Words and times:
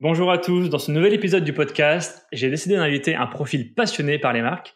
Bonjour 0.00 0.30
à 0.30 0.38
tous, 0.38 0.68
dans 0.68 0.78
ce 0.78 0.92
nouvel 0.92 1.12
épisode 1.12 1.42
du 1.42 1.52
podcast, 1.52 2.24
j'ai 2.30 2.50
décidé 2.50 2.76
d'inviter 2.76 3.16
un 3.16 3.26
profil 3.26 3.74
passionné 3.74 4.20
par 4.20 4.32
les 4.32 4.42
marques, 4.42 4.72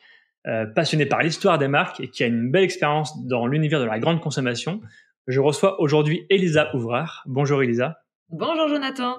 euh, 0.48 0.66
passionné 0.66 1.06
par 1.06 1.22
l'histoire 1.22 1.58
des 1.58 1.68
marques 1.68 2.00
et 2.00 2.08
qui 2.08 2.24
a 2.24 2.26
une 2.26 2.50
belle 2.50 2.64
expérience 2.64 3.24
dans 3.28 3.46
l'univers 3.46 3.78
de 3.78 3.84
la 3.84 4.00
grande 4.00 4.20
consommation. 4.20 4.80
Je 5.28 5.38
reçois 5.38 5.80
aujourd'hui 5.80 6.26
Elisa 6.28 6.74
Ouvrard. 6.74 7.22
Bonjour 7.26 7.62
Elisa. 7.62 7.98
Bonjour 8.30 8.66
Jonathan. 8.66 9.14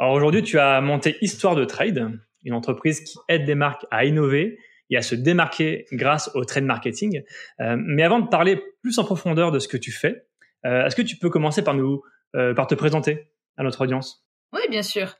Alors 0.00 0.14
aujourd'hui, 0.14 0.42
tu 0.42 0.58
as 0.58 0.80
monté 0.80 1.14
Histoire 1.20 1.54
de 1.54 1.64
Trade, 1.64 2.18
une 2.42 2.54
entreprise 2.54 2.98
qui 3.02 3.16
aide 3.28 3.44
des 3.44 3.54
marques 3.54 3.86
à 3.92 4.06
innover 4.06 4.58
et 4.90 4.96
à 4.96 5.02
se 5.02 5.14
démarquer 5.14 5.84
grâce 5.92 6.32
au 6.34 6.44
trade 6.44 6.64
marketing. 6.64 7.22
Euh, 7.60 7.76
mais 7.78 8.02
avant 8.02 8.18
de 8.18 8.26
parler 8.26 8.60
plus 8.82 8.98
en 8.98 9.04
profondeur 9.04 9.52
de 9.52 9.60
ce 9.60 9.68
que 9.68 9.76
tu 9.76 9.92
fais, 9.92 10.26
euh, 10.66 10.86
est-ce 10.86 10.96
que 10.96 11.02
tu 11.02 11.16
peux 11.16 11.30
commencer 11.30 11.62
par 11.62 11.74
nous, 11.74 12.02
par 12.32 12.66
te 12.66 12.74
présenter 12.74 13.30
à 13.56 13.62
notre 13.62 13.82
audience? 13.82 14.27
Oui, 14.52 14.60
bien 14.70 14.82
sûr. 14.82 15.14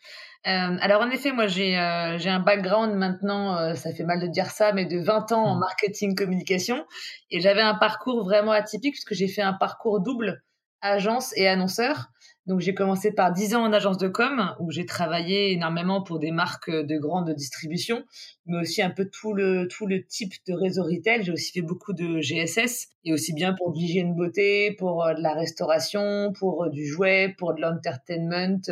Euh, 0.46 0.76
alors 0.80 1.02
en 1.02 1.10
effet, 1.10 1.32
moi 1.32 1.48
j'ai 1.48 1.78
euh, 1.78 2.16
j'ai 2.18 2.30
un 2.30 2.40
background 2.40 2.94
maintenant, 2.94 3.56
euh, 3.58 3.74
ça 3.74 3.92
fait 3.92 4.04
mal 4.04 4.20
de 4.20 4.28
dire 4.28 4.46
ça, 4.50 4.72
mais 4.72 4.86
de 4.86 4.98
20 4.98 5.32
ans 5.32 5.44
en 5.44 5.56
mmh. 5.56 5.58
marketing 5.58 6.14
communication 6.14 6.86
et 7.30 7.40
j'avais 7.40 7.60
un 7.60 7.74
parcours 7.74 8.24
vraiment 8.24 8.52
atypique 8.52 8.92
puisque 8.92 9.14
j'ai 9.14 9.28
fait 9.28 9.42
un 9.42 9.52
parcours 9.52 10.00
double 10.00 10.42
agence 10.80 11.36
et 11.36 11.48
annonceur. 11.48 12.08
Donc 12.48 12.60
j'ai 12.60 12.72
commencé 12.72 13.12
par 13.12 13.30
10 13.30 13.56
ans 13.56 13.62
en 13.62 13.74
agence 13.74 13.98
de 13.98 14.08
com 14.08 14.54
où 14.58 14.70
j'ai 14.70 14.86
travaillé 14.86 15.52
énormément 15.52 16.02
pour 16.02 16.18
des 16.18 16.30
marques 16.30 16.70
de 16.70 16.98
grande 16.98 17.30
distribution, 17.34 18.04
mais 18.46 18.56
aussi 18.60 18.80
un 18.80 18.88
peu 18.88 19.04
tout 19.04 19.34
le 19.34 19.68
tout 19.68 19.86
le 19.86 20.02
type 20.06 20.32
de 20.46 20.54
réseau 20.54 20.82
retail. 20.84 21.22
J'ai 21.24 21.32
aussi 21.32 21.52
fait 21.52 21.60
beaucoup 21.60 21.92
de 21.92 22.20
GSS 22.22 22.88
et 23.04 23.12
aussi 23.12 23.34
bien 23.34 23.52
pour 23.52 23.74
de 23.74 23.78
l'hygiène 23.78 24.14
beauté, 24.14 24.74
pour 24.78 25.04
euh, 25.04 25.12
de 25.12 25.20
la 25.20 25.34
restauration, 25.34 26.32
pour 26.38 26.64
euh, 26.64 26.70
du 26.70 26.86
jouet, 26.86 27.34
pour 27.36 27.52
de 27.52 27.60
l'entertainment, 27.60 28.62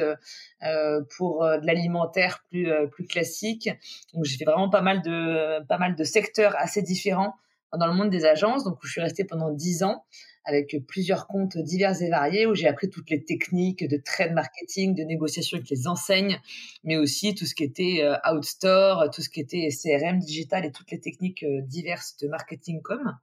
euh, 0.63 1.03
pour 1.19 1.45
de 1.45 1.67
l'alimentaire 1.67 2.45
plus 2.49 2.71
plus 2.91 3.05
classique. 3.05 3.69
Donc 4.15 4.25
j'ai 4.25 4.39
fait 4.39 4.47
vraiment 4.47 4.71
pas 4.71 4.81
mal 4.81 5.03
de 5.03 5.63
pas 5.67 5.77
mal 5.77 5.97
de 5.97 6.05
secteurs 6.05 6.55
assez 6.57 6.81
différents 6.81 7.35
dans 7.73 7.87
le 7.87 7.95
monde 7.95 8.11
des 8.11 8.25
agences. 8.25 8.65
Donc 8.65 8.83
où 8.83 8.87
je 8.87 8.93
suis 8.93 9.01
restée 9.01 9.25
pendant 9.25 9.51
10 9.51 9.83
ans 9.83 10.05
avec 10.47 10.77
plusieurs 10.87 11.27
comptes 11.27 11.59
divers 11.59 12.01
et 12.01 12.09
variés 12.09 12.47
où 12.47 12.55
j'ai 12.55 12.69
appris 12.69 12.89
toutes 12.89 13.11
les 13.11 13.25
techniques 13.25 13.87
de 13.87 13.97
trade 13.97 14.33
marketing, 14.33 14.95
de 14.95 15.03
négociation 15.03 15.57
avec 15.57 15.69
les 15.69 15.89
enseignes, 15.89 16.41
mais 16.85 16.97
aussi 16.97 17.35
tout 17.35 17.47
ce 17.47 17.55
qui 17.55 17.65
était 17.65 17.99
euh, 18.03 18.17
outstore, 18.33 19.11
tout 19.13 19.23
ce 19.23 19.29
qui 19.29 19.41
était 19.41 19.69
CRM 19.71 20.21
digital 20.21 20.65
et 20.65 20.71
toutes 20.71 20.91
les 20.93 21.01
techniques 21.01 21.43
euh, 21.43 21.63
diverses 21.63 22.17
de 22.19 22.29
marketing 22.29 22.81
com. 22.81 23.17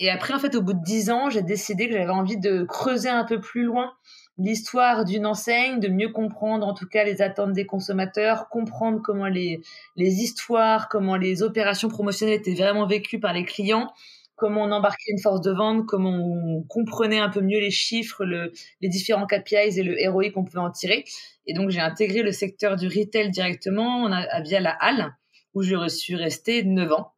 Et 0.00 0.10
après, 0.10 0.34
en 0.34 0.38
fait, 0.38 0.54
au 0.54 0.62
bout 0.62 0.72
de 0.72 0.82
dix 0.82 1.10
ans, 1.10 1.28
j'ai 1.28 1.42
décidé 1.42 1.86
que 1.86 1.92
j'avais 1.92 2.10
envie 2.10 2.38
de 2.38 2.64
creuser 2.64 3.10
un 3.10 3.24
peu 3.24 3.38
plus 3.38 3.64
loin 3.64 3.92
l'histoire 4.38 5.04
d'une 5.04 5.26
enseigne, 5.26 5.80
de 5.80 5.88
mieux 5.88 6.10
comprendre 6.10 6.66
en 6.66 6.74
tout 6.74 6.86
cas 6.86 7.04
les 7.04 7.22
attentes 7.22 7.52
des 7.52 7.66
consommateurs, 7.66 8.48
comprendre 8.48 9.00
comment 9.02 9.26
les, 9.26 9.60
les 9.96 10.22
histoires, 10.22 10.88
comment 10.88 11.16
les 11.16 11.42
opérations 11.42 11.88
promotionnelles 11.88 12.36
étaient 12.36 12.54
vraiment 12.54 12.86
vécues 12.86 13.20
par 13.20 13.32
les 13.32 13.44
clients 13.44 13.92
comment 14.40 14.62
on 14.64 14.72
embarquait 14.72 15.12
une 15.12 15.20
force 15.20 15.42
de 15.42 15.52
vente, 15.52 15.86
comment 15.86 16.16
on 16.16 16.62
comprenait 16.62 17.18
un 17.18 17.28
peu 17.28 17.42
mieux 17.42 17.60
les 17.60 17.70
chiffres, 17.70 18.24
les 18.24 18.88
différents 18.88 19.26
KPIs 19.26 19.78
et 19.78 19.82
le 19.82 20.10
ROI 20.10 20.30
qu'on 20.30 20.44
pouvait 20.44 20.58
en 20.58 20.70
tirer. 20.70 21.04
Et 21.46 21.52
donc, 21.52 21.70
j'ai 21.70 21.80
intégré 21.80 22.22
le 22.22 22.32
secteur 22.32 22.76
du 22.76 22.88
retail 22.88 23.30
directement 23.30 24.04
on 24.04 24.42
via 24.42 24.60
la 24.60 24.76
Halle, 24.80 25.14
où 25.54 25.62
je 25.62 25.88
suis 25.88 26.16
restée 26.16 26.64
9 26.64 26.90
ans. 26.92 27.12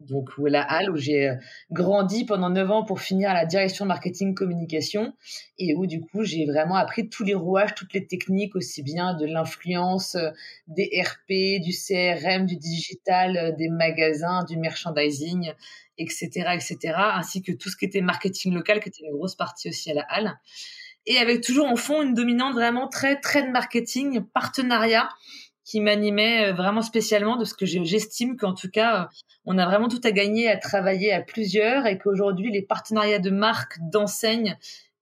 Donc, 0.00 0.28
la 0.38 0.62
Halle, 0.62 0.90
où 0.90 0.96
j'ai 0.96 1.30
euh, 1.30 1.34
grandi 1.70 2.26
pendant 2.26 2.50
9 2.50 2.70
ans 2.70 2.84
pour 2.84 3.00
finir 3.00 3.30
à 3.30 3.34
la 3.34 3.46
direction 3.46 3.86
marketing 3.86 4.34
communication 4.34 5.14
et 5.58 5.74
où, 5.74 5.86
du 5.86 6.02
coup, 6.02 6.22
j'ai 6.22 6.44
vraiment 6.44 6.74
appris 6.74 7.08
tous 7.08 7.24
les 7.24 7.34
rouages, 7.34 7.74
toutes 7.74 7.94
les 7.94 8.06
techniques, 8.06 8.56
aussi 8.56 8.82
bien 8.82 9.14
de 9.14 9.24
l'influence, 9.24 10.14
euh, 10.14 10.30
des 10.68 10.90
RP, 11.02 11.62
du 11.62 11.72
CRM, 11.72 12.44
du 12.44 12.56
digital, 12.56 13.36
euh, 13.38 13.52
des 13.52 13.70
magasins, 13.70 14.44
du 14.44 14.58
merchandising, 14.58 15.52
etc., 15.96 16.28
etc., 16.52 16.78
ainsi 17.14 17.40
que 17.42 17.52
tout 17.52 17.70
ce 17.70 17.76
qui 17.76 17.86
était 17.86 18.02
marketing 18.02 18.52
local, 18.52 18.80
qui 18.80 18.90
était 18.90 19.04
une 19.04 19.12
grosse 19.12 19.34
partie 19.34 19.70
aussi 19.70 19.90
à 19.90 19.94
la 19.94 20.04
halle. 20.10 20.38
Et 21.06 21.18
avec 21.18 21.40
toujours 21.40 21.68
en 21.68 21.76
fond 21.76 22.02
une 22.02 22.14
dominante 22.14 22.54
vraiment 22.54 22.88
très 22.88 23.18
trade 23.20 23.48
marketing, 23.50 24.24
partenariat, 24.34 25.08
qui 25.66 25.80
m'animait 25.80 26.46
euh, 26.46 26.52
vraiment 26.54 26.80
spécialement, 26.80 27.36
de 27.36 27.44
ce 27.44 27.52
que 27.52 27.66
j'estime 27.66 28.36
qu'en 28.36 28.54
tout 28.54 28.70
cas, 28.70 29.02
euh, 29.02 29.06
on 29.44 29.58
a 29.58 29.66
vraiment 29.66 29.88
tout 29.88 30.00
à 30.04 30.12
gagner 30.12 30.48
à 30.48 30.56
travailler 30.56 31.12
à 31.12 31.20
plusieurs 31.20 31.86
et 31.86 31.98
qu'aujourd'hui, 31.98 32.50
les 32.50 32.62
partenariats 32.62 33.18
de 33.18 33.30
marques, 33.30 33.76
d'enseignes, 33.80 34.56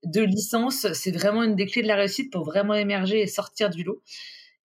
de 0.04 0.22
licences, 0.22 0.92
c'est 0.92 1.12
vraiment 1.12 1.42
une 1.42 1.54
des 1.54 1.66
clés 1.66 1.82
de 1.82 1.88
la 1.88 1.96
réussite 1.96 2.32
pour 2.32 2.44
vraiment 2.44 2.74
émerger 2.74 3.20
et 3.20 3.26
sortir 3.26 3.70
du 3.70 3.84
lot. 3.84 4.02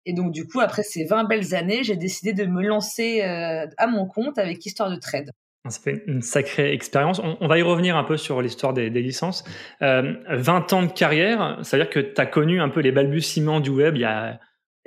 Et 0.06 0.14
donc, 0.14 0.32
du 0.32 0.46
coup, 0.48 0.60
après 0.60 0.84
ces 0.84 1.06
20 1.06 1.24
belles 1.24 1.56
années, 1.56 1.84
j'ai 1.84 1.96
décidé 1.96 2.34
de 2.34 2.46
me 2.46 2.62
lancer 2.62 3.24
euh, 3.24 3.66
à 3.78 3.88
mon 3.88 4.06
compte 4.06 4.38
avec 4.38 4.64
Histoire 4.66 4.90
de 4.90 4.98
Trade. 4.98 5.32
Ça 5.68 5.80
fait 5.80 6.04
une 6.06 6.22
sacrée 6.22 6.74
expérience. 6.74 7.20
On, 7.20 7.48
va 7.48 7.58
y 7.58 7.64
revenir 7.64 7.98
un 7.98 8.04
peu 8.04 8.18
sur 8.18 8.40
l'histoire 8.40 8.74
des, 8.74 8.90
licences. 8.92 9.44
Euh, 9.82 10.14
20 10.30 10.74
ans 10.74 10.84
de 10.84 10.92
carrière, 10.92 11.58
ça 11.64 11.78
veut 11.78 11.84
dire 11.84 11.90
que 11.90 12.00
tu 12.00 12.22
as 12.22 12.28
connu 12.28 12.62
un 12.62 12.70
peu 12.70 12.82
les 12.82 12.92
balbutiements 12.92 13.60
du 13.60 13.72
web 13.72 13.96
il 13.96 14.02
y 14.02 14.06
a, 14.06 14.40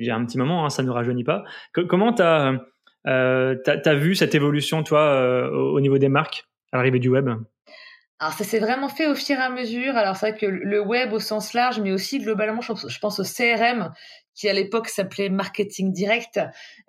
a 0.06 0.16
un 0.16 0.25
petit 0.25 0.38
moment, 0.38 0.64
hein, 0.64 0.70
ça 0.70 0.82
ne 0.82 0.91
rajeunit 0.91 1.25
pas. 1.25 1.44
comment 1.72 2.12
tu 2.12 2.22
as, 2.22 2.54
euh, 3.06 3.56
vu 3.94 4.14
cette 4.14 4.34
évolution, 4.34 4.82
toi, 4.82 5.00
euh, 5.00 5.50
au 5.50 5.81
niveau 5.81 5.98
des 5.98 6.09
marques 6.09 6.44
à 6.72 6.76
l'arrivée 6.76 6.98
du 6.98 7.09
web? 7.09 7.28
Alors 8.20 8.32
ça 8.32 8.42
s'est 8.42 8.58
vraiment 8.58 8.88
fait 8.88 9.06
au 9.06 9.14
fur 9.14 9.37
et 9.37 9.42
à 9.42 9.48
mesure. 9.48 9.97
Alors 9.97 10.16
c'est 10.16 10.31
vrai 10.31 10.38
que 10.38 10.47
le 10.47 10.81
web 10.81 11.12
au 11.12 11.20
sens 11.20 11.54
large, 11.54 11.81
mais 11.81 11.92
aussi 11.92 12.19
globalement, 12.19 12.60
je 12.60 12.98
pense 12.98 13.20
au 13.20 13.22
CRM 13.22 13.92
qui 14.38 14.48
à 14.48 14.53
l'époque 14.53 14.88
s'appelait 14.88 15.28
Marketing 15.31 15.92
Direct, 15.92 16.38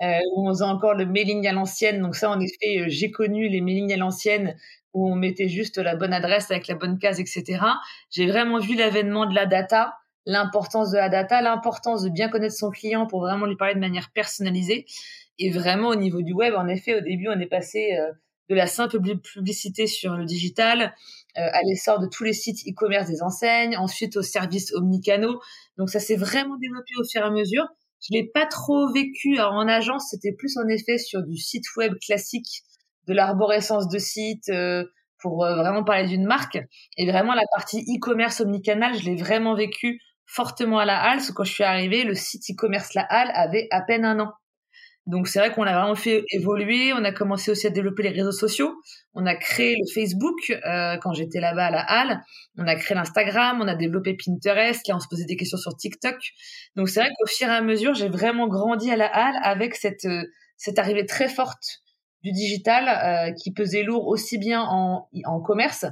euh, 0.02 0.20
où 0.36 0.48
on 0.48 0.54
faisait 0.54 0.66
encore 0.66 0.94
le 0.94 1.08
mailing 1.08 1.48
à 1.48 1.52
l'ancienne. 1.52 2.00
Donc 2.00 2.16
ça, 2.16 2.30
en 2.30 2.40
effet, 2.40 2.82
euh, 2.82 2.86
j'ai 2.88 3.10
connu 3.10 3.50
les 3.50 3.60
mailings 3.60 3.92
à 3.92 3.98
l'ancienne 3.98 4.56
où 4.94 5.12
on 5.12 5.16
mettait 5.16 5.50
juste 5.50 5.80
la 5.80 5.96
bonne 5.96 6.14
adresse 6.14 6.52
avec 6.52 6.68
la 6.68 6.76
bonne 6.76 7.00
case, 7.00 7.20
etc. 7.20 7.60
J'ai 8.12 8.28
vraiment 8.28 8.60
vu 8.60 8.76
l'avènement 8.76 9.26
de 9.26 9.34
la 9.34 9.48
data, 9.48 9.96
l'importance 10.26 10.92
de 10.92 10.98
la 10.98 11.10
data, 11.10 11.42
l'importance 11.42 12.04
de 12.04 12.10
bien 12.10 12.30
connaître 12.30 12.56
son 12.56 12.70
client 12.70 13.08
pour 13.08 13.22
vraiment 13.22 13.46
lui 13.46 13.56
parler 13.56 13.76
de 13.76 13.80
manière 13.80 14.12
personnalisée. 14.12 14.86
Et 15.40 15.52
vraiment 15.52 15.90
au 15.90 15.96
niveau 15.96 16.22
du 16.22 16.34
web, 16.34 16.54
en 16.56 16.68
effet, 16.68 16.98
au 16.98 17.02
début, 17.02 17.30
on 17.30 17.40
est 17.40 17.48
passé 17.48 17.98
euh, 17.98 18.12
de 18.50 18.56
la 18.56 18.68
simple 18.68 19.00
publicité 19.20 19.88
sur 19.88 20.16
le 20.16 20.26
digital 20.26 20.94
euh, 21.38 21.42
à 21.54 21.62
l'essor 21.64 22.00
de 22.00 22.08
tous 22.08 22.24
les 22.24 22.34
sites 22.34 22.68
e-commerce 22.68 23.08
des 23.08 23.22
enseignes, 23.22 23.78
ensuite 23.78 24.18
aux 24.18 24.22
services 24.22 24.74
omnicanaux. 24.74 25.40
Donc 25.78 25.90
ça 25.90 26.00
s'est 26.00 26.16
vraiment 26.16 26.58
développé 26.58 26.92
au 27.00 27.04
fur 27.08 27.22
et 27.22 27.26
à 27.26 27.30
mesure. 27.30 27.68
Je 28.02 28.18
l'ai 28.18 28.28
pas 28.28 28.46
trop 28.46 28.92
vécu 28.92 29.40
en 29.40 29.68
agence, 29.68 30.08
c'était 30.10 30.34
plus 30.34 30.58
en 30.58 30.68
effet 30.68 30.98
sur 30.98 31.22
du 31.22 31.38
site 31.38 31.66
web 31.76 31.94
classique, 32.00 32.64
de 33.08 33.14
l'arborescence 33.14 33.88
de 33.90 34.00
site 34.00 34.50
euh, 34.50 34.86
pour 35.22 35.46
vraiment 35.46 35.84
parler 35.84 36.08
d'une 36.08 36.26
marque. 36.26 36.58
Et 36.98 37.10
vraiment 37.10 37.34
la 37.34 37.44
partie 37.54 37.82
e-commerce 37.82 38.40
omnicanal, 38.40 38.98
je 38.98 39.06
l'ai 39.06 39.16
vraiment 39.16 39.54
vécu 39.54 40.00
fortement 40.30 40.80
à 40.80 40.86
la 40.86 41.02
halle. 41.02 41.18
Parce 41.18 41.30
que 41.30 41.34
quand 41.34 41.44
je 41.44 41.54
suis 41.54 41.64
arrivée, 41.64 42.04
le 42.04 42.14
site 42.16 42.44
e-commerce 42.52 42.94
La 42.94 43.04
Halle 43.04 43.32
avait 43.34 43.68
à 43.72 43.82
peine 43.82 44.06
un 44.06 44.20
an. 44.20 44.34
Donc 45.08 45.28
c'est 45.28 45.40
vrai 45.40 45.52
qu'on 45.52 45.64
a 45.64 45.74
vraiment 45.74 45.96
fait 45.96 46.24
évoluer. 46.32 46.94
On 46.94 47.04
a 47.04 47.12
commencé 47.12 47.50
aussi 47.50 47.66
à 47.66 47.72
développer 47.72 48.04
les 48.04 48.10
réseaux 48.10 48.32
sociaux. 48.32 48.76
On 49.16 49.26
a 49.26 49.36
créé 49.36 49.76
le 49.76 49.92
Facebook 49.92 50.52
euh, 50.52 50.98
quand 50.98 51.14
j'étais 51.14 51.40
là-bas 51.40 51.66
à 51.66 51.72
la 51.72 51.82
Halle. 51.82 52.22
On 52.58 52.68
a 52.68 52.76
créé 52.76 52.96
l'Instagram. 52.96 53.60
On 53.60 53.68
a 53.68 53.76
développé 53.76 54.16
Pinterest. 54.16 54.88
Là, 54.88 54.96
on 54.96 55.00
se 55.00 55.08
posait 55.08 55.26
des 55.26 55.36
questions 55.36 55.58
sur 55.58 55.76
TikTok. 55.76 56.16
Donc 56.76 56.90
c'est 56.90 57.00
vrai 57.00 57.10
qu'au 57.18 57.28
fur 57.28 57.48
et 57.48 57.52
à 57.52 57.62
mesure, 57.62 57.96
j'ai 57.96 58.10
vraiment 58.10 58.48
grandi 58.48 58.92
à 58.92 58.98
la 58.98 59.08
Halle 59.08 59.40
avec 59.42 59.76
cette 59.76 60.06
euh, 60.06 60.24
cette 60.58 60.78
arrivée 60.78 61.06
très 61.06 61.30
forte 61.30 61.82
du 62.22 62.32
digital 62.32 62.90
euh, 62.90 63.34
qui 63.34 63.52
pesait 63.52 63.82
lourd 63.82 64.08
aussi 64.08 64.38
bien 64.38 64.62
en, 64.62 65.08
en 65.26 65.40
commerce, 65.40 65.86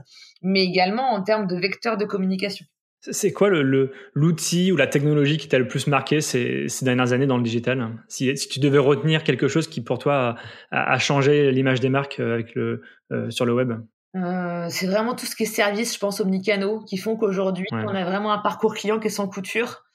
mais 0.43 0.63
également 0.65 1.09
en 1.13 1.23
termes 1.23 1.47
de 1.47 1.55
vecteurs 1.55 1.97
de 1.97 2.05
communication. 2.05 2.65
C'est 3.12 3.31
quoi 3.31 3.50
l'outil 3.50 4.72
ou 4.72 4.78
la 4.78 4.88
technologie 4.88 5.38
qui 5.38 5.47
t'a 5.47 5.59
le 5.59 5.68
plus 5.68 5.88
marqué 5.88 6.22
ces, 6.22 6.68
dernières 6.81 7.13
années 7.13 7.28
dans 7.28 7.38
le 7.38 7.44
digital? 7.44 7.90
Si, 8.07 8.33
tu 8.33 8.59
devais 8.59 8.77
retenir 8.77 9.24
quelque 9.24 9.48
chose 9.48 9.68
qui 9.68 9.81
pour 9.81 10.00
toi 10.00 10.36
a, 10.71 11.00
changé 11.00 11.51
l'image 11.51 11.80
des 11.80 11.89
marques 11.89 12.19
euh, 12.19 12.33
avec 12.33 12.56
le, 12.56 12.81
euh, 13.12 13.30
sur 13.30 13.45
le 13.45 13.54
web? 13.54 13.74
Euh, 14.15 14.68
c'est 14.69 14.88
vraiment 14.88 15.15
tout 15.15 15.25
ce 15.25 15.36
qui 15.36 15.44
est 15.44 15.48
service, 15.48 15.94
je 15.94 16.00
pense, 16.00 16.19
omnicanaux, 16.19 16.80
qui 16.81 16.98
font 16.98 17.15
qu'aujourd'hui, 17.15 17.65
on 17.71 17.88
a 17.88 18.04
vraiment 18.04 18.31
un 18.31 18.39
parcours 18.39 18.74
client 18.74 19.00
qui 19.00 19.07
est 19.07 19.12
sans 19.12 19.27
couture 19.27 19.87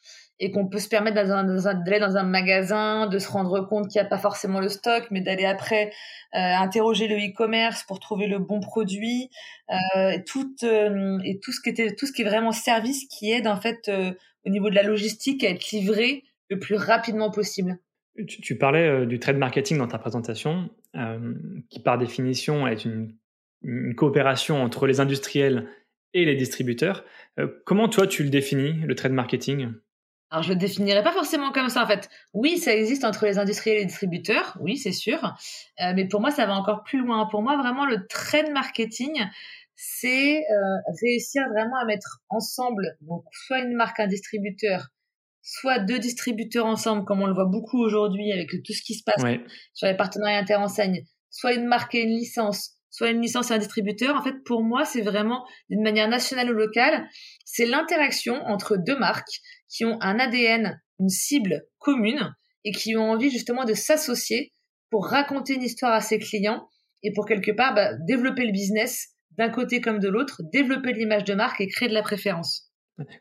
et 0.43 0.51
qu'on 0.51 0.67
peut 0.67 0.81
se 0.81 0.89
permettre 0.89 1.15
d'aller 1.15 2.01
dans 2.01 2.17
un 2.17 2.25
magasin, 2.25 3.07
de 3.07 3.21
se 3.21 3.29
rendre 3.29 3.61
compte 3.61 3.89
qu'il 3.89 4.01
n'y 4.01 4.07
a 4.07 4.11
pas 4.11 4.19
forcément 4.19 4.59
le 4.59 4.69
stock, 4.69 5.07
mais 5.13 5.21
d'aller 5.21 5.45
après 5.45 5.93
euh, 6.35 6.39
interroger 6.39 7.07
le 7.07 7.15
e-commerce 7.15 7.85
pour 7.85 8.01
trouver 8.01 8.27
le 8.27 8.41
bon 8.41 8.59
produit, 8.59 9.31
euh, 9.71 10.19
tout, 10.27 10.53
euh, 10.65 11.21
et 11.25 11.39
tout 11.39 11.53
ce 11.53 11.61
qui 11.61 11.71
était 11.71 11.95
tout 11.95 12.07
ce 12.07 12.13
qui 12.13 12.23
est 12.23 12.25
vraiment 12.25 12.51
service 12.51 13.07
qui 13.07 13.31
aide 13.31 13.47
en 13.47 13.55
fait 13.61 13.89
au 14.45 14.51
niveau 14.51 14.69
de 14.69 14.75
la 14.75 14.83
logistique 14.83 15.45
à 15.45 15.51
être 15.51 15.71
livré 15.71 16.25
le 16.51 16.59
plus 16.59 16.75
rapidement 16.75 17.31
possible. 17.31 17.79
Tu, 18.27 18.59
parlais 18.59 19.07
du 19.07 19.21
trade 19.21 19.39
marketing 19.39 19.79
dans 19.79 19.87
ta 19.87 19.99
présentation, 19.99 20.71
qui 21.71 21.81
par 21.81 21.99
définition 21.99 22.67
est 22.67 22.85
une 22.85 23.95
coopération 23.95 24.61
entre 24.61 24.89
les 24.89 24.99
industriels 24.99 25.69
et 26.15 26.25
les 26.25 26.35
distributeurs. 26.35 27.05
comment 27.65 27.89
toi 27.89 28.09
tu 28.09 28.25
le 28.25 28.29
définis, 28.29 28.75
le 28.85 28.97
trade 28.97 29.13
marketing? 29.13 29.73
Alors, 30.33 30.45
je 30.45 30.49
le 30.49 30.57
définirais 30.57 31.03
pas 31.03 31.13
forcément 31.13 31.53
comme 31.53 31.69
ça, 31.69 31.85
en 31.85 31.87
fait. 31.87 32.09
Oui, 32.33 32.57
ça 32.57 32.75
existe 32.75 33.05
entre 33.05 33.27
les 33.27 33.39
industriels 33.39 33.77
et 33.77 33.81
les 33.81 33.87
distributeurs, 33.87 34.57
oui, 34.61 34.79
c'est 34.79 34.93
sûr. 34.93 35.23
Euh, 35.83 35.93
mais 35.95 36.09
pour 36.09 36.23
moi, 36.23 36.31
ça 36.31 36.47
va 36.47 36.55
encore 36.55 36.85
plus 36.85 37.01
loin. 37.05 37.27
Pour 37.27 37.43
moi, 37.43 37.59
vraiment, 37.59 37.85
le 37.85 38.07
trend 38.07 38.51
marketing, 38.51 39.13
c'est 39.77 40.39
euh, 40.39 40.93
réussir 41.03 41.43
vraiment 41.51 41.77
à 41.77 41.85
mettre 41.85 42.23
ensemble, 42.31 42.97
donc, 43.03 43.25
soit 43.31 43.59
une 43.59 43.75
marque, 43.75 44.01
un 44.01 44.07
distributeur, 44.07 44.89
soit 45.43 45.81
deux 45.81 45.99
distributeurs 45.99 46.65
ensemble, 46.65 47.05
comme 47.05 47.21
on 47.21 47.27
le 47.27 47.35
voit 47.35 47.45
beaucoup 47.45 47.83
aujourd'hui 47.83 48.33
avec 48.33 48.49
tout 48.49 48.73
ce 48.73 48.81
qui 48.81 48.95
se 48.95 49.05
passe 49.05 49.23
sur 49.75 49.87
les 49.87 49.97
partenariats 49.99 50.39
interenseignes, 50.39 51.05
soit 51.29 51.53
une 51.53 51.67
marque 51.67 51.95
et 51.95 52.05
une 52.05 52.17
licence, 52.17 52.79
soit 52.89 53.11
une 53.11 53.21
licence 53.21 53.51
et 53.51 53.55
un 53.55 53.59
distributeur. 53.59 54.17
En 54.17 54.23
fait, 54.23 54.43
pour 54.45 54.63
moi, 54.63 54.87
c'est 54.87 55.03
vraiment 55.03 55.45
d'une 55.69 55.83
manière 55.83 56.09
nationale 56.09 56.51
ou 56.51 56.55
locale, 56.55 57.07
c'est 57.45 57.67
l'interaction 57.67 58.37
entre 58.47 58.79
deux 58.79 58.99
marques 58.99 59.43
qui 59.73 59.85
ont 59.85 59.99
un 60.01 60.19
ADN, 60.19 60.81
une 61.01 61.09
cible 61.09 61.65
commune 61.79 62.35
et 62.65 62.73
qui 62.73 62.97
ont 62.97 63.11
envie 63.11 63.31
justement 63.31 63.65
de 63.65 63.75
s'associer 63.75 64.53
pour 64.91 65.07
raconter 65.07 65.55
une 65.55 65.63
histoire 65.63 65.93
à 65.93 66.01
ses 66.01 66.19
clients 66.19 66.69
et 67.03 67.13
pour 67.13 67.27
quelque 67.27 67.51
part 67.51 67.75
bah, 67.75 67.95
développer 68.07 68.45
le 68.45 68.53
business 68.53 69.09
d'un 69.39 69.49
côté 69.49 69.81
comme 69.81 69.99
de 69.99 70.09
l'autre, 70.09 70.43
développer 70.53 70.93
l'image 70.93 71.25
de 71.25 71.35
marque 71.35 71.61
et 71.61 71.67
créer 71.67 71.89
de 71.89 71.95
la 71.95 72.03
préférence. 72.03 72.71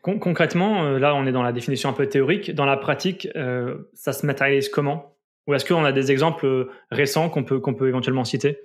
concrètement, 0.02 0.84
euh, 0.84 0.98
là 0.98 1.14
on 1.14 1.26
est 1.26 1.32
dans 1.32 1.42
la 1.42 1.52
définition 1.52 1.88
un 1.88 1.94
peu 1.94 2.06
théorique, 2.06 2.54
dans 2.54 2.66
la 2.66 2.76
pratique, 2.76 3.28
euh, 3.34 3.90
ça 3.94 4.12
se 4.12 4.26
matérialise 4.26 4.68
comment? 4.68 5.16
Ou 5.46 5.54
est-ce 5.54 5.64
qu'on 5.64 5.84
a 5.84 5.92
des 5.92 6.12
exemples 6.12 6.46
euh, 6.46 6.70
récents 6.90 7.30
qu'on 7.30 7.44
peut, 7.44 7.58
qu'on 7.60 7.74
peut 7.74 7.88
éventuellement 7.88 8.24
citer? 8.24 8.58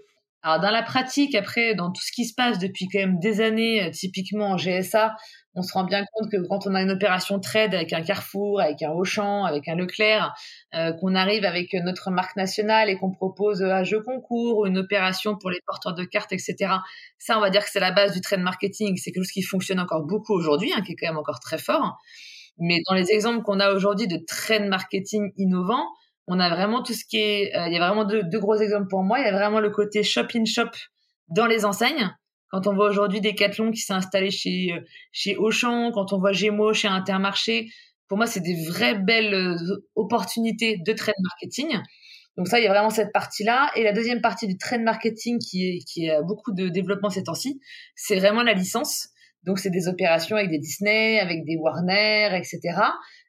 Alors 0.44 0.60
dans 0.60 0.70
la 0.70 0.84
pratique, 0.84 1.34
après, 1.36 1.74
dans 1.74 1.92
tout 1.92 2.02
ce 2.02 2.12
qui 2.12 2.26
se 2.26 2.34
passe 2.36 2.60
depuis 2.60 2.88
quand 2.92 3.00
même 3.00 3.20
des 3.20 3.42
années, 3.42 3.90
typiquement 3.92 4.52
en 4.52 4.58
GSA, 4.58 5.16
on 5.58 5.64
se 5.64 5.74
rend 5.74 5.86
bien 5.86 6.06
compte 6.14 6.32
que 6.32 6.38
quand 6.48 6.68
on 6.68 6.76
a 6.76 6.82
une 6.84 6.92
opération 6.92 7.40
trade 7.40 7.74
avec 7.74 7.92
un 7.92 8.04
Carrefour, 8.04 8.62
avec 8.62 8.84
un 8.84 8.92
Auchan, 8.92 9.44
avec 9.44 9.68
un 9.68 9.76
Leclerc, 9.76 10.32
euh, 10.76 10.94
qu'on 10.94 11.16
arrive 11.16 11.46
avec 11.46 11.74
notre 11.74 12.12
marque 12.12 12.36
nationale 12.36 12.92
et 12.92 12.96
qu'on 12.96 13.12
propose 13.12 13.64
un 13.64 13.84
jeu 13.84 14.02
concours 14.02 14.60
ou 14.60 14.66
une 14.68 14.78
opération 14.78 15.36
pour 15.36 15.50
les 15.50 15.60
porteurs 15.66 15.96
de 15.96 16.04
cartes, 16.04 16.32
etc. 16.32 16.56
Ça, 17.18 17.38
on 17.40 17.42
va 17.42 17.50
dire 17.50 17.64
que 17.64 17.72
c'est 17.72 17.80
la 17.80 17.92
base 17.92 18.14
du 18.14 18.22
trade 18.22 18.42
marketing. 18.42 18.98
C'est 18.98 19.12
quelque 19.12 19.24
chose 19.24 19.32
qui 19.32 19.42
fonctionne 19.42 19.80
encore 19.80 20.04
beaucoup 20.04 20.34
aujourd'hui, 20.34 20.72
hein, 20.74 20.82
qui 20.86 20.92
est 20.92 20.96
quand 20.96 21.08
même 21.08 21.18
encore 21.18 21.40
très 21.40 21.58
fort. 21.58 21.98
Mais 22.60 22.80
dans 22.88 22.96
les 22.96 23.12
exemples 23.12 23.42
qu'on 23.42 23.60
a 23.60 23.74
aujourd'hui 23.74 24.08
de 24.08 24.20
trade 24.28 24.68
marketing 24.68 25.32
innovant, 25.38 25.86
on 26.28 26.40
a 26.40 26.50
vraiment 26.50 26.84
tout 26.84 26.94
ce 26.94 27.04
qui 27.04 27.18
est, 27.18 27.56
euh, 27.58 27.68
il 27.68 27.74
y 27.74 27.78
a 27.78 27.88
vraiment 27.88 28.06
deux, 28.06 28.22
deux 28.22 28.40
gros 28.40 28.58
exemples 28.58 28.90
pour 28.90 29.02
moi. 29.02 29.20
Il 29.20 29.26
y 29.26 29.30
a 29.30 29.32
vraiment 29.32 29.60
le 29.60 29.72
côté 29.72 30.04
shop 30.04 30.28
in 30.36 30.46
shop 30.46 30.70
dans 31.30 31.48
les 31.48 31.66
enseignes 31.66 32.12
quand 32.50 32.68
on 32.68 32.74
voit 32.74 32.90
aujourd'hui 32.90 33.22
Decathlon 33.22 33.72
qui 33.72 33.82
s'est 33.82 33.94
installé 33.94 34.32
chez 34.32 34.74
euh, 34.74 34.82
chez 35.12 35.36
Auchan, 35.36 35.92
quand 35.92 36.14
on 36.14 36.20
voit 36.20 36.32
Gémeaux 36.32 36.74
chez 36.74 36.88
Intermarché, 36.88 37.70
pour 38.08 38.18
moi 38.18 38.28
c'est 38.28 38.42
des 38.42 38.66
vraies 38.66 39.00
belles 39.00 39.34
euh, 39.34 39.56
opportunités 39.96 40.78
de 40.78 40.94
trade 40.94 41.16
marketing. 41.22 41.80
Donc 42.38 42.48
ça, 42.48 42.60
il 42.60 42.64
y 42.64 42.68
a 42.68 42.70
vraiment 42.70 42.92
cette 42.92 43.12
partie-là. 43.12 43.72
Et 43.76 43.84
la 43.84 43.94
deuxième 43.94 44.22
partie 44.22 44.46
du 44.48 44.58
trade 44.58 44.82
marketing 44.82 45.40
qui 45.40 45.68
est 45.68 45.80
qui 45.80 46.10
a 46.10 46.22
beaucoup 46.22 46.54
de 46.54 46.70
développement 46.70 47.10
ces 47.10 47.24
temps-ci, 47.24 47.60
c'est 47.96 48.16
vraiment 48.16 48.44
la 48.44 48.54
licence. 48.54 49.10
Donc 49.44 49.60
c'est 49.60 49.70
des 49.70 49.88
opérations 49.88 50.36
avec 50.36 50.52
des 50.52 50.60
Disney, 50.60 51.20
avec 51.20 51.46
des 51.46 51.56
Warner, 51.58 52.30
etc. 52.36 52.60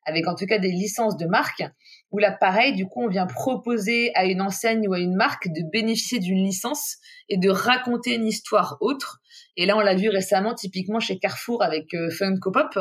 Avec 0.04 0.26
en 0.28 0.34
tout 0.34 0.46
cas 0.46 0.58
des 0.58 0.70
licences 0.70 1.16
de 1.16 1.26
marque 1.26 1.62
où 2.10 2.18
là, 2.18 2.32
pareil, 2.32 2.74
du 2.74 2.86
coup, 2.86 3.02
on 3.02 3.08
vient 3.08 3.26
proposer 3.26 4.12
à 4.14 4.24
une 4.24 4.40
enseigne 4.40 4.88
ou 4.88 4.94
à 4.94 4.98
une 4.98 5.14
marque 5.14 5.48
de 5.48 5.62
bénéficier 5.70 6.18
d'une 6.18 6.42
licence 6.42 6.96
et 7.28 7.36
de 7.36 7.50
raconter 7.50 8.14
une 8.14 8.26
histoire 8.26 8.78
autre. 8.80 9.20
Et 9.56 9.66
là, 9.66 9.76
on 9.76 9.80
l'a 9.80 9.94
vu 9.94 10.08
récemment, 10.08 10.54
typiquement 10.54 11.00
chez 11.00 11.18
Carrefour 11.18 11.62
avec 11.62 11.92
euh, 11.94 12.10
Funko 12.10 12.50
Pop 12.50 12.78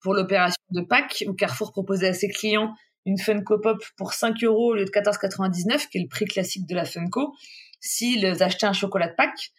pour 0.00 0.14
l'opération 0.14 0.60
de 0.70 0.80
Pâques, 0.80 1.24
où 1.28 1.34
Carrefour 1.34 1.72
proposait 1.72 2.08
à 2.08 2.14
ses 2.14 2.28
clients 2.28 2.74
une 3.06 3.18
Funko 3.18 3.60
Pop 3.60 3.78
pour 3.96 4.12
5 4.12 4.42
euros 4.42 4.72
au 4.72 4.74
lieu 4.74 4.84
de 4.84 4.90
14,99, 4.90 5.88
qui 5.88 5.98
est 5.98 6.02
le 6.02 6.08
prix 6.08 6.24
classique 6.24 6.66
de 6.66 6.74
la 6.74 6.84
Funko, 6.84 7.32
s'ils 7.80 8.26
achetaient 8.42 8.66
un 8.66 8.72
chocolat 8.72 9.08
de 9.08 9.14
Pâques. 9.14 9.52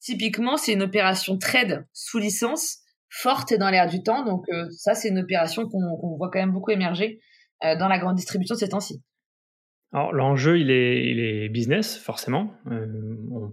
Typiquement, 0.00 0.56
c'est 0.56 0.72
une 0.72 0.82
opération 0.82 1.36
trade 1.36 1.86
sous 1.92 2.18
licence, 2.18 2.78
forte 3.10 3.52
et 3.52 3.58
dans 3.58 3.68
l'air 3.68 3.86
du 3.86 4.02
temps. 4.02 4.24
Donc 4.24 4.44
euh, 4.48 4.66
ça, 4.70 4.94
c'est 4.94 5.08
une 5.08 5.18
opération 5.18 5.68
qu'on 5.68 6.16
voit 6.16 6.30
quand 6.30 6.38
même 6.38 6.52
beaucoup 6.52 6.70
émerger 6.70 7.20
dans 7.62 7.88
la 7.88 7.98
grande 7.98 8.16
distribution 8.16 8.54
de 8.54 8.60
ces 8.60 8.68
temps-ci. 8.68 9.02
Alors 9.92 10.12
l'enjeu, 10.12 10.58
il 10.58 10.70
est, 10.70 11.10
il 11.10 11.20
est 11.20 11.48
business, 11.48 11.96
forcément. 11.96 12.52
Euh, 12.70 12.86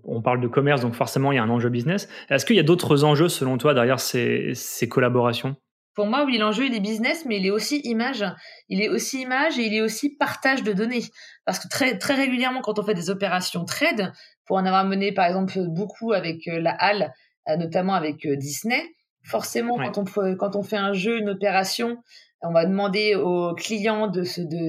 on, 0.04 0.22
parle 0.22 0.42
de 0.42 0.48
commerce, 0.48 0.82
donc 0.82 0.96
forcément, 0.96 1.32
il 1.32 1.36
y 1.36 1.38
a 1.38 1.44
un 1.44 1.50
enjeu 1.50 1.70
business. 1.70 2.10
Est-ce 2.30 2.46
qu'il 2.46 2.56
y 2.56 2.60
a 2.60 2.64
d'autres 2.64 3.04
enjeux, 3.04 3.30
selon 3.30 3.58
toi, 3.58 3.74
derrière 3.74 4.00
ces, 4.00 4.52
ces 4.56 4.90
collaborations? 4.90 5.56
Pour 5.96 6.08
moi, 6.08 6.26
oui, 6.26 6.40
l'enjeu, 6.40 6.66
il 6.66 6.74
est 6.74 6.80
business, 6.80 7.26
mais 7.28 7.38
il 7.38 7.46
est 7.46 7.52
aussi 7.52 7.80
image. 7.84 8.26
Il 8.68 8.82
est 8.82 8.90
aussi 8.90 9.22
image 9.22 9.60
et 9.60 9.68
il 9.68 9.76
est 9.76 9.82
aussi 9.82 10.10
partage 10.18 10.64
de 10.64 10.74
données. 10.74 11.04
Parce 11.46 11.60
que 11.60 11.68
très, 11.68 12.00
très 12.00 12.16
régulièrement, 12.16 12.62
quand 12.62 12.80
on 12.80 12.84
fait 12.84 12.96
des 12.96 13.12
opérations 13.12 13.64
trade, 13.64 14.12
pour 14.46 14.58
en 14.58 14.66
avoir 14.66 14.86
mené, 14.86 15.12
par 15.12 15.28
exemple, 15.28 15.54
beaucoup 15.68 16.14
avec 16.14 16.48
euh, 16.48 16.60
la 16.60 16.72
Halle, 16.72 17.14
notamment 17.60 17.94
avec 17.94 18.26
Disney, 18.26 18.82
forcément, 19.24 19.78
quand, 19.78 19.98
on, 19.98 20.36
quand 20.36 20.56
on 20.56 20.64
fait 20.64 20.78
un 20.78 20.94
jeu, 20.94 21.20
une 21.20 21.30
opération, 21.30 21.98
on 22.44 22.52
va 22.52 22.66
demander 22.66 23.16
aux 23.16 23.56
clients 23.56 24.08
de 24.08 24.24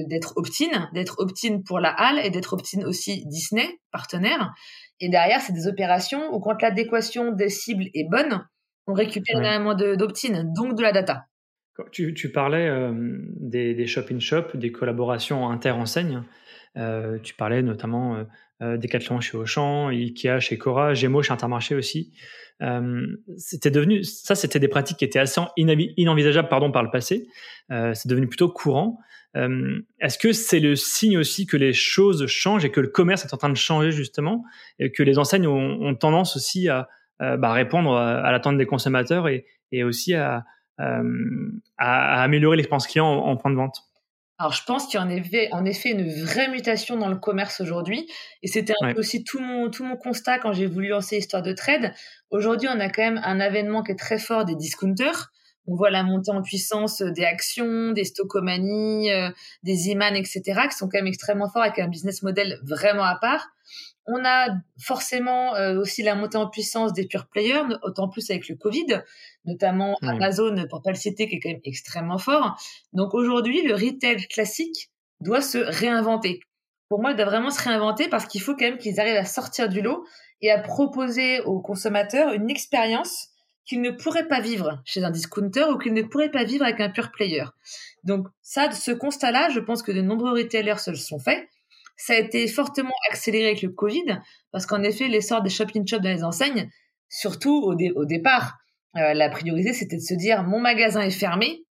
d'être 0.07 0.33
opt-in, 0.37 0.89
d'être 0.93 1.15
opt-in 1.19 1.61
pour 1.65 1.79
la 1.79 1.89
halle 1.89 2.19
et 2.19 2.29
d'être 2.29 2.53
opt-in 2.53 2.85
aussi 2.85 3.25
Disney, 3.27 3.67
partenaire. 3.91 4.53
Et 4.99 5.09
derrière, 5.09 5.41
c'est 5.41 5.53
des 5.53 5.67
opérations 5.67 6.33
où 6.33 6.39
quand 6.39 6.61
l'adéquation 6.61 7.31
des 7.31 7.49
cibles 7.49 7.85
est 7.93 8.09
bonne, 8.09 8.45
on 8.87 8.93
récupère 8.93 9.39
énormément 9.39 9.75
d'opt-in, 9.75 10.45
donc 10.55 10.75
de 10.75 10.81
la 10.81 10.91
data. 10.91 11.25
Tu, 11.91 12.13
tu 12.13 12.31
parlais 12.31 12.67
euh, 12.69 12.93
des, 13.39 13.73
des 13.73 13.87
shop-in-shop, 13.87 14.55
des 14.55 14.71
collaborations 14.71 15.49
inter-enseignes. 15.49 16.23
Euh, 16.77 17.19
tu 17.19 17.33
parlais 17.33 17.61
notamment 17.61 18.15
euh, 18.15 18.23
euh, 18.61 18.77
Decathlon 18.77 19.19
chez 19.19 19.37
Auchan, 19.37 19.89
Ikea 19.89 20.39
chez 20.39 20.57
Cora, 20.57 20.93
Gémeaux 20.93 21.21
chez 21.21 21.33
Intermarché 21.33 21.75
aussi. 21.75 22.13
Euh, 22.61 23.05
c'était 23.37 23.71
devenu, 23.71 24.03
ça, 24.03 24.35
c'était 24.35 24.59
des 24.59 24.69
pratiques 24.69 24.97
qui 24.97 25.05
étaient 25.05 25.19
assez 25.19 25.41
inenvisageables, 25.57 26.47
pardon, 26.47 26.71
par 26.71 26.83
le 26.83 26.89
passé. 26.89 27.27
Euh, 27.71 27.93
c'est 27.93 28.07
devenu 28.07 28.27
plutôt 28.27 28.49
courant. 28.49 28.99
Est-ce 29.99 30.17
que 30.17 30.31
c'est 30.31 30.61
le 30.61 30.77
signe 30.77 31.17
aussi 31.17 31.45
que 31.45 31.57
les 31.57 31.73
choses 31.73 32.25
changent 32.25 32.63
et 32.63 32.71
que 32.71 32.79
le 32.79 32.87
commerce 32.87 33.25
est 33.25 33.33
en 33.33 33.37
train 33.37 33.49
de 33.49 33.57
changer 33.57 33.91
justement 33.91 34.45
et 34.79 34.93
que 34.93 35.03
les 35.03 35.17
enseignes 35.19 35.45
ont, 35.45 35.93
tendance 35.95 36.37
aussi 36.37 36.69
à, 36.69 36.87
bah, 37.19 37.51
répondre 37.51 37.97
à, 37.97 38.31
l'attente 38.31 38.57
des 38.57 38.65
consommateurs 38.65 39.27
et, 39.27 39.43
aussi 39.83 40.13
à, 40.13 40.45
à, 40.77 42.23
améliorer 42.23 42.57
l'expérience 42.57 42.87
client 42.87 43.07
en 43.07 43.37
point 43.37 43.51
de 43.51 43.55
vente 43.55 43.83
alors, 44.37 44.51
je 44.51 44.63
pense 44.65 44.87
qu'il 44.87 44.99
y 44.99 45.03
en 45.03 45.09
avait 45.09 45.47
en 45.53 45.63
effet 45.63 45.91
une 45.91 46.09
vraie 46.09 46.49
mutation 46.49 46.97
dans 46.97 47.07
le 47.07 47.15
commerce 47.15 47.61
aujourd'hui. 47.61 48.05
Et 48.43 48.47
c'était 48.47 48.73
aussi 48.97 49.23
tout 49.23 49.39
mon, 49.39 49.69
tout 49.69 49.85
mon 49.85 49.95
constat 49.95 50.39
quand 50.39 50.51
j'ai 50.51 50.65
voulu 50.65 50.89
lancer 50.89 51.17
Histoire 51.17 51.41
de 51.41 51.53
Trade. 51.53 51.93
Aujourd'hui, 52.31 52.67
on 52.67 52.79
a 52.79 52.89
quand 52.89 53.01
même 53.01 53.21
un 53.23 53.39
avènement 53.39 53.81
qui 53.81 53.93
est 53.93 53.99
très 53.99 54.19
fort 54.19 54.43
des 54.43 54.55
discounters. 54.55 55.31
On 55.67 55.75
voit 55.75 55.89
la 55.89 56.03
montée 56.03 56.31
en 56.31 56.41
puissance 56.41 57.01
des 57.01 57.23
actions, 57.23 57.91
des 57.91 58.03
stockomanies, 58.03 59.09
euh, 59.11 59.29
des 59.63 59.87
Iman, 59.87 60.15
etc., 60.15 60.41
qui 60.69 60.75
sont 60.75 60.89
quand 60.89 60.99
même 60.99 61.07
extrêmement 61.07 61.49
forts 61.49 61.63
avec 61.63 61.79
un 61.79 61.87
business 61.87 62.21
model 62.21 62.59
vraiment 62.63 63.05
à 63.05 63.15
part. 63.15 63.47
On 64.07 64.23
a 64.23 64.49
forcément 64.79 65.55
euh, 65.55 65.79
aussi 65.79 66.03
la 66.03 66.15
montée 66.15 66.37
en 66.37 66.47
puissance 66.47 66.93
des 66.93 67.07
pure 67.07 67.27
players, 67.27 67.63
autant 67.81 68.07
plus 68.07 68.29
avec 68.29 68.47
le 68.47 68.55
Covid, 68.55 69.01
notamment 69.45 69.97
Amazon, 70.03 70.67
pour 70.69 70.81
pas 70.83 70.91
le 70.91 70.95
citer, 70.95 71.27
qui 71.27 71.35
est 71.35 71.39
quand 71.39 71.49
même 71.49 71.61
extrêmement 71.63 72.19
fort. 72.19 72.55
Donc 72.93 73.13
aujourd'hui, 73.13 73.63
le 73.63 73.73
retail 73.73 74.27
classique 74.27 74.91
doit 75.21 75.41
se 75.41 75.57
réinventer. 75.57 76.39
Pour 76.87 77.01
moi, 77.01 77.11
il 77.11 77.17
doit 77.17 77.25
vraiment 77.25 77.49
se 77.49 77.61
réinventer 77.63 78.07
parce 78.09 78.25
qu'il 78.25 78.41
faut 78.41 78.53
quand 78.53 78.65
même 78.65 78.77
qu'ils 78.77 78.99
arrivent 78.99 79.17
à 79.17 79.25
sortir 79.25 79.69
du 79.69 79.81
lot 79.81 80.05
et 80.41 80.51
à 80.51 80.59
proposer 80.59 81.39
aux 81.41 81.59
consommateurs 81.59 82.33
une 82.33 82.49
expérience 82.49 83.29
qu'ils 83.65 83.81
ne 83.81 83.89
pourraient 83.89 84.27
pas 84.27 84.41
vivre 84.41 84.81
chez 84.85 85.03
un 85.03 85.09
discounter 85.09 85.65
ou 85.71 85.79
qu'ils 85.79 85.93
ne 85.93 86.03
pourraient 86.03 86.29
pas 86.29 86.43
vivre 86.43 86.63
avec 86.63 86.79
un 86.79 86.89
pure 86.89 87.11
player. 87.11 87.45
Donc 88.03 88.27
ça, 88.43 88.71
ce 88.71 88.91
constat-là, 88.91 89.49
je 89.49 89.59
pense 89.59 89.81
que 89.81 89.91
de 89.91 90.01
nombreux 90.01 90.31
retailers 90.31 90.77
se 90.77 90.91
le 90.91 90.97
sont 90.97 91.17
faits. 91.17 91.47
Ça 91.97 92.13
a 92.13 92.17
été 92.17 92.47
fortement 92.47 92.93
accéléré 93.09 93.47
avec 93.47 93.61
le 93.61 93.69
Covid, 93.69 94.19
parce 94.51 94.65
qu'en 94.65 94.83
effet, 94.83 95.07
l'essor 95.07 95.41
des 95.41 95.49
shop-in-shop 95.49 95.99
dans 95.99 96.09
les 96.09 96.23
enseignes, 96.23 96.69
surtout 97.09 97.63
au, 97.63 98.05
départ, 98.05 98.57
euh, 98.97 99.13
la 99.13 99.29
priorité, 99.29 99.73
c'était 99.73 99.97
de 99.97 100.01
se 100.01 100.13
dire, 100.13 100.43
mon 100.43 100.59
magasin 100.59 101.01
est 101.01 101.11
fermé, 101.11 101.65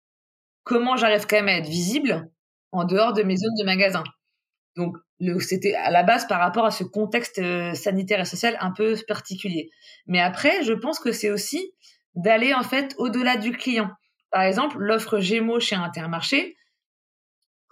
comment 0.63 0.95
j'arrive 0.95 1.25
quand 1.27 1.37
même 1.37 1.49
à 1.49 1.57
être 1.57 1.67
visible 1.67 2.29
en 2.71 2.85
dehors 2.85 3.13
de 3.13 3.23
mes 3.23 3.35
zones 3.35 3.55
de 3.59 3.65
magasin? 3.65 4.03
Donc, 4.75 4.95
c'était 5.39 5.75
à 5.75 5.91
la 5.91 6.03
base 6.03 6.27
par 6.27 6.39
rapport 6.39 6.65
à 6.65 6.71
ce 6.71 6.83
contexte 6.83 7.39
euh, 7.39 7.73
sanitaire 7.73 8.19
et 8.19 8.25
social 8.25 8.57
un 8.59 8.71
peu 8.71 8.95
particulier. 9.07 9.69
Mais 10.07 10.19
après, 10.19 10.63
je 10.63 10.73
pense 10.73 10.99
que 10.99 11.11
c'est 11.11 11.29
aussi 11.29 11.73
d'aller 12.15 12.53
en 12.53 12.63
fait 12.63 12.95
au-delà 12.97 13.37
du 13.37 13.51
client. 13.51 13.89
Par 14.31 14.41
exemple, 14.41 14.77
l'offre 14.79 15.19
Gémeaux 15.19 15.59
chez 15.59 15.75
Intermarché, 15.75 16.55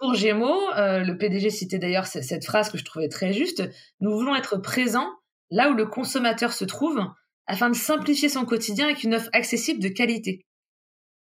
pour 0.02 0.14
Gémeaux, 0.14 0.68
euh, 0.76 1.04
le 1.04 1.16
PDG 1.16 1.48
citait 1.50 1.78
d'ailleurs 1.78 2.06
cette 2.06 2.44
phrase 2.44 2.70
que 2.70 2.76
je 2.76 2.84
trouvais 2.84 3.08
très 3.08 3.32
juste, 3.32 3.62
nous 4.00 4.10
voulons 4.10 4.34
être 4.34 4.56
présents 4.56 5.08
là 5.50 5.70
où 5.70 5.74
le 5.74 5.86
consommateur 5.86 6.52
se 6.52 6.64
trouve 6.64 7.00
afin 7.46 7.70
de 7.70 7.76
simplifier 7.76 8.28
son 8.28 8.44
quotidien 8.44 8.86
avec 8.86 9.04
une 9.04 9.14
offre 9.14 9.30
accessible 9.32 9.80
de 9.80 9.88
qualité. 9.88 10.44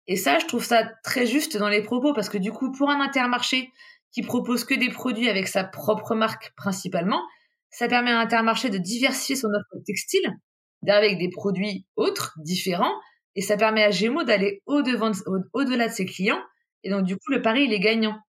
Et 0.07 0.17
ça, 0.17 0.39
je 0.39 0.45
trouve 0.45 0.63
ça 0.63 0.91
très 1.05 1.25
juste 1.25 1.55
dans 1.55 1.69
les 1.69 1.83
propos 1.83 2.13
parce 2.13 2.27
que 2.27 2.37
du 2.37 2.51
coup, 2.51 2.73
pour 2.73 2.89
un 2.89 2.99
intermarché 2.99 3.71
qui 4.11 4.23
propose 4.23 4.65
que 4.65 4.73
des 4.73 4.89
produits 4.89 5.29
avec 5.29 5.47
sa 5.47 5.63
propre 5.63 6.13
marque 6.13 6.51
principalement, 6.57 7.23
ça 7.69 7.87
permet 7.87 8.11
à 8.11 8.19
Intermarché 8.19 8.69
de 8.69 8.77
diversifier 8.77 9.37
son 9.37 9.47
offre 9.47 9.83
textile 9.85 10.33
avec 10.85 11.17
des 11.17 11.29
produits 11.29 11.85
autres, 11.95 12.33
différents, 12.43 12.93
et 13.35 13.41
ça 13.41 13.55
permet 13.55 13.83
à 13.83 13.91
Gémeaux 13.91 14.23
d'aller 14.23 14.61
au-delà 14.65 15.87
de 15.87 15.93
ses 15.93 16.05
clients. 16.05 16.41
Et 16.83 16.89
donc, 16.89 17.05
du 17.05 17.15
coup, 17.15 17.31
le 17.31 17.41
pari, 17.41 17.63
il 17.63 17.73
est 17.73 17.79
gagnant. 17.79 18.19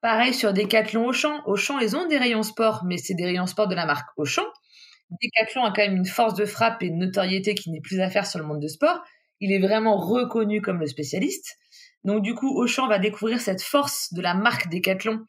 Pareil 0.00 0.32
sur 0.32 0.52
Decathlon 0.54 1.06
Auchan. 1.06 1.42
Auchan, 1.44 1.78
ils 1.78 1.94
ont 1.94 2.06
des 2.06 2.16
rayons 2.16 2.42
sport, 2.42 2.84
mais 2.86 2.96
c'est 2.96 3.14
des 3.14 3.26
rayons 3.26 3.46
sport 3.46 3.68
de 3.68 3.74
la 3.74 3.84
marque 3.84 4.08
Auchan. 4.16 4.44
Decathlon 5.22 5.64
a 5.64 5.72
quand 5.72 5.82
même 5.82 5.96
une 5.96 6.06
force 6.06 6.34
de 6.34 6.46
frappe 6.46 6.82
et 6.82 6.86
une 6.86 6.98
notoriété 6.98 7.54
qui 7.54 7.70
n'est 7.70 7.80
plus 7.80 8.00
à 8.00 8.08
faire 8.08 8.26
sur 8.26 8.38
le 8.38 8.46
monde 8.46 8.60
de 8.60 8.68
sport. 8.68 9.02
Il 9.40 9.52
est 9.52 9.58
vraiment 9.58 9.98
reconnu 9.98 10.62
comme 10.62 10.80
le 10.80 10.86
spécialiste. 10.86 11.56
Donc 12.04 12.22
du 12.22 12.34
coup, 12.34 12.48
Auchan 12.58 12.88
va 12.88 12.98
découvrir 12.98 13.40
cette 13.40 13.62
force 13.62 14.12
de 14.14 14.22
la 14.22 14.34
marque 14.34 14.70
Decathlon, 14.70 15.20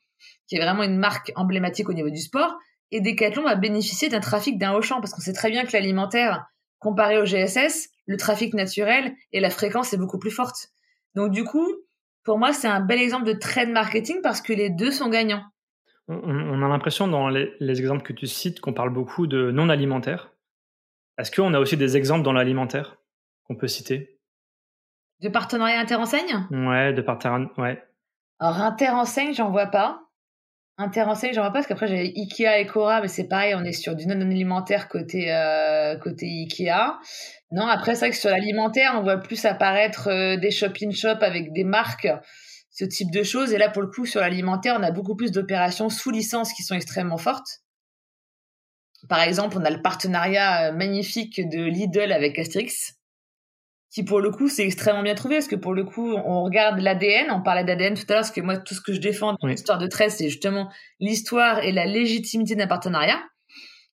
qui 0.47 0.55
est 0.55 0.61
vraiment 0.61 0.83
une 0.83 0.97
marque 0.97 1.33
emblématique 1.35 1.89
au 1.89 1.93
niveau 1.93 2.09
du 2.09 2.21
sport. 2.21 2.55
Et 2.91 3.01
Decathlon 3.01 3.43
va 3.43 3.55
bénéficier 3.55 4.07
d'un 4.07 4.19
trafic 4.19 4.57
d'un 4.57 4.73
Auchan, 4.73 5.01
parce 5.01 5.13
qu'on 5.13 5.21
sait 5.21 5.33
très 5.33 5.49
bien 5.49 5.65
que 5.65 5.73
l'alimentaire, 5.73 6.45
comparé 6.79 7.17
au 7.17 7.25
GSS, 7.25 7.89
le 8.05 8.17
trafic 8.17 8.53
naturel 8.53 9.13
et 9.33 9.39
la 9.39 9.49
fréquence 9.49 9.93
est 9.93 9.97
beaucoup 9.97 10.19
plus 10.19 10.31
forte. 10.31 10.69
Donc 11.15 11.31
du 11.31 11.43
coup, 11.43 11.67
pour 12.23 12.37
moi, 12.37 12.53
c'est 12.53 12.67
un 12.67 12.79
bel 12.79 12.99
exemple 12.99 13.25
de 13.25 13.33
trade 13.33 13.69
marketing 13.69 14.21
parce 14.21 14.41
que 14.41 14.53
les 14.53 14.69
deux 14.69 14.91
sont 14.91 15.09
gagnants. 15.09 15.43
On, 16.07 16.61
a 16.61 16.67
l'impression 16.67 17.07
dans 17.07 17.29
les, 17.29 17.55
exemples 17.61 18.03
que 18.03 18.13
tu 18.13 18.27
cites 18.27 18.59
qu'on 18.59 18.73
parle 18.73 18.91
beaucoup 18.91 19.27
de 19.27 19.51
non 19.51 19.69
alimentaire. 19.69 20.33
Est-ce 21.17 21.31
qu'on 21.31 21.53
a 21.53 21.59
aussi 21.59 21.77
des 21.77 21.95
exemples 21.95 22.23
dans 22.23 22.33
l'alimentaire 22.33 22.97
qu'on 23.45 23.55
peut 23.55 23.67
citer? 23.67 24.19
De 25.21 25.29
partenariat 25.29 25.79
interenseigne? 25.79 26.47
Ouais, 26.51 26.93
de 26.93 27.01
partenariat. 27.01 27.49
Ouais. 27.57 27.83
Alors 28.39 28.59
interenseigne, 28.61 29.33
j'en 29.33 29.51
vois 29.51 29.67
pas. 29.67 30.10
Interenseigne, 30.81 31.33
j'en 31.33 31.41
vois 31.41 31.51
pas 31.51 31.59
parce 31.59 31.67
qu'après 31.67 31.87
j'ai 31.87 32.13
Ikea 32.15 32.59
et 32.59 32.65
Cora, 32.65 33.01
mais 33.01 33.07
c'est 33.07 33.27
pareil, 33.27 33.53
on 33.55 33.63
est 33.63 33.71
sur 33.71 33.95
du 33.95 34.07
non 34.07 34.19
alimentaire 34.19 34.89
côté 34.89 35.31
euh, 35.31 35.95
côté 35.97 36.25
Ikea. 36.25 36.97
Non, 37.51 37.67
après 37.67 37.95
c'est 37.95 38.05
vrai 38.05 38.09
que 38.11 38.17
sur 38.17 38.29
l'alimentaire, 38.29 38.93
on 38.97 39.03
voit 39.03 39.17
plus 39.17 39.45
apparaître 39.45 40.09
euh, 40.09 40.37
des 40.37 40.51
shop-in 40.51 40.91
shop 40.91 41.21
avec 41.21 41.53
des 41.53 41.63
marques 41.63 42.07
ce 42.71 42.85
type 42.85 43.11
de 43.11 43.23
choses. 43.23 43.53
Et 43.53 43.57
là, 43.57 43.69
pour 43.69 43.81
le 43.81 43.89
coup, 43.89 44.05
sur 44.05 44.21
l'alimentaire, 44.21 44.75
on 44.79 44.83
a 44.83 44.91
beaucoup 44.91 45.15
plus 45.15 45.31
d'opérations 45.31 45.89
sous 45.89 46.09
licence 46.09 46.53
qui 46.53 46.63
sont 46.63 46.75
extrêmement 46.75 47.17
fortes. 47.17 47.59
Par 49.09 49.21
exemple, 49.21 49.57
on 49.59 49.65
a 49.65 49.69
le 49.69 49.81
partenariat 49.81 50.67
euh, 50.67 50.71
magnifique 50.71 51.47
de 51.49 51.63
Lidl 51.63 52.11
avec 52.11 52.39
Asterix, 52.39 52.93
qui 53.91 54.03
pour 54.03 54.21
le 54.21 54.31
coup, 54.31 54.47
c'est 54.47 54.65
extrêmement 54.65 55.03
bien 55.03 55.15
trouvé, 55.15 55.35
parce 55.35 55.49
que 55.49 55.55
pour 55.55 55.73
le 55.73 55.83
coup, 55.83 56.13
on 56.13 56.43
regarde 56.43 56.79
l'ADN, 56.79 57.29
on 57.29 57.41
parlait 57.41 57.65
d'ADN 57.65 57.93
tout 57.93 58.05
à 58.07 58.13
l'heure, 58.13 58.21
parce 58.21 58.31
que 58.31 58.39
moi, 58.39 58.57
tout 58.57 58.73
ce 58.73 58.79
que 58.79 58.93
je 58.93 59.01
défends 59.01 59.35
dans 59.41 59.47
l'histoire 59.47 59.77
de 59.77 59.87
13, 59.87 60.15
c'est 60.15 60.29
justement 60.29 60.71
l'histoire 60.99 61.59
et 61.59 61.73
la 61.73 61.85
légitimité 61.85 62.55
d'un 62.55 62.67
partenariat. 62.67 63.21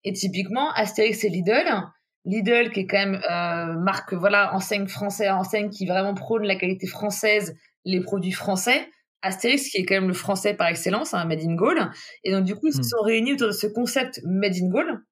Et 0.05 0.13
typiquement, 0.13 0.71
Astérix 0.75 1.25
et 1.25 1.29
Lidl, 1.29 1.83
Lidl 2.25 2.71
qui 2.71 2.81
est 2.81 2.87
quand 2.87 2.99
même 2.99 3.21
euh, 3.29 3.75
marque, 3.81 4.15
voilà, 4.15 4.55
enseigne 4.55 4.87
française, 4.87 5.31
enseigne 5.31 5.71
qui 5.71 5.87
vraiment 5.87 6.15
prône 6.15 6.45
la 6.45 6.55
qualité 6.55 6.87
française 6.87 7.57
les 7.85 8.01
produits 8.01 8.33
français. 8.33 8.89
Astérix, 9.23 9.69
qui 9.69 9.79
est 9.79 9.85
quand 9.85 9.97
même 9.97 10.07
le 10.07 10.15
français 10.15 10.55
par 10.55 10.69
excellence, 10.69 11.13
un 11.13 11.19
hein, 11.19 11.25
Made 11.25 11.41
in 11.41 11.57
Gaul. 11.57 11.91
Et 12.23 12.31
donc, 12.31 12.45
du 12.45 12.55
coup, 12.55 12.69
ils 12.69 12.73
se 12.73 12.79
hmm. 12.79 12.85
sont 12.85 13.03
réunis 13.03 13.33
autour 13.33 13.49
de 13.49 13.53
ce 13.53 13.67
concept 13.67 14.21
Made 14.25 14.55
in 14.55 14.69
Gaul 14.69 15.03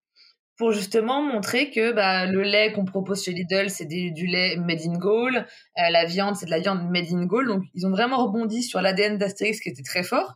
pour 0.56 0.72
justement 0.72 1.22
montrer 1.22 1.70
que 1.70 1.92
bah, 1.92 2.26
le 2.26 2.42
lait 2.42 2.72
qu'on 2.72 2.84
propose 2.84 3.22
chez 3.22 3.32
Lidl, 3.32 3.68
c'est 3.68 3.86
du 3.86 4.26
lait 4.26 4.56
Made 4.56 4.80
in 4.86 4.98
Gaul. 4.98 5.36
Euh, 5.36 5.90
la 5.90 6.04
viande, 6.04 6.36
c'est 6.36 6.46
de 6.46 6.50
la 6.50 6.60
viande 6.60 6.88
Made 6.90 7.12
in 7.12 7.26
Gaul. 7.26 7.46
Donc, 7.46 7.62
ils 7.74 7.86
ont 7.86 7.90
vraiment 7.90 8.24
rebondi 8.24 8.62
sur 8.62 8.80
l'ADN 8.80 9.18
d'Astérix 9.18 9.60
qui 9.60 9.68
était 9.68 9.82
très 9.82 10.02
fort 10.02 10.34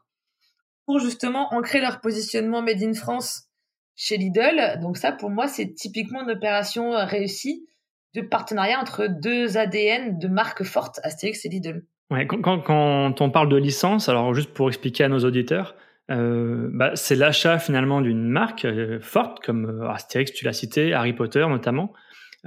pour 0.86 0.98
justement 0.98 1.52
ancrer 1.54 1.80
leur 1.80 2.00
positionnement 2.00 2.62
Made 2.62 2.82
in 2.82 2.94
France 2.94 3.48
chez 3.96 4.16
Lidl. 4.16 4.80
Donc, 4.82 4.96
ça, 4.98 5.12
pour 5.12 5.30
moi, 5.30 5.48
c'est 5.48 5.72
typiquement 5.74 6.22
une 6.22 6.30
opération 6.30 6.92
réussie 7.06 7.66
de 8.14 8.20
partenariat 8.20 8.80
entre 8.80 9.06
deux 9.06 9.56
ADN 9.56 10.18
de 10.18 10.28
marques 10.28 10.64
fortes, 10.64 11.00
Astérix 11.02 11.44
et 11.44 11.48
Lidl. 11.48 11.84
Ouais, 12.10 12.26
quand, 12.26 12.60
quand, 12.60 13.20
on 13.20 13.30
parle 13.30 13.48
de 13.48 13.56
licence, 13.56 14.08
alors 14.08 14.34
juste 14.34 14.52
pour 14.52 14.68
expliquer 14.68 15.04
à 15.04 15.08
nos 15.08 15.20
auditeurs, 15.20 15.76
euh, 16.10 16.68
bah, 16.72 16.96
c'est 16.96 17.14
l'achat 17.14 17.58
finalement 17.58 18.00
d'une 18.00 18.28
marque 18.28 18.64
euh, 18.64 19.00
forte 19.00 19.44
comme 19.44 19.82
euh, 19.82 19.90
Astérix, 19.90 20.32
tu 20.32 20.44
l'as 20.44 20.52
cité, 20.52 20.92
Harry 20.92 21.12
Potter 21.12 21.46
notamment. 21.48 21.92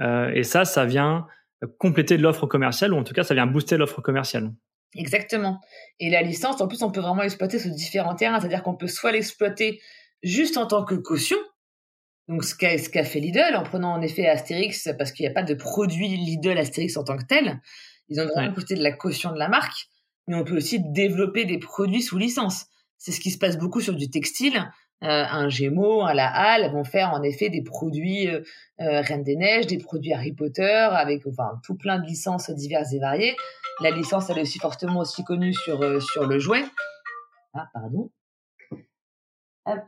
Euh, 0.00 0.30
et 0.34 0.42
ça, 0.42 0.64
ça 0.64 0.84
vient 0.84 1.26
compléter 1.78 2.18
l'offre 2.18 2.46
commerciale 2.46 2.92
ou 2.92 2.98
en 2.98 3.04
tout 3.04 3.14
cas, 3.14 3.22
ça 3.22 3.34
vient 3.34 3.46
booster 3.46 3.76
l'offre 3.76 4.00
commerciale. 4.02 4.52
Exactement. 4.94 5.60
Et 5.98 6.10
la 6.10 6.22
licence, 6.22 6.60
en 6.60 6.68
plus, 6.68 6.82
on 6.82 6.90
peut 6.90 7.00
vraiment 7.00 7.22
l'exploiter 7.22 7.58
sur 7.58 7.70
différents 7.70 8.14
terrains, 8.14 8.38
c'est-à-dire 8.38 8.62
qu'on 8.62 8.76
peut 8.76 8.86
soit 8.86 9.12
l'exploiter 9.12 9.80
juste 10.22 10.56
en 10.56 10.66
tant 10.66 10.84
que 10.84 10.94
caution, 10.94 11.38
donc 12.28 12.44
ce 12.44 12.54
qu'a 12.54 13.04
fait 13.04 13.20
Lidl 13.20 13.54
en 13.54 13.62
prenant 13.62 13.92
en 13.92 14.00
effet 14.00 14.26
Astérix 14.26 14.88
parce 14.96 15.12
qu'il 15.12 15.24
n'y 15.24 15.30
a 15.30 15.34
pas 15.34 15.42
de 15.42 15.54
produit 15.54 16.08
Lidl 16.08 16.56
Astérix 16.56 16.96
en 16.96 17.04
tant 17.04 17.16
que 17.18 17.24
tel. 17.24 17.60
Ils 18.08 18.20
ont 18.20 18.26
vraiment 18.26 18.52
coûté 18.52 18.74
de 18.74 18.82
la 18.82 18.92
caution 18.92 19.32
de 19.32 19.38
la 19.38 19.48
marque, 19.48 19.88
mais 20.26 20.36
on 20.36 20.44
peut 20.44 20.56
aussi 20.56 20.80
développer 20.80 21.44
des 21.44 21.58
produits 21.58 22.02
sous 22.02 22.18
licence. 22.18 22.66
C'est 23.04 23.12
ce 23.12 23.20
qui 23.20 23.30
se 23.30 23.36
passe 23.36 23.58
beaucoup 23.58 23.82
sur 23.82 23.94
du 23.94 24.08
textile. 24.08 24.56
Euh, 25.02 25.24
un 25.30 25.50
Gémeaux, 25.50 26.00
un 26.00 26.14
La 26.14 26.26
Halle 26.26 26.72
vont 26.72 26.84
faire 26.84 27.10
en 27.10 27.22
effet 27.22 27.50
des 27.50 27.60
produits 27.60 28.30
euh, 28.30 28.40
euh, 28.80 29.02
Reine 29.02 29.22
des 29.22 29.36
Neiges, 29.36 29.66
des 29.66 29.76
produits 29.76 30.14
Harry 30.14 30.32
Potter, 30.32 30.88
avec 30.90 31.26
enfin 31.26 31.60
tout 31.62 31.74
plein 31.74 31.98
de 31.98 32.06
licences 32.06 32.48
diverses 32.48 32.94
et 32.94 32.98
variées. 32.98 33.36
La 33.82 33.90
licence, 33.90 34.30
elle 34.30 34.38
est 34.38 34.40
aussi 34.40 34.58
fortement 34.58 35.00
aussi 35.00 35.22
connue 35.22 35.52
sur, 35.52 36.00
sur 36.00 36.26
le 36.26 36.38
jouet. 36.38 36.64
Ah, 37.52 37.68
pardon. 37.74 38.10
Hop. 39.66 39.80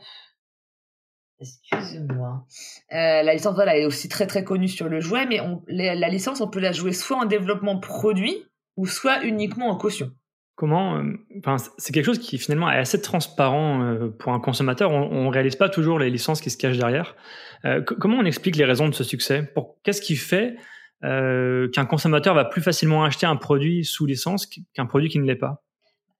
Excuse-moi. 1.41 2.45
La 2.91 3.33
licence, 3.33 3.55
voilà, 3.55 3.79
est 3.79 3.87
aussi 3.87 4.11
très 4.11 4.27
très 4.27 4.45
connue 4.45 4.69
sur 4.69 4.91
le 4.91 5.01
jouet, 5.01 5.25
mais 5.25 5.41
on, 5.41 5.63
la, 5.69 6.11
licence, 6.11 6.43
on 6.43 6.51
peut 6.51 6.61
la 6.61 6.73
jouer 6.73 6.93
soit 6.93 7.17
en 7.17 7.25
développement 7.25 7.81
produit 7.81 8.45
ou 8.77 8.85
soit 8.85 9.25
uniquement 9.25 9.71
en 9.71 9.79
caution. 9.79 10.13
Comment 10.57 10.97
euh, 10.97 11.13
Enfin, 11.39 11.57
c'est 11.79 11.93
quelque 11.93 12.05
chose 12.05 12.19
qui 12.19 12.39
finalement 12.39 12.71
est 12.71 12.79
assez 12.79 13.01
transparent 13.01 13.83
euh, 13.83 14.09
pour 14.09 14.33
un 14.33 14.41
consommateur. 14.41 14.91
On, 14.91 15.27
ne 15.27 15.31
réalise 15.31 15.57
pas 15.57 15.69
toujours 15.69 15.99
les 15.99 16.11
licences 16.11 16.41
qui 16.41 16.51
se 16.51 16.57
cachent 16.57 16.79
derrière. 16.79 17.15
comment 17.87 18.19
on 18.19 18.25
explique 18.25 18.57
les 18.57 18.65
raisons 18.65 18.89
de 18.89 18.95
ce 18.95 19.05
succès? 19.05 19.53
Qu'est-ce 19.85 20.03
qui 20.03 20.17
fait 20.17 20.57
qu'un 21.03 21.87
consommateur 21.89 22.35
va 22.35 22.45
plus 22.45 22.63
facilement 22.63 23.05
acheter 23.05 23.27
un 23.27 23.37
produit 23.37 23.85
sous 23.85 24.07
licence 24.07 24.47
qu'un 24.75 24.87
produit 24.87 25.09
qui 25.09 25.19
ne 25.19 25.25
l'est 25.25 25.37
pas? 25.37 25.63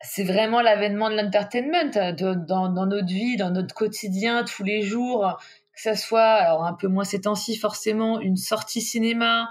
C'est 0.01 0.25
vraiment 0.25 0.61
l'avènement 0.61 1.11
de 1.11 1.17
l'entertainment 1.17 1.91
euh, 1.97 2.13
dans, 2.13 2.87
notre 2.87 3.07
vie, 3.07 3.37
dans 3.37 3.51
notre 3.51 3.75
quotidien, 3.75 4.45
tous 4.45 4.63
les 4.63 4.83
jours, 4.83 5.39
que 5.75 5.81
ça 5.81 5.97
soit, 5.97 6.23
alors 6.23 6.65
un 6.65 6.75
peu 6.75 6.89
moins 6.89 7.05
ces 7.05 7.23
temps-ci 7.23 7.57
forcément, 7.57 8.21
une 8.21 8.37
sortie 8.37 8.83
cinéma, 8.83 9.45
euh, 9.45 9.47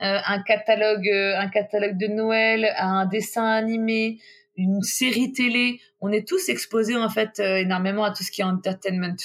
un 0.00 0.42
catalogue, 0.42 1.08
euh, 1.08 1.38
un 1.38 1.48
catalogue 1.48 1.96
de 1.96 2.06
Noël, 2.06 2.72
un 2.78 3.06
dessin 3.06 3.44
animé, 3.44 4.18
une 4.56 4.82
série 4.82 5.32
télé. 5.32 5.80
On 6.00 6.12
est 6.12 6.26
tous 6.26 6.48
exposés 6.48 6.96
en 6.96 7.08
fait 7.08 7.38
énormément 7.38 8.04
à 8.04 8.10
tout 8.10 8.22
ce 8.22 8.30
qui 8.30 8.40
est 8.40 8.44
entertainment 8.44 9.16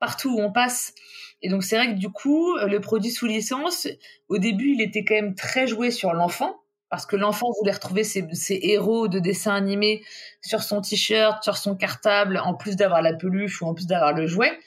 partout 0.00 0.30
où 0.30 0.40
on 0.40 0.52
passe. 0.52 0.94
Et 1.42 1.48
donc 1.48 1.62
c'est 1.62 1.76
vrai 1.76 1.88
que 1.88 1.98
du 1.98 2.10
coup, 2.10 2.56
le 2.56 2.78
produit 2.80 3.10
sous 3.10 3.26
licence, 3.26 3.88
au 4.28 4.38
début, 4.38 4.72
il 4.72 4.80
était 4.82 5.04
quand 5.04 5.14
même 5.14 5.34
très 5.34 5.66
joué 5.66 5.90
sur 5.90 6.12
l'enfant 6.12 6.60
parce 6.90 7.06
que 7.06 7.16
l'enfant 7.16 7.48
voulait 7.58 7.72
retrouver 7.72 8.04
ses, 8.04 8.26
héros 8.48 9.08
de 9.08 9.18
dessin 9.18 9.54
animé 9.54 10.02
sur 10.40 10.62
son 10.62 10.80
t-shirt, 10.80 11.42
sur 11.42 11.56
son 11.56 11.76
cartable, 11.76 12.38
en 12.38 12.54
plus 12.54 12.76
d'avoir 12.76 13.02
la 13.02 13.14
peluche 13.14 13.60
ou 13.60 13.66
en 13.66 13.74
plus 13.74 13.86
d'avoir 13.86 14.14
le 14.14 14.26
jouet. 14.26 14.58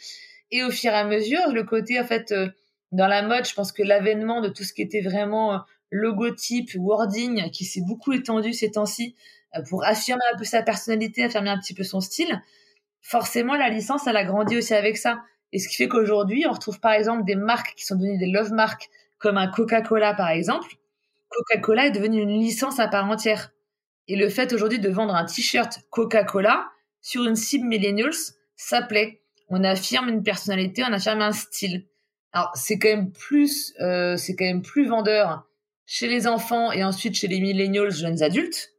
Et 0.52 0.64
au 0.64 0.70
fur 0.70 0.92
et 0.92 0.96
à 0.96 1.04
mesure, 1.04 1.52
le 1.52 1.64
côté, 1.64 2.00
en 2.00 2.04
fait, 2.04 2.32
euh, 2.32 2.50
dans 2.92 3.08
la 3.08 3.22
mode, 3.22 3.46
je 3.46 3.54
pense 3.54 3.72
que 3.72 3.84
l'avènement 3.84 4.42
de 4.42 4.50
tout 4.50 4.64
ce 4.64 4.74
qui 4.74 4.82
était 4.82 5.02
vraiment 5.02 5.54
euh, 5.54 5.58
logotype, 5.92 6.72
wording, 6.76 7.50
qui 7.52 7.66
s'est 7.66 7.82
beaucoup 7.82 8.14
étendu 8.14 8.54
ces 8.54 8.72
temps-ci 8.72 9.16
euh, 9.56 9.62
pour 9.70 9.84
affirmer 9.86 10.24
un 10.34 10.38
peu 10.38 10.44
sa 10.44 10.62
personnalité, 10.62 11.24
affirmer 11.24 11.50
un 11.50 11.60
petit 11.60 11.74
peu 11.74 11.84
son 11.84 12.02
style, 12.02 12.42
forcément, 13.02 13.56
la 13.56 13.70
licence, 13.70 14.08
elle 14.08 14.18
a 14.18 14.24
grandi 14.24 14.58
aussi 14.58 14.74
avec 14.74 14.98
ça. 14.98 15.22
Et 15.54 15.60
ce 15.60 15.68
qui 15.68 15.76
fait 15.76 15.88
qu'aujourd'hui, 15.88 16.46
on 16.48 16.54
retrouve 16.54 16.80
par 16.80 16.94
exemple 16.94 17.26
des 17.26 17.36
marques 17.36 17.76
qui 17.76 17.86
sont 17.86 17.96
devenues 17.96 18.18
des 18.18 18.28
love 18.28 18.52
marks, 18.54 18.90
comme 19.18 19.38
un 19.38 19.48
Coca-Cola 19.48 20.14
par 20.14 20.30
exemple, 20.30 20.76
Coca-Cola 21.30 21.88
est 21.88 21.92
devenu 21.92 22.22
une 22.22 22.40
licence 22.40 22.80
à 22.80 22.88
part 22.88 23.10
entière. 23.10 23.52
Et 24.08 24.16
le 24.16 24.30
fait 24.30 24.52
aujourd'hui 24.54 24.80
de 24.80 24.90
vendre 24.90 25.16
un 25.16 25.26
t-shirt 25.26 25.80
Coca-Cola 25.90 26.70
sur 27.02 27.24
une 27.26 27.36
cible 27.36 27.68
millennials, 27.68 28.12
ça 28.56 28.82
plaît. 28.82 29.22
On 29.50 29.64
affirme 29.64 30.10
une 30.10 30.24
personnalité, 30.24 30.84
on 30.88 30.94
affirme 30.94 31.22
un 31.22 31.32
style. 31.32 31.86
Alors 32.34 32.52
c'est 32.56 32.78
quand 32.78 32.90
même 32.90 33.12
plus, 33.12 33.74
euh, 33.82 34.16
c'est 34.18 34.36
quand 34.36 34.46
même 34.46 34.62
plus 34.62 34.88
vendeur 34.88 35.48
chez 35.86 36.08
les 36.08 36.28
enfants 36.28 36.72
et 36.72 36.84
ensuite 36.84 37.16
chez 37.16 37.28
les 37.28 37.42
millennials, 37.42 37.92
jeunes 37.92 38.24
adultes. 38.24 38.74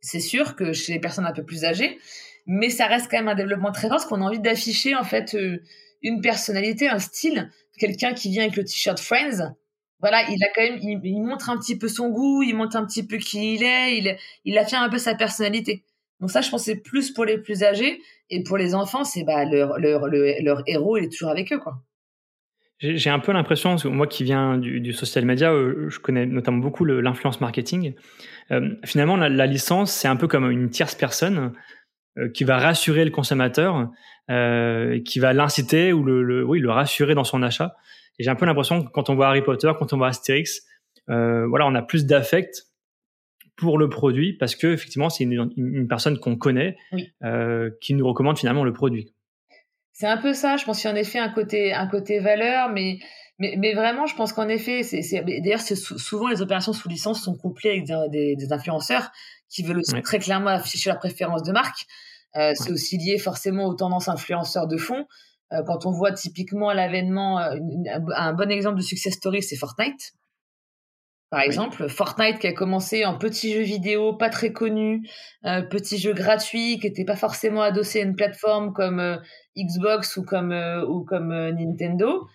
C'est 0.00 0.20
sûr 0.20 0.56
que 0.56 0.72
chez 0.72 0.92
les 0.92 1.00
personnes 1.00 1.26
un 1.26 1.32
peu 1.32 1.44
plus 1.44 1.64
âgées, 1.64 1.98
mais 2.46 2.70
ça 2.70 2.86
reste 2.86 3.10
quand 3.10 3.18
même 3.18 3.28
un 3.28 3.34
développement 3.34 3.72
très 3.72 3.88
fort 3.88 3.98
parce 3.98 4.06
qu'on 4.06 4.22
a 4.22 4.24
envie 4.24 4.40
d'afficher 4.40 4.94
en 4.96 5.04
fait 5.04 5.34
euh, 5.34 5.62
une 6.02 6.20
personnalité, 6.20 6.88
un 6.88 6.98
style. 6.98 7.50
Quelqu'un 7.78 8.12
qui 8.12 8.30
vient 8.30 8.42
avec 8.42 8.56
le 8.56 8.64
t-shirt 8.64 8.98
Friends, 8.98 9.54
voilà, 10.00 10.22
il 10.30 10.42
a 10.42 10.48
quand 10.54 10.62
même, 10.62 10.78
il, 10.82 11.22
montre 11.22 11.50
un 11.50 11.58
petit 11.58 11.78
peu 11.78 11.88
son 11.88 12.08
goût, 12.08 12.42
il 12.42 12.54
montre 12.54 12.76
un 12.76 12.86
petit 12.86 13.06
peu 13.06 13.18
qui 13.18 13.54
il 13.54 13.62
est, 13.62 13.98
il, 13.98 14.16
il 14.44 14.58
affirme 14.58 14.82
un 14.82 14.88
peu 14.88 14.98
sa 14.98 15.14
personnalité. 15.14 15.84
Donc 16.20 16.30
ça, 16.30 16.40
je 16.40 16.50
pense, 16.50 16.64
c'est 16.64 16.76
plus 16.76 17.12
pour 17.12 17.24
les 17.24 17.38
plus 17.38 17.62
âgés 17.62 18.00
et 18.28 18.42
pour 18.42 18.56
les 18.56 18.74
enfants, 18.74 19.04
c'est 19.04 19.24
bah 19.24 19.44
leur, 19.44 19.78
leur, 19.78 20.06
leur, 20.08 20.62
héros, 20.66 20.96
est 20.96 21.10
toujours 21.10 21.30
avec 21.30 21.52
eux, 21.52 21.58
quoi. 21.58 21.82
J'ai 22.82 23.10
un 23.10 23.18
peu 23.18 23.32
l'impression, 23.32 23.76
moi 23.84 24.06
qui 24.06 24.24
viens 24.24 24.56
du, 24.56 24.92
social 24.94 25.26
media, 25.26 25.52
euh, 25.52 25.90
je 25.90 25.98
connais 25.98 26.24
notamment 26.24 26.58
beaucoup 26.58 26.86
l'influence 26.86 27.42
marketing. 27.42 27.92
Euh, 28.50 28.70
finalement, 28.86 29.16
la, 29.16 29.46
licence, 29.46 29.92
c'est 29.92 30.08
un 30.08 30.16
peu 30.16 30.26
comme 30.26 30.50
une 30.50 30.70
tierce 30.70 30.94
personne 30.94 31.52
euh, 32.16 32.30
qui 32.30 32.44
va 32.44 32.58
rassurer 32.58 33.04
le 33.04 33.10
consommateur, 33.10 33.90
qui 35.04 35.18
va 35.18 35.32
l'inciter 35.32 35.92
ou 35.92 36.04
le, 36.04 36.22
le, 36.22 36.44
oui, 36.44 36.60
le 36.60 36.70
rassurer 36.70 37.14
dans 37.14 37.24
son 37.24 37.42
achat. 37.42 37.74
Et 38.18 38.24
j'ai 38.24 38.30
un 38.30 38.36
peu 38.36 38.46
l'impression 38.46 38.84
que 38.84 38.90
quand 38.90 39.10
on 39.10 39.14
voit 39.14 39.28
Harry 39.28 39.42
Potter, 39.42 39.72
quand 39.78 39.92
on 39.92 39.98
voit 39.98 40.08
Astérix, 40.08 40.62
voilà, 41.08 41.66
on 41.66 41.74
a 41.74 41.82
plus 41.82 42.06
d'affect 42.06 42.68
pour 43.56 43.76
le 43.76 43.88
produit 43.88 44.34
parce 44.34 44.54
que 44.54 44.68
effectivement, 44.68 45.10
c'est 45.10 45.24
une, 45.24 45.88
personne 45.88 46.18
qu'on 46.18 46.36
connaît 46.36 46.76
qui 47.80 47.94
nous 47.94 48.06
recommande 48.06 48.38
finalement 48.38 48.62
le 48.62 48.72
produit. 48.72 49.12
C'est 49.92 50.06
un 50.06 50.16
peu 50.16 50.32
ça. 50.32 50.56
Je 50.56 50.64
pense 50.64 50.80
qu'il 50.80 50.88
y 50.88 50.92
a 50.92 50.94
en 50.94 50.98
effet 50.98 51.18
un 51.18 51.30
côté, 51.30 51.72
un 51.72 51.86
côté 51.86 52.20
valeur, 52.20 52.70
mais 52.70 52.98
mais, 53.40 53.54
mais 53.56 53.72
vraiment, 53.72 54.04
je 54.04 54.14
pense 54.14 54.34
qu'en 54.34 54.48
effet, 54.48 54.82
c'est, 54.82 55.00
d'ailleurs, 55.24 55.62
c'est 55.62 55.74
souvent 55.74 56.28
les 56.28 56.42
opérations 56.42 56.74
sous 56.74 56.90
licence 56.90 57.22
sont 57.22 57.34
couplées 57.34 57.70
avec 57.70 58.10
des, 58.10 58.36
des, 58.36 58.52
influenceurs 58.52 59.10
qui 59.48 59.62
veulent 59.62 59.78
aussi 59.78 60.00
très 60.02 60.18
clairement 60.18 60.50
afficher 60.50 60.90
leur 60.90 60.98
préférence 60.98 61.42
de 61.42 61.50
marque. 61.50 61.86
Euh, 62.36 62.52
c'est 62.54 62.70
aussi 62.70 62.98
lié 62.98 63.18
forcément 63.18 63.64
aux 63.64 63.74
tendances 63.74 64.08
influenceurs 64.08 64.68
de 64.68 64.76
fond. 64.76 65.06
Euh, 65.52 65.62
quand 65.66 65.86
on 65.86 65.90
voit 65.90 66.12
typiquement 66.12 66.70
l'avènement, 66.72 67.40
euh, 67.40 67.56
un 68.14 68.34
bon 68.34 68.50
exemple 68.50 68.76
de 68.76 68.82
success 68.82 69.14
story, 69.14 69.42
c'est 69.42 69.56
Fortnite. 69.56 70.12
Par 71.30 71.40
exemple, 71.40 71.88
Fortnite 71.88 72.40
qui 72.40 72.48
a 72.48 72.52
commencé 72.52 73.04
en 73.04 73.16
petit 73.16 73.54
jeu 73.54 73.62
vidéo 73.62 74.14
pas 74.14 74.30
très 74.30 74.52
connu, 74.52 75.08
euh, 75.46 75.62
petit 75.62 75.96
jeu 75.96 76.12
gratuit 76.12 76.78
qui 76.80 76.88
n'était 76.88 77.04
pas 77.04 77.16
forcément 77.16 77.62
adossé 77.62 78.00
à 78.00 78.02
une 78.02 78.16
plateforme 78.16 78.72
comme 78.72 79.20
Xbox 79.56 80.16
ou 80.16 80.24
comme 80.24 80.52
ou 80.88 81.04
comme 81.04 81.28
Nintendo. 81.50 82.26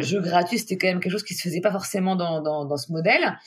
Jeu 0.00 0.20
gratuit, 0.20 0.58
c'était 0.58 0.78
quand 0.78 0.88
même 0.88 1.00
quelque 1.00 1.12
chose 1.12 1.24
qui 1.24 1.34
se 1.34 1.42
faisait 1.42 1.60
pas 1.60 1.72
forcément 1.72 2.16
dans, 2.16 2.40
dans, 2.40 2.64
dans 2.64 2.76
ce 2.76 2.90
modèle. 2.90 3.38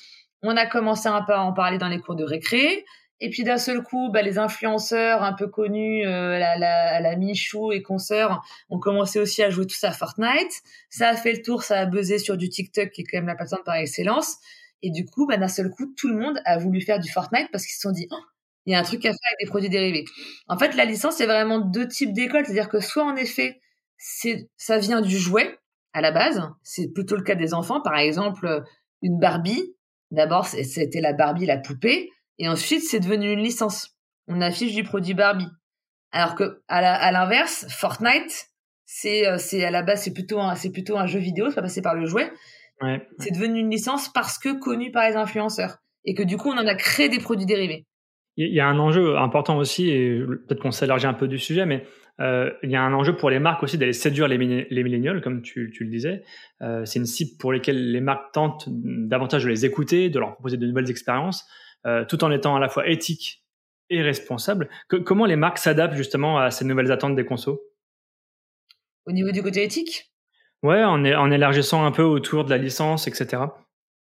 On 0.44 0.56
a 0.56 0.68
commencé 0.68 1.08
un 1.08 1.24
peu 1.24 1.34
à 1.34 1.42
en 1.42 1.54
parler 1.54 1.80
dans 1.80 1.88
les 1.88 2.00
cours 2.00 2.16
de 2.16 2.24
récré. 2.24 2.86
Et 3.22 3.30
puis 3.30 3.44
d'un 3.44 3.58
seul 3.58 3.82
coup, 3.82 4.10
bah, 4.12 4.22
les 4.22 4.38
influenceurs 4.38 5.24
un 5.24 5.34
peu 5.34 5.48
connus, 5.48 6.06
euh, 6.06 6.38
la, 6.38 6.58
la, 6.58 7.00
la, 7.00 7.16
Michou 7.16 7.72
et 7.72 7.82
consorts, 7.82 8.46
ont 8.70 8.80
commencé 8.80 9.20
aussi 9.20 9.42
à 9.42 9.50
jouer 9.50 9.66
tout 9.66 9.76
ça 9.76 9.90
à 9.90 9.92
Fortnite. 9.94 10.52
Ça 10.90 11.10
a 11.10 11.16
fait 11.16 11.32
le 11.32 11.42
tour, 11.42 11.64
ça 11.64 11.80
a 11.80 11.86
buzzé 11.86 12.20
sur 12.20 12.36
du 12.36 12.50
TikTok, 12.50 12.92
qui 12.92 13.02
est 13.02 13.04
quand 13.06 13.18
même 13.18 13.28
la 13.28 13.36
plateforme 13.36 13.64
par 13.64 13.76
excellence. 13.76 14.38
Et 14.82 14.92
du 14.92 15.06
coup, 15.06 15.26
bah, 15.26 15.38
d'un 15.38 15.48
seul 15.48 15.70
coup, 15.70 15.94
tout 15.98 16.08
le 16.08 16.18
monde 16.18 16.40
a 16.46 16.58
voulu 16.58 16.82
faire 16.82 17.00
du 17.00 17.10
Fortnite 17.10 17.50
parce 17.52 17.66
qu'ils 17.66 17.76
se 17.76 17.82
sont 17.82 17.92
dit, 17.92 18.08
oh, 18.12 18.20
il 18.66 18.74
y 18.74 18.76
a 18.76 18.80
un 18.80 18.84
truc 18.84 19.06
à 19.06 19.10
faire 19.10 19.30
avec 19.30 19.40
des 19.40 19.48
produits 19.48 19.70
dérivés. 19.70 20.06
En 20.48 20.58
fait, 20.58 20.76
la 20.76 20.86
licence, 20.86 21.16
c'est 21.16 21.26
vraiment 21.26 21.60
deux 21.60 21.88
types 21.88 22.14
d'écoles. 22.14 22.46
C'est-à-dire 22.46 22.70
que 22.70 22.80
soit, 22.80 23.04
en 23.04 23.16
effet, 23.16 23.62
c'est, 23.98 24.50
ça 24.58 24.78
vient 24.78 25.02
du 25.02 25.18
jouet 25.18 25.58
à 25.94 26.02
la 26.02 26.12
base. 26.12 26.42
C'est 26.64 26.92
plutôt 26.94 27.16
le 27.16 27.24
cas 27.24 27.36
des 27.36 27.54
enfants. 27.54 27.82
Par 27.82 27.98
exemple, 27.98 28.64
une 29.02 29.20
Barbie. 29.20 29.76
D'abord, 30.12 30.46
c'était 30.48 31.02
la 31.02 31.14
Barbie, 31.14 31.46
la 31.46 31.58
poupée. 31.58 32.10
Et 32.38 32.48
ensuite, 32.48 32.84
c'est 32.84 33.00
devenu 33.00 33.32
une 33.32 33.40
licence. 33.40 33.96
On 34.28 34.42
affiche 34.42 34.74
du 34.74 34.84
produit 34.84 35.14
Barbie. 35.14 35.50
Alors 36.12 36.36
que 36.36 36.62
à 36.68 37.12
l'inverse, 37.12 37.66
Fortnite, 37.70 38.50
c'est 38.86 39.28
euh, 39.28 39.38
c'est 39.38 39.66
à 39.66 39.72
la 39.72 39.82
base 39.82 40.04
c'est 40.04 40.14
plutôt 40.14 40.40
un 40.40 40.56
c'est 40.56 40.70
plutôt 40.70 40.98
un 40.98 41.08
jeu 41.08 41.20
vidéo, 41.20 41.52
ça 41.52 41.62
passé 41.62 41.82
par 41.82 41.96
le 41.96 42.06
jouet. 42.06 42.32
Ouais, 42.82 43.08
C'est 43.20 43.32
devenu 43.32 43.60
une 43.60 43.70
licence 43.70 44.12
parce 44.12 44.38
que 44.38 44.60
connu 44.60 44.92
par 44.92 45.08
les 45.10 45.16
influenceurs 45.16 45.78
et 46.04 46.14
que 46.14 46.24
du 46.24 46.38
coup 46.38 46.50
on 46.50 46.58
en 46.58 46.68
a 46.68 46.76
créé 46.76 47.10
des 47.10 47.20
produits 47.20 47.46
dérivés. 47.46 47.86
Il 48.38 48.54
y 48.54 48.60
a 48.60 48.68
un 48.68 48.80
enjeu 48.80 49.18
important 49.18 49.58
aussi 49.58 49.90
et 49.90 50.20
peut-être 50.20 50.62
qu'on 50.62 50.72
s'élargit 50.72 51.08
un 51.08 51.14
peu 51.14 51.28
du 51.30 51.40
sujet, 51.40 51.66
mais 51.66 51.86
euh, 52.20 52.52
il 52.64 52.70
y 52.70 52.76
a 52.76 52.82
un 52.82 52.94
enjeu 52.94 53.16
pour 53.16 53.30
les 53.30 53.40
marques 53.40 53.64
aussi 53.64 53.78
d'aller 53.78 53.94
séduire 53.94 54.28
les, 54.28 54.68
les 54.70 54.84
millénials, 54.84 55.22
comme 55.22 55.42
tu, 55.42 55.72
tu 55.74 55.86
le 55.86 55.90
disais. 55.90 56.24
Euh, 56.62 56.84
c'est 56.84 57.00
une 57.00 57.06
cible 57.06 57.38
pour 57.40 57.54
lesquelles 57.54 57.92
les 57.92 58.02
marques 58.02 58.34
tentent 58.34 58.66
davantage 58.68 59.46
de 59.46 59.50
les 59.50 59.66
écouter, 59.66 60.10
de 60.10 60.20
leur 60.20 60.34
proposer 60.34 60.58
de 60.58 60.68
nouvelles 60.68 60.90
expériences. 60.90 61.46
Euh, 61.86 62.04
tout 62.04 62.24
en 62.24 62.32
étant 62.32 62.56
à 62.56 62.60
la 62.60 62.68
fois 62.68 62.88
éthique 62.88 63.44
et 63.92 64.02
responsable. 64.02 64.70
comment 64.88 65.26
les 65.26 65.36
marques 65.36 65.60
s'adaptent 65.60 65.96
justement 65.96 66.40
à 66.40 66.50
ces 66.50 66.66
nouvelles 66.66 66.92
attentes 66.92 67.16
des 67.16 67.26
consos? 67.26 67.60
Au 69.06 69.12
niveau 69.12 69.32
du 69.32 69.44
côté 69.44 69.64
éthique? 69.64 70.12
Ouais, 70.64 70.84
en, 70.84 71.04
en, 71.06 71.32
élargissant 71.32 71.86
un 71.86 71.92
peu 71.92 72.04
autour 72.04 72.46
de 72.46 72.50
la 72.50 72.58
licence, 72.58 73.08
etc. 73.08 73.44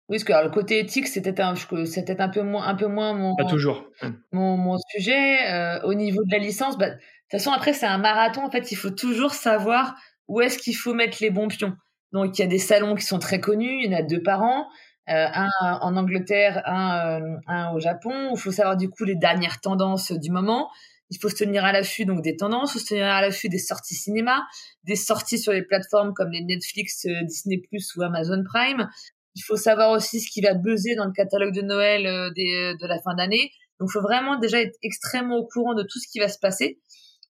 Oui, 0.09 0.19
parce 0.19 0.25
que 0.25 0.45
le 0.45 0.51
côté 0.51 0.79
éthique, 0.79 1.09
c'était 1.09 1.41
un, 1.41 1.55
c'était 1.87 2.21
un 2.21 2.29
peu 2.29 2.43
moins, 2.43 2.67
un 2.67 2.75
peu 2.75 2.87
moins 2.87 3.15
mon, 3.15 3.37
Pas 3.37 3.45
toujours. 3.45 3.85
mon, 4.33 4.57
mon 4.57 4.77
sujet. 4.91 5.51
Euh, 5.51 5.81
au 5.85 5.95
niveau 5.95 6.23
de 6.25 6.31
la 6.31 6.39
licence, 6.39 6.77
bah, 6.77 6.91
de 6.91 6.95
toute 6.95 7.03
façon, 7.33 7.53
après, 7.53 7.73
c'est 7.73 7.87
un 7.87 7.99
marathon. 7.99 8.43
En 8.45 8.51
fait, 8.51 8.71
il 8.71 8.77
faut 8.77 8.91
toujours 8.91 9.33
savoir 9.33 9.95
où 10.29 10.41
est-ce 10.41 10.59
qu'il 10.59 10.77
faut 10.77 10.95
mettre 10.95 11.19
les 11.21 11.31
bons 11.31 11.49
pions. 11.49 11.75
Donc, 12.13 12.39
il 12.39 12.43
y 12.43 12.45
a 12.45 12.49
des 12.49 12.59
salons 12.59 12.95
qui 12.95 13.03
sont 13.05 13.19
très 13.19 13.41
connus, 13.41 13.83
il 13.83 13.91
y 13.91 13.95
en 13.95 13.99
a 13.99 14.03
deux 14.03 14.23
par 14.23 14.43
an. 14.43 14.67
Euh, 15.11 15.27
un 15.35 15.51
en 15.61 15.97
Angleterre, 15.97 16.63
un, 16.65 17.21
euh, 17.21 17.37
un 17.47 17.73
au 17.73 17.81
Japon. 17.81 18.31
Il 18.33 18.39
faut 18.39 18.53
savoir 18.53 18.77
du 18.77 18.89
coup 18.89 19.05
les 19.05 19.17
dernières 19.17 19.61
tendances 19.61 20.13
du 20.13 20.31
moment. 20.31 20.71
Il 21.15 21.21
faut 21.21 21.29
se 21.29 21.37
tenir 21.37 21.65
à 21.65 21.71
l'affût 21.71 22.07
donc 22.07 22.23
des 22.23 22.37
tendances, 22.37 22.77
se 22.77 22.85
tenir 22.85 23.07
à 23.07 23.21
l'affût 23.21 23.49
des 23.49 23.59
sorties 23.59 23.95
cinéma, 23.95 24.43
des 24.83 24.97
sorties 24.97 25.39
sur 25.39 25.53
les 25.53 25.63
plateformes 25.63 26.13
comme 26.13 26.31
les 26.31 26.43
Netflix, 26.43 27.07
euh, 27.07 27.23
Disney 27.23 27.59
Plus 27.69 27.95
ou 27.97 28.03
Amazon 28.03 28.43
Prime. 28.45 28.89
Il 29.37 29.43
faut 29.43 29.57
savoir 29.57 29.91
aussi 29.91 30.21
ce 30.21 30.31
qui 30.31 30.41
va 30.41 30.55
buzzer 30.55 30.97
dans 30.97 31.05
le 31.05 31.13
catalogue 31.13 31.55
de 31.55 31.63
Noël 31.63 32.03
des, 32.35 32.75
de 32.81 32.87
la 32.87 33.01
fin 33.01 33.15
d'année. 33.15 33.51
Donc, 33.81 33.91
il 33.91 33.93
faut 33.93 34.03
vraiment 34.03 34.39
déjà 34.39 34.61
être 34.61 34.77
extrêmement 34.83 35.37
au 35.37 35.47
courant 35.47 35.75
de 35.75 35.83
tout 35.83 35.99
ce 35.99 36.07
qui 36.11 36.21
va 36.21 36.29
se 36.29 36.39
passer. 36.39 36.81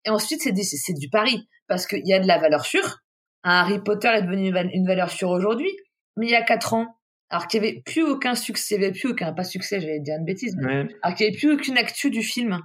Et 0.04 0.10
ensuite, 0.10 0.42
c'est 0.42 0.54
c'est 0.54 0.92
du 0.92 1.08
pari 1.08 1.48
parce 1.66 1.86
qu'il 1.86 2.06
y 2.06 2.12
a 2.12 2.20
de 2.20 2.26
la 2.26 2.38
valeur 2.38 2.64
sûre. 2.64 2.98
Un 3.42 3.60
Harry 3.60 3.78
Potter 3.82 4.08
est 4.08 4.22
devenu 4.22 4.52
une 4.72 4.86
valeur 4.86 5.10
sûre 5.10 5.30
aujourd'hui, 5.30 5.70
mais 6.16 6.26
il 6.26 6.30
y 6.30 6.34
a 6.34 6.42
quatre 6.42 6.74
ans, 6.74 6.96
alors 7.30 7.46
qu'il 7.46 7.60
n'y 7.60 7.68
avait 7.68 7.82
plus 7.82 8.02
aucun 8.02 8.34
succès, 8.34 8.76
il 8.76 8.78
n'y 8.78 8.86
avait 8.86 8.94
plus 8.94 9.10
aucun, 9.10 9.32
pas 9.32 9.44
succès, 9.44 9.80
j'allais 9.80 10.00
dire 10.00 10.16
une 10.18 10.24
bêtise, 10.24 10.56
alors 11.02 11.16
qu'il 11.16 11.26
n'y 11.26 11.30
avait 11.30 11.38
plus 11.38 11.52
aucune 11.52 11.76
actu 11.76 12.10
du 12.10 12.22
film. 12.22 12.58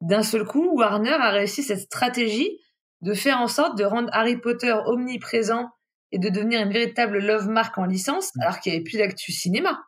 D'un 0.00 0.22
seul 0.22 0.44
coup, 0.44 0.76
Warner 0.76 1.10
a 1.10 1.30
réussi 1.30 1.62
cette 1.62 1.80
stratégie 1.80 2.58
de 3.02 3.14
faire 3.14 3.38
en 3.38 3.48
sorte 3.48 3.78
de 3.78 3.84
rendre 3.84 4.08
Harry 4.12 4.36
Potter 4.36 4.74
omniprésent 4.86 5.68
et 6.12 6.18
de 6.18 6.28
devenir 6.28 6.60
une 6.60 6.72
véritable 6.72 7.18
love 7.18 7.48
mark 7.48 7.76
en 7.78 7.84
licence, 7.84 8.30
alors 8.40 8.60
qu'il 8.60 8.72
n'y 8.72 8.76
avait 8.76 8.84
plus 8.84 8.98
d'actu 8.98 9.32
cinéma. 9.32 9.78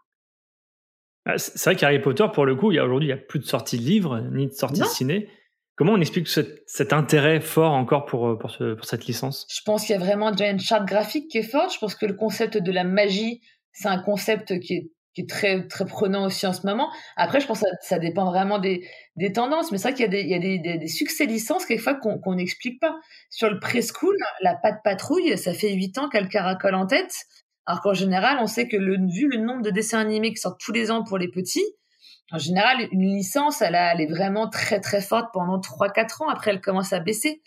Ah, 1.25 1.39
c'est 1.39 1.63
vrai 1.65 1.77
qu'Harry 1.77 2.01
Potter, 2.01 2.27
pour 2.33 2.47
le 2.47 2.57
coup, 2.57 2.73
il 2.73 2.77
y 2.77 2.79
a 2.79 2.85
aujourd'hui, 2.85 3.09
il 3.09 3.15
n'y 3.15 3.21
a 3.21 3.23
plus 3.23 3.39
de 3.39 3.45
sortie 3.45 3.79
de 3.79 3.83
livres, 3.83 4.21
ni 4.33 4.47
de 4.47 4.53
sortie 4.53 4.81
de 4.81 4.87
ciné. 4.87 5.29
Comment 5.77 5.93
on 5.93 6.01
explique 6.01 6.29
cet, 6.29 6.93
intérêt 6.93 7.41
fort 7.41 7.73
encore 7.73 8.05
pour, 8.05 8.39
pour, 8.39 8.57
pour 8.57 8.85
cette 8.85 9.07
licence? 9.07 9.47
Je 9.49 9.61
pense 9.65 9.87
qu'il 9.87 9.95
y 9.95 9.99
a 9.99 10.01
vraiment 10.01 10.31
déjà 10.31 10.51
une 10.51 10.61
charte 10.61 10.87
graphique 10.87 11.29
qui 11.29 11.39
est 11.39 11.43
forte. 11.43 11.73
Je 11.73 11.79
pense 11.79 11.95
que 11.95 12.07
le 12.07 12.15
concept 12.15 12.59
de 12.59 12.73
la 12.73 12.85
magie 12.85 13.41
c'est 13.73 13.89
un 13.89 13.99
concept 13.99 14.59
qui 14.61 14.75
est, 14.75 14.91
qui 15.15 15.23
est 15.23 15.29
très 15.29 15.67
très 15.69 15.85
prenant 15.85 16.27
aussi 16.27 16.47
en 16.47 16.53
ce 16.53 16.67
moment. 16.67 16.91
Après, 17.17 17.41
je 17.41 17.47
pense 17.47 17.61
que 17.61 17.67
ça, 17.83 17.99
dépend 17.99 18.25
vraiment 18.25 18.59
des, 18.59 18.87
des 19.17 19.33
tendances, 19.33 19.71
mais 19.71 19.79
c'est 19.79 19.89
vrai 19.89 19.95
qu'il 19.95 20.05
y 20.05 20.09
a 20.09 20.11
des, 20.11 20.21
il 20.23 20.29
y 20.29 20.35
a 20.35 20.39
des, 20.39 20.79
des, 20.79 20.87
succès 20.89 21.27
licences 21.27 21.67
quelquefois 21.67 21.95
qu'on 21.95 22.35
n'explique 22.35 22.81
pas. 22.81 22.95
Sur 23.31 23.51
le 23.51 23.59
preschool, 23.61 24.17
la 24.41 24.55
patte 24.55 24.83
patrouille, 24.83 25.37
ça 25.37 25.53
fait 25.53 25.73
huit 25.73 25.99
ans 25.99 26.09
qu'elle 26.09 26.29
caracole 26.29 26.75
en 26.75 26.87
tête, 26.87 27.15
alors 27.67 27.81
qu'en 27.83 27.95
général, 27.95 28.39
on 28.41 28.47
sait 28.47 28.69
que 28.69 28.77
le, 28.77 28.97
vu 28.97 29.29
le 29.29 29.39
nombre 29.39 29.63
de 29.63 29.71
dessins 29.71 30.01
animés 30.01 30.31
qui 30.31 30.41
sortent 30.41 30.61
tous 30.61 30.73
les 30.73 30.91
ans 30.91 31.05
pour 31.05 31.19
les 31.19 31.29
petits, 31.29 31.65
en 32.33 32.39
général, 32.39 32.89
une 32.93 33.15
licence, 33.15 33.61
elle, 33.61 33.75
a, 33.75 33.93
elle 33.93 34.01
est 34.01 34.11
vraiment 34.11 34.49
très 34.49 34.81
très 34.81 35.03
forte 35.03 35.27
pendant 35.35 35.59
3-4 35.59 36.23
ans. 36.23 36.29
Après, 36.29 36.51
elle 36.51 36.63
commence 36.63 36.95
à 36.95 37.01
baisser, 37.01 37.43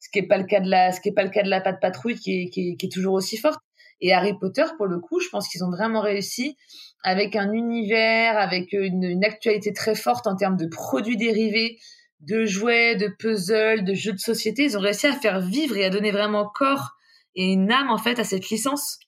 ce 0.00 0.08
qui 0.10 0.20
est 0.20 0.26
pas 0.26 0.38
le 0.38 0.44
cas 0.44 0.60
de 0.60 0.70
la, 0.70 0.90
ce 0.90 1.02
qui 1.02 1.10
est 1.10 1.12
pas 1.12 1.22
le 1.22 1.28
cas 1.28 1.42
de 1.42 1.50
la 1.50 1.60
patte 1.60 1.80
patrouille, 1.80 2.14
qui 2.14 2.48
qui 2.48 2.76
qui 2.78 2.86
est 2.86 2.92
toujours 2.92 3.12
aussi 3.12 3.36
forte. 3.36 3.60
Et 4.02 4.12
Harry 4.12 4.36
Potter, 4.36 4.64
pour 4.76 4.86
le 4.86 4.98
coup, 4.98 5.20
je 5.20 5.28
pense 5.28 5.48
qu'ils 5.48 5.62
ont 5.62 5.70
vraiment 5.70 6.00
réussi 6.00 6.56
avec 7.04 7.36
un 7.36 7.52
univers, 7.52 8.36
avec 8.36 8.72
une, 8.72 9.24
actualité 9.24 9.72
très 9.72 9.94
forte 9.94 10.26
en 10.26 10.34
termes 10.34 10.56
de 10.56 10.66
produits 10.66 11.16
dérivés, 11.16 11.78
de 12.20 12.44
jouets, 12.44 12.96
de 12.96 13.06
puzzles, 13.06 13.84
de 13.84 13.94
jeux 13.94 14.12
de 14.12 14.18
société. 14.18 14.64
Ils 14.64 14.76
ont 14.76 14.80
réussi 14.80 15.06
à 15.06 15.12
faire 15.12 15.40
vivre 15.40 15.76
et 15.76 15.84
à 15.84 15.90
donner 15.90 16.10
vraiment 16.10 16.48
corps 16.52 16.90
et 17.36 17.52
une 17.52 17.70
âme 17.70 17.90
en 17.90 17.96
fait 17.96 18.18
à 18.18 18.24
cette 18.24 18.50
licence 18.50 18.98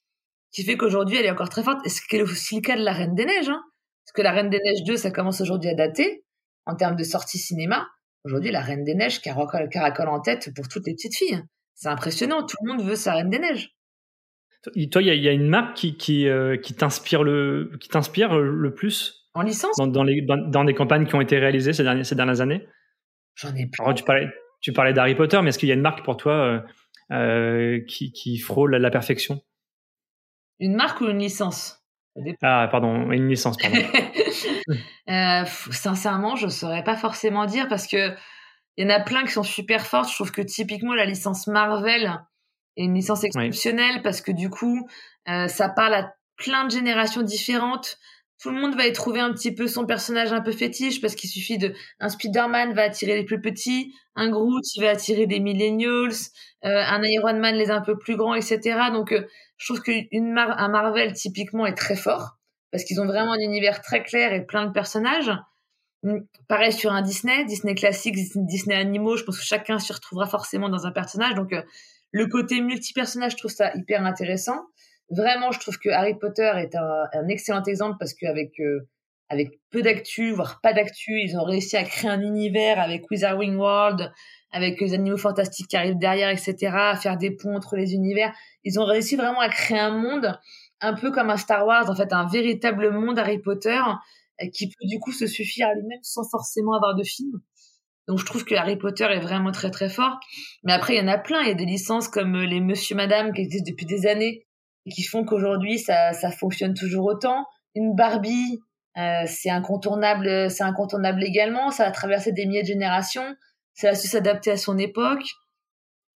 qui 0.53 0.63
fait 0.63 0.77
qu'aujourd'hui 0.77 1.19
elle 1.19 1.27
est 1.27 1.31
encore 1.31 1.49
très 1.49 1.65
forte. 1.65 1.85
Et 1.85 1.89
ce 1.89 2.01
qui 2.01 2.17
est 2.17 2.23
aussi 2.23 2.57
le 2.57 2.61
cas 2.61 2.77
de 2.77 2.85
la 2.85 2.93
Reine 2.93 3.17
des 3.17 3.25
Neiges, 3.25 3.49
hein. 3.49 3.63
parce 4.05 4.13
que 4.15 4.23
la 4.23 4.31
Reine 4.31 4.49
des 4.49 4.61
Neiges 4.65 4.85
2, 4.87 4.97
ça 4.97 5.11
commence 5.11 5.41
aujourd'hui 5.41 5.71
à 5.71 5.75
dater 5.75 6.25
en 6.67 6.77
termes 6.77 6.97
de 6.97 7.05
sortie 7.05 7.39
cinéma. 7.39 7.89
Aujourd'hui, 8.25 8.53
la 8.53 8.61
Reine 8.61 8.85
des 8.85 8.95
Neiges 8.95 9.21
caracole, 9.21 9.69
caracole 9.69 10.09
en 10.09 10.21
tête 10.21 10.55
pour 10.55 10.69
toutes 10.69 10.87
les 10.87 10.95
petites 10.95 11.17
filles. 11.17 11.43
C'est 11.75 11.89
impressionnant, 11.89 12.47
tout 12.47 12.57
le 12.63 12.73
monde 12.73 12.83
veut 12.85 12.97
sa 12.97 13.15
Reine 13.15 13.31
des 13.31 13.41
Neiges. 13.41 13.75
Toi, 14.90 15.03
il 15.03 15.09
y, 15.09 15.29
a 15.29 15.33
une 15.33 15.48
marque 15.48 15.77
qui, 15.77 15.96
qui, 15.96 16.27
euh, 16.27 16.57
qui 16.57 16.74
t'inspire 16.74 17.22
le, 17.22 17.72
qui 17.81 17.88
t'inspire 17.88 18.38
le 18.38 18.74
plus 18.74 19.29
En 19.35 19.42
licence? 19.42 19.77
dans, 19.77 19.87
dans, 19.87 20.05
les, 20.05 20.22
dans, 20.22 20.64
des 20.64 20.74
campagnes 20.74 21.07
qui 21.07 21.14
ont 21.14 21.20
été 21.20 21.38
réalisées 21.38 21.74
ces, 21.74 21.83
dernières, 21.83 22.07
ces 22.07 22.14
dernières 22.14 22.40
années? 22.40 22.66
J'en 23.35 23.55
ai 23.55 23.66
plus. 23.66 23.83
Alors, 23.83 23.94
tu 23.94 24.05
parlais, 24.05 24.29
tu 24.61 24.72
parlais 24.72 24.94
d'Harry 24.94 25.14
Potter, 25.14 25.40
mais 25.42 25.50
est-ce 25.50 25.59
qu'il 25.59 25.68
y 25.68 25.72
a 25.72 25.74
une 25.74 25.83
marque 25.83 26.03
pour 26.03 26.16
toi 26.16 26.33
euh, 26.33 26.61
euh 27.12 27.81
qui, 27.87 28.12
qui 28.12 28.38
frôle 28.38 28.74
la 28.77 28.90
perfection? 28.90 29.42
Une 30.61 30.77
marque 30.77 31.00
ou 31.03 31.09
une 31.09 31.18
licence? 31.18 31.85
Ah, 32.42 32.68
pardon, 32.70 33.11
une 33.11 33.29
licence, 33.29 33.57
pardon. 33.59 33.77
euh, 35.11 35.44
sincèrement, 35.72 36.37
je 36.37 36.48
saurais 36.48 36.85
pas 36.85 36.96
forcément 36.96 37.44
dire 37.44 37.68
parce 37.68 37.87
que 37.87 38.14
il 38.77 38.85
y 38.85 38.92
en 38.92 38.94
a 38.94 39.00
plein 39.00 39.24
qui 39.24 39.33
sont 39.33 39.42
super 39.42 39.87
fortes. 39.87 40.09
Je 40.09 40.14
trouve 40.14 40.33
que 40.33 40.42
typiquement 40.42 40.94
la 40.94 41.05
licence 41.05 41.46
Marvel 41.46 42.20
est 42.77 42.85
une 42.85 42.95
licence 42.95 43.25
exceptionnelle 43.25 44.03
parce 44.03 44.21
que 44.21 44.33
du 44.33 44.51
coup, 44.51 44.89
euh, 45.29 45.49
ça 45.49 45.69
parle 45.69 45.95
à 45.95 46.15
plein 46.37 46.65
de 46.65 46.71
générations 46.71 47.23
différentes. 47.23 47.99
Tout 48.43 48.51
le 48.51 48.61
monde 48.61 48.75
va 48.75 48.87
y 48.87 48.93
trouver 48.93 49.21
un 49.21 49.33
petit 49.33 49.55
peu 49.55 49.69
son 49.69 49.87
personnage 49.87 50.33
un 50.33 50.41
peu 50.41 50.53
fétiche 50.53 51.01
parce 51.01 51.15
qu'il 51.15 51.31
suffit 51.31 51.57
de 51.57 51.73
un 52.01 52.09
Spider-Man 52.09 52.75
va 52.75 52.83
attirer 52.83 53.15
les 53.15 53.25
plus 53.25 53.41
petits, 53.41 53.95
un 54.17 54.29
Groot 54.29 54.63
il 54.75 54.83
va 54.83 54.91
attirer 54.91 55.27
des 55.27 55.41
millennials, 55.41 56.13
euh, 56.65 56.83
un 56.85 57.03
Iron 57.05 57.39
Man 57.39 57.55
les 57.55 57.71
un 57.71 57.81
peu 57.81 57.97
plus 57.97 58.17
grands, 58.17 58.35
etc. 58.35 58.91
Donc 58.93 59.13
euh, 59.13 59.27
je 59.57 59.73
trouve 59.73 59.83
qu'un 59.83 60.05
Mar 60.13 60.59
un 60.59 60.69
Marvel 60.69 61.13
typiquement 61.13 61.65
est 61.65 61.75
très 61.75 61.97
fort 61.97 62.37
parce 62.71 62.85
qu'ils 62.85 63.01
ont 63.01 63.07
vraiment 63.07 63.33
un 63.33 63.41
univers 63.41 63.81
très 63.81 64.03
clair 64.03 64.33
et 64.33 64.45
plein 64.45 64.67
de 64.67 64.73
personnages. 64.73 65.31
Mm, 66.03 66.19
pareil 66.49 66.73
sur 66.73 66.93
un 66.93 67.03
Disney, 67.03 67.45
Disney 67.45 67.75
classique, 67.75 68.17
Disney 68.35 68.75
animaux, 68.75 69.17
je 69.17 69.23
pense 69.23 69.39
que 69.39 69.45
chacun 69.45 69.79
s'y 69.79 69.93
retrouvera 69.93 70.27
forcément 70.27 70.69
dans 70.69 70.87
un 70.87 70.93
personnage. 70.93 71.35
Donc, 71.35 71.55
le 72.14 72.29
côté 72.29 72.61
multi-personnage, 72.61 73.33
je 73.33 73.38
trouve 73.38 73.50
ça 73.50 73.74
hyper 73.74 74.07
intéressant. 74.07 74.61
Vraiment, 75.11 75.50
je 75.50 75.59
trouve 75.59 75.79
que 75.79 75.88
Harry 75.88 76.14
Potter 76.16 76.48
est 76.59 76.77
un, 76.77 77.27
excellent 77.29 77.64
exemple 77.64 77.96
parce 77.98 78.14
qu'avec 78.14 78.53
euh, 78.61 78.88
avec 79.29 79.59
peu 79.70 79.83
d'actu, 79.83 80.31
voire 80.31 80.61
pas 80.62 80.72
d'actu, 80.72 81.20
ils 81.20 81.37
ont 81.37 81.42
réussi 81.42 81.77
à 81.77 81.83
créer 81.83 82.09
un 82.09 82.20
univers 82.20 82.79
avec 82.79 83.11
Wizarding 83.11 83.57
World, 83.57 84.12
avec 84.53 84.81
les 84.81 84.94
animaux 84.94 85.16
fantastiques 85.16 85.66
qui 85.66 85.77
arrivent 85.77 85.98
derrière, 85.98 86.31
etc., 86.31 86.55
à 86.72 86.94
faire 86.94 87.16
des 87.16 87.33
ponts 87.33 87.57
entre 87.57 87.74
les 87.74 87.94
univers. 87.94 88.33
Ils 88.62 88.79
ont 88.79 88.85
réussi 88.85 89.16
vraiment 89.16 89.40
à 89.40 89.48
créer 89.48 89.81
un 89.81 89.98
monde 89.98 90.38
un 90.81 90.94
peu 90.94 91.11
comme 91.11 91.31
un 91.31 91.37
Star 91.37 91.66
Wars, 91.66 91.90
en 91.90 91.96
fait, 91.96 92.12
un 92.12 92.29
véritable 92.29 92.92
monde 92.92 93.18
Harry 93.18 93.40
Potter 93.40 93.81
qui 94.53 94.68
peut 94.68 94.87
du 94.87 95.00
coup 95.00 95.11
se 95.11 95.27
suffire 95.27 95.66
à 95.66 95.74
lui-même 95.74 96.03
sans 96.03 96.29
forcément 96.31 96.74
avoir 96.74 96.94
de 96.94 97.03
film. 97.03 97.40
Donc 98.09 98.19
je 98.19 98.25
trouve 98.25 98.45
que 98.45 98.55
Harry 98.55 98.77
Potter 98.77 99.05
est 99.05 99.21
vraiment 99.21 99.53
très 99.53 99.71
très 99.71 99.88
fort. 99.88 100.19
Mais 100.62 100.73
après, 100.73 100.95
il 100.95 100.99
y 100.99 101.01
en 101.01 101.09
a 101.09 101.19
plein. 101.19 101.40
Il 101.43 101.49
y 101.49 101.51
a 101.51 101.55
des 101.55 101.64
licences 101.64 102.09
comme 102.09 102.37
euh, 102.37 102.47
les 102.47 102.61
Monsieur 102.61 102.97
Madame 102.97 103.33
qui 103.33 103.43
existent 103.43 103.71
depuis 103.71 103.87
des 103.87 104.07
années 104.07 104.47
et 104.87 104.90
qui 104.90 105.03
font 105.03 105.25
qu'aujourd'hui 105.25 105.79
ça, 105.79 106.12
ça 106.12 106.31
fonctionne 106.31 106.75
toujours 106.75 107.07
autant. 107.07 107.47
Une 107.75 107.95
Barbie, 107.95 108.61
euh, 108.99 109.25
c'est 109.27 109.51
incontournable, 109.51 110.51
c'est 110.51 110.64
incontournable 110.64 111.25
également. 111.25 111.71
Ça 111.71 111.87
a 111.87 111.90
traversé 111.90 112.33
des 112.33 112.47
milliers 112.47 112.62
de 112.62 112.69
générations. 112.69 113.35
Ça 113.75 113.90
a 113.90 113.95
su 113.95 114.07
s'adapter 114.07 114.53
à 114.53 114.57
son 114.57 114.79
époque. 114.79 115.25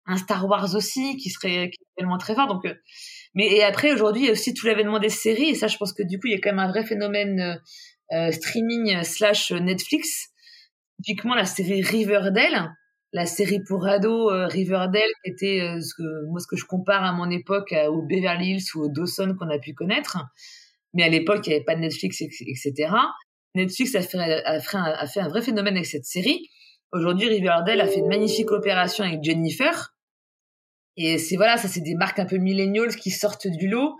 Un 0.06 0.18
Star 0.18 0.48
Wars 0.48 0.76
aussi 0.76 1.18
qui 1.18 1.30
serait 1.30 1.70
qui 1.70 1.80
tellement 1.98 2.18
très 2.18 2.36
fort. 2.36 2.48
Donc, 2.48 2.66
euh, 2.66 2.74
mais 3.34 3.48
et 3.48 3.64
après 3.64 3.92
aujourd'hui 3.92 4.24
il 4.24 4.26
y 4.28 4.30
a 4.30 4.32
aussi 4.32 4.54
tout 4.54 4.68
l'avènement 4.68 5.00
des 5.00 5.10
séries 5.10 5.50
et 5.50 5.56
ça 5.56 5.68
je 5.68 5.78
pense 5.78 5.94
que 5.94 6.04
du 6.04 6.20
coup 6.20 6.28
il 6.28 6.34
y 6.34 6.36
a 6.36 6.40
quand 6.40 6.52
même 6.52 6.60
un 6.60 6.70
vrai 6.70 6.86
phénomène 6.86 7.40
euh, 7.40 7.56
euh, 8.16 8.32
streaming 8.32 9.04
slash 9.04 9.52
Netflix. 9.52 10.30
Typiquement 11.04 11.36
la 11.36 11.46
série 11.46 11.82
Riverdale, 11.82 12.74
la 13.14 13.26
série 13.26 13.62
pour 13.64 13.86
ados 13.88 14.32
euh, 14.32 14.48
Riverdale, 14.48 15.10
qui 15.24 15.32
était 15.32 15.62
euh, 15.62 15.82
ce 15.82 15.94
que, 15.94 16.26
moi 16.30 16.40
ce 16.40 16.48
que 16.48 16.58
je 16.58 16.66
compare 16.66 17.04
à 17.04 17.14
mon 17.14 17.30
époque 17.30 17.74
au 17.90 18.02
Beverly 18.02 18.52
Hills 18.52 18.76
ou 18.76 18.86
au 18.86 18.90
Dawson 18.90 19.36
qu'on 19.38 19.50
a 19.50 19.60
pu 19.60 19.74
connaître. 19.74 20.18
Mais 20.94 21.04
à 21.04 21.10
l'époque, 21.10 21.46
il 21.46 21.50
n'y 21.50 21.56
avait 21.56 21.66
pas 21.66 21.76
de 21.76 21.82
Netflix, 21.82 22.22
etc. 22.22 22.92
Netflix 23.56 23.96
a 23.96 24.02
fait, 24.02 24.18
a, 24.18 24.60
fait 24.60 24.78
un, 24.78 24.84
a 24.84 25.08
fait 25.08 25.20
un 25.20 25.28
vrai 25.28 25.42
phénomène 25.42 25.76
avec 25.76 25.86
cette 25.86 26.06
série. 26.06 26.50
Aujourd'hui, 26.92 27.28
Riverdale 27.28 27.82
a 27.82 27.88
fait 27.88 28.00
une 28.00 28.08
magnifique 28.08 28.52
opération 28.52 29.04
avec 29.04 29.24
Jennifer. 29.24 29.94
Et 30.96 31.18
c'est 31.18 31.36
voilà, 31.36 31.58
ça 31.58 31.68
c'est 31.68 31.82
des 31.82 31.96
marques 31.96 32.20
un 32.20 32.26
peu 32.26 32.38
millennials 32.38 32.96
qui 32.96 33.12
sortent 33.12 33.48
du 33.48 33.68
lot. 33.68 33.96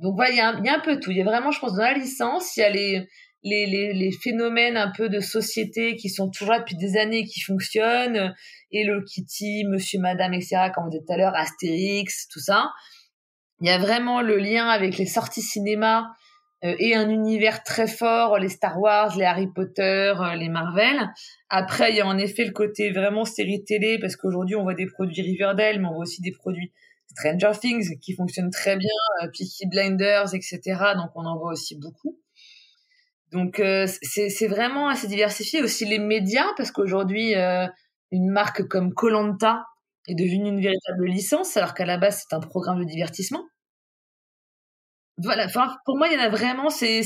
Donc 0.00 0.14
voilà, 0.14 0.30
il 0.30 0.36
y 0.36 0.68
a 0.68 0.74
un 0.74 0.80
peu 0.80 1.00
tout. 1.00 1.10
Il 1.10 1.16
y 1.16 1.22
a 1.22 1.24
vraiment, 1.24 1.50
je 1.50 1.58
pense, 1.58 1.74
dans 1.74 1.82
la 1.82 1.94
licence, 1.94 2.56
il 2.56 2.60
y 2.60 2.62
a 2.62 2.70
les, 2.70 3.08
les, 3.46 3.92
les, 3.92 4.12
phénomènes 4.12 4.76
un 4.76 4.90
peu 4.90 5.08
de 5.08 5.20
société 5.20 5.96
qui 5.96 6.08
sont 6.08 6.28
toujours 6.30 6.52
là 6.52 6.58
depuis 6.58 6.76
des 6.76 6.96
années, 6.96 7.24
qui 7.24 7.40
fonctionnent, 7.40 8.34
Hello 8.72 9.00
Kitty, 9.02 9.64
Monsieur, 9.64 10.00
Madame, 10.00 10.34
etc., 10.34 10.70
comme 10.74 10.86
on 10.86 10.88
disait 10.88 11.04
tout 11.06 11.12
à 11.12 11.16
l'heure, 11.16 11.34
Astérix, 11.36 12.28
tout 12.28 12.40
ça. 12.40 12.70
Il 13.60 13.68
y 13.68 13.70
a 13.70 13.78
vraiment 13.78 14.20
le 14.20 14.36
lien 14.36 14.68
avec 14.68 14.98
les 14.98 15.06
sorties 15.06 15.42
cinéma 15.42 16.08
euh, 16.64 16.74
et 16.78 16.94
un 16.94 17.08
univers 17.08 17.62
très 17.62 17.86
fort, 17.86 18.38
les 18.38 18.48
Star 18.48 18.80
Wars, 18.80 19.16
les 19.16 19.24
Harry 19.24 19.46
Potter, 19.46 20.14
euh, 20.18 20.34
les 20.34 20.48
Marvel. 20.48 21.08
Après, 21.48 21.90
il 21.90 21.96
y 21.96 22.00
a 22.00 22.06
en 22.06 22.18
effet 22.18 22.44
le 22.44 22.52
côté 22.52 22.90
vraiment 22.90 23.24
série 23.24 23.62
télé, 23.64 23.98
parce 24.00 24.16
qu'aujourd'hui, 24.16 24.56
on 24.56 24.64
voit 24.64 24.74
des 24.74 24.86
produits 24.86 25.22
Riverdale, 25.22 25.80
mais 25.80 25.86
on 25.86 25.92
voit 25.92 26.02
aussi 26.02 26.20
des 26.20 26.32
produits 26.32 26.72
Stranger 27.16 27.52
Things 27.60 27.98
qui 28.00 28.14
fonctionnent 28.14 28.50
très 28.50 28.76
bien, 28.76 28.90
euh, 29.22 29.28
Peaky 29.28 29.66
Blinders, 29.68 30.34
etc. 30.34 30.60
Donc, 30.96 31.10
on 31.14 31.24
en 31.24 31.38
voit 31.38 31.52
aussi 31.52 31.78
beaucoup. 31.78 32.18
Donc 33.32 33.60
euh, 33.60 33.86
c'est 34.02 34.46
vraiment 34.46 34.88
assez 34.88 35.08
diversifié. 35.08 35.62
Aussi 35.62 35.84
les 35.84 35.98
médias, 35.98 36.46
parce 36.56 36.70
qu'aujourd'hui, 36.70 37.34
euh, 37.34 37.66
une 38.12 38.30
marque 38.30 38.66
comme 38.68 38.94
Colanta 38.94 39.64
est 40.08 40.14
devenue 40.14 40.48
une 40.48 40.60
véritable 40.60 41.06
licence, 41.06 41.56
alors 41.56 41.74
qu'à 41.74 41.86
la 41.86 41.98
base, 41.98 42.24
c'est 42.28 42.36
un 42.36 42.40
programme 42.40 42.80
de 42.80 42.84
divertissement. 42.84 43.44
Voilà, 45.18 45.48
pour 45.84 45.96
moi, 45.96 46.08
il 46.08 46.14
y 46.14 46.16
en 46.16 46.24
a 46.24 46.28
vraiment, 46.28 46.68
c'est 46.68 47.00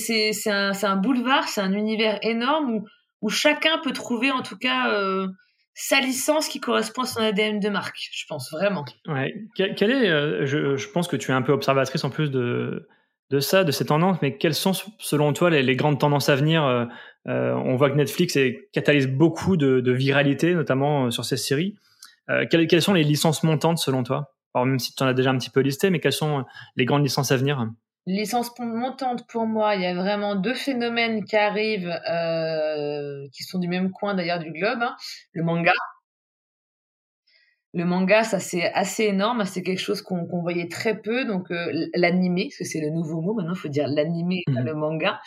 un, 0.47 0.73
un 0.83 0.97
boulevard, 0.97 1.49
c'est 1.49 1.61
un 1.61 1.73
univers 1.73 2.19
énorme 2.23 2.75
où, 2.75 2.85
où 3.23 3.29
chacun 3.29 3.79
peut 3.79 3.93
trouver 3.93 4.33
en 4.33 4.43
tout 4.43 4.59
cas 4.59 4.93
euh, 4.93 5.29
sa 5.75 6.01
licence 6.01 6.49
qui 6.49 6.59
correspond 6.59 7.03
à 7.03 7.07
son 7.07 7.21
ADN 7.21 7.61
de 7.61 7.69
marque, 7.69 7.97
je 8.13 8.25
pense 8.29 8.51
vraiment. 8.51 8.85
Ouais. 9.07 9.33
Quelle 9.55 9.93
est, 9.93 10.47
je, 10.47 10.77
je 10.77 10.89
pense 10.89 11.07
que 11.07 11.17
tu 11.17 11.31
es 11.31 11.35
un 11.35 11.43
peu 11.43 11.53
observatrice 11.53 12.03
en 12.03 12.11
plus 12.11 12.33
de, 12.33 12.89
de 13.31 13.39
ça, 13.39 13.65
de 13.65 13.71
ces 13.71 13.87
tendances, 13.87 14.19
mais 14.23 14.37
quelles 14.37 14.55
sont 14.55 14.73
selon 14.99 15.33
toi 15.33 15.51
les, 15.51 15.77
grandes 15.77 16.01
tendances 16.01 16.29
à 16.29 16.35
venir 16.35 16.65
euh, 16.65 16.85
euh, 17.29 17.55
On 17.55 17.77
voit 17.77 17.91
que 17.91 17.95
Netflix 17.95 18.37
catalyse 18.73 19.07
beaucoup 19.07 19.57
de, 19.57 19.93
viralité, 19.93 20.55
notamment 20.55 21.07
euh, 21.07 21.11
sur 21.11 21.25
ces 21.25 21.37
séries. 21.37 21.77
Quelles, 22.49 22.81
sont 22.81 22.93
les 22.93 23.03
licences 23.03 23.43
montantes 23.43 23.79
selon 23.79 24.05
toi? 24.05 24.35
Alors, 24.55 24.65
Même 24.65 24.79
si 24.79 24.95
tu 24.95 25.03
en 25.03 25.07
as 25.07 25.15
déjà 25.15 25.31
un 25.31 25.39
petit 25.39 25.51
peu 25.51 25.61
listé, 25.61 25.91
mais 25.91 25.99
quelles 25.99 26.13
sont 26.13 26.45
les 26.77 26.85
grandes 26.85 27.03
licences 27.03 27.33
à 27.33 27.37
venir? 27.37 27.67
Licences 28.07 28.57
montantes 28.61 29.27
pour 29.27 29.47
moi, 29.47 29.75
il 29.75 29.83
y 29.83 29.87
a 29.87 29.95
vraiment 29.95 30.37
deux 30.37 30.55
phénomènes 30.55 31.25
qui 31.25 31.35
arrivent, 31.35 31.93
qui 33.33 33.43
sont 33.43 33.59
du 33.59 33.67
même 33.67 33.91
coin 33.91 34.15
d'ailleurs 34.15 34.39
du 34.39 34.53
globe. 34.53 34.79
Hein. 34.81 34.95
Le 35.33 35.43
manga, 35.43 35.73
le 37.73 37.85
manga, 37.85 38.25
ça 38.25 38.41
c'est 38.41 38.73
assez 38.73 39.05
énorme, 39.05 39.45
c'est 39.45 39.63
quelque 39.63 39.79
chose 39.79 40.03
qu'on 40.03 40.27
voyait 40.43 40.69
très 40.69 41.01
peu. 41.01 41.25
Donc 41.25 41.51
euh, 41.51 41.89
l'animé, 41.95 42.49
parce 42.49 42.59
que 42.59 42.65
c'est 42.65 42.81
le 42.81 42.91
nouveau 42.91 43.21
mot 43.21 43.35
maintenant, 43.35 43.55
il 43.55 43.59
faut 43.59 43.69
dire 43.69 43.87
l'animé, 43.87 44.43
mmh. 44.49 44.61
le 44.61 44.75
manga. 44.75 45.21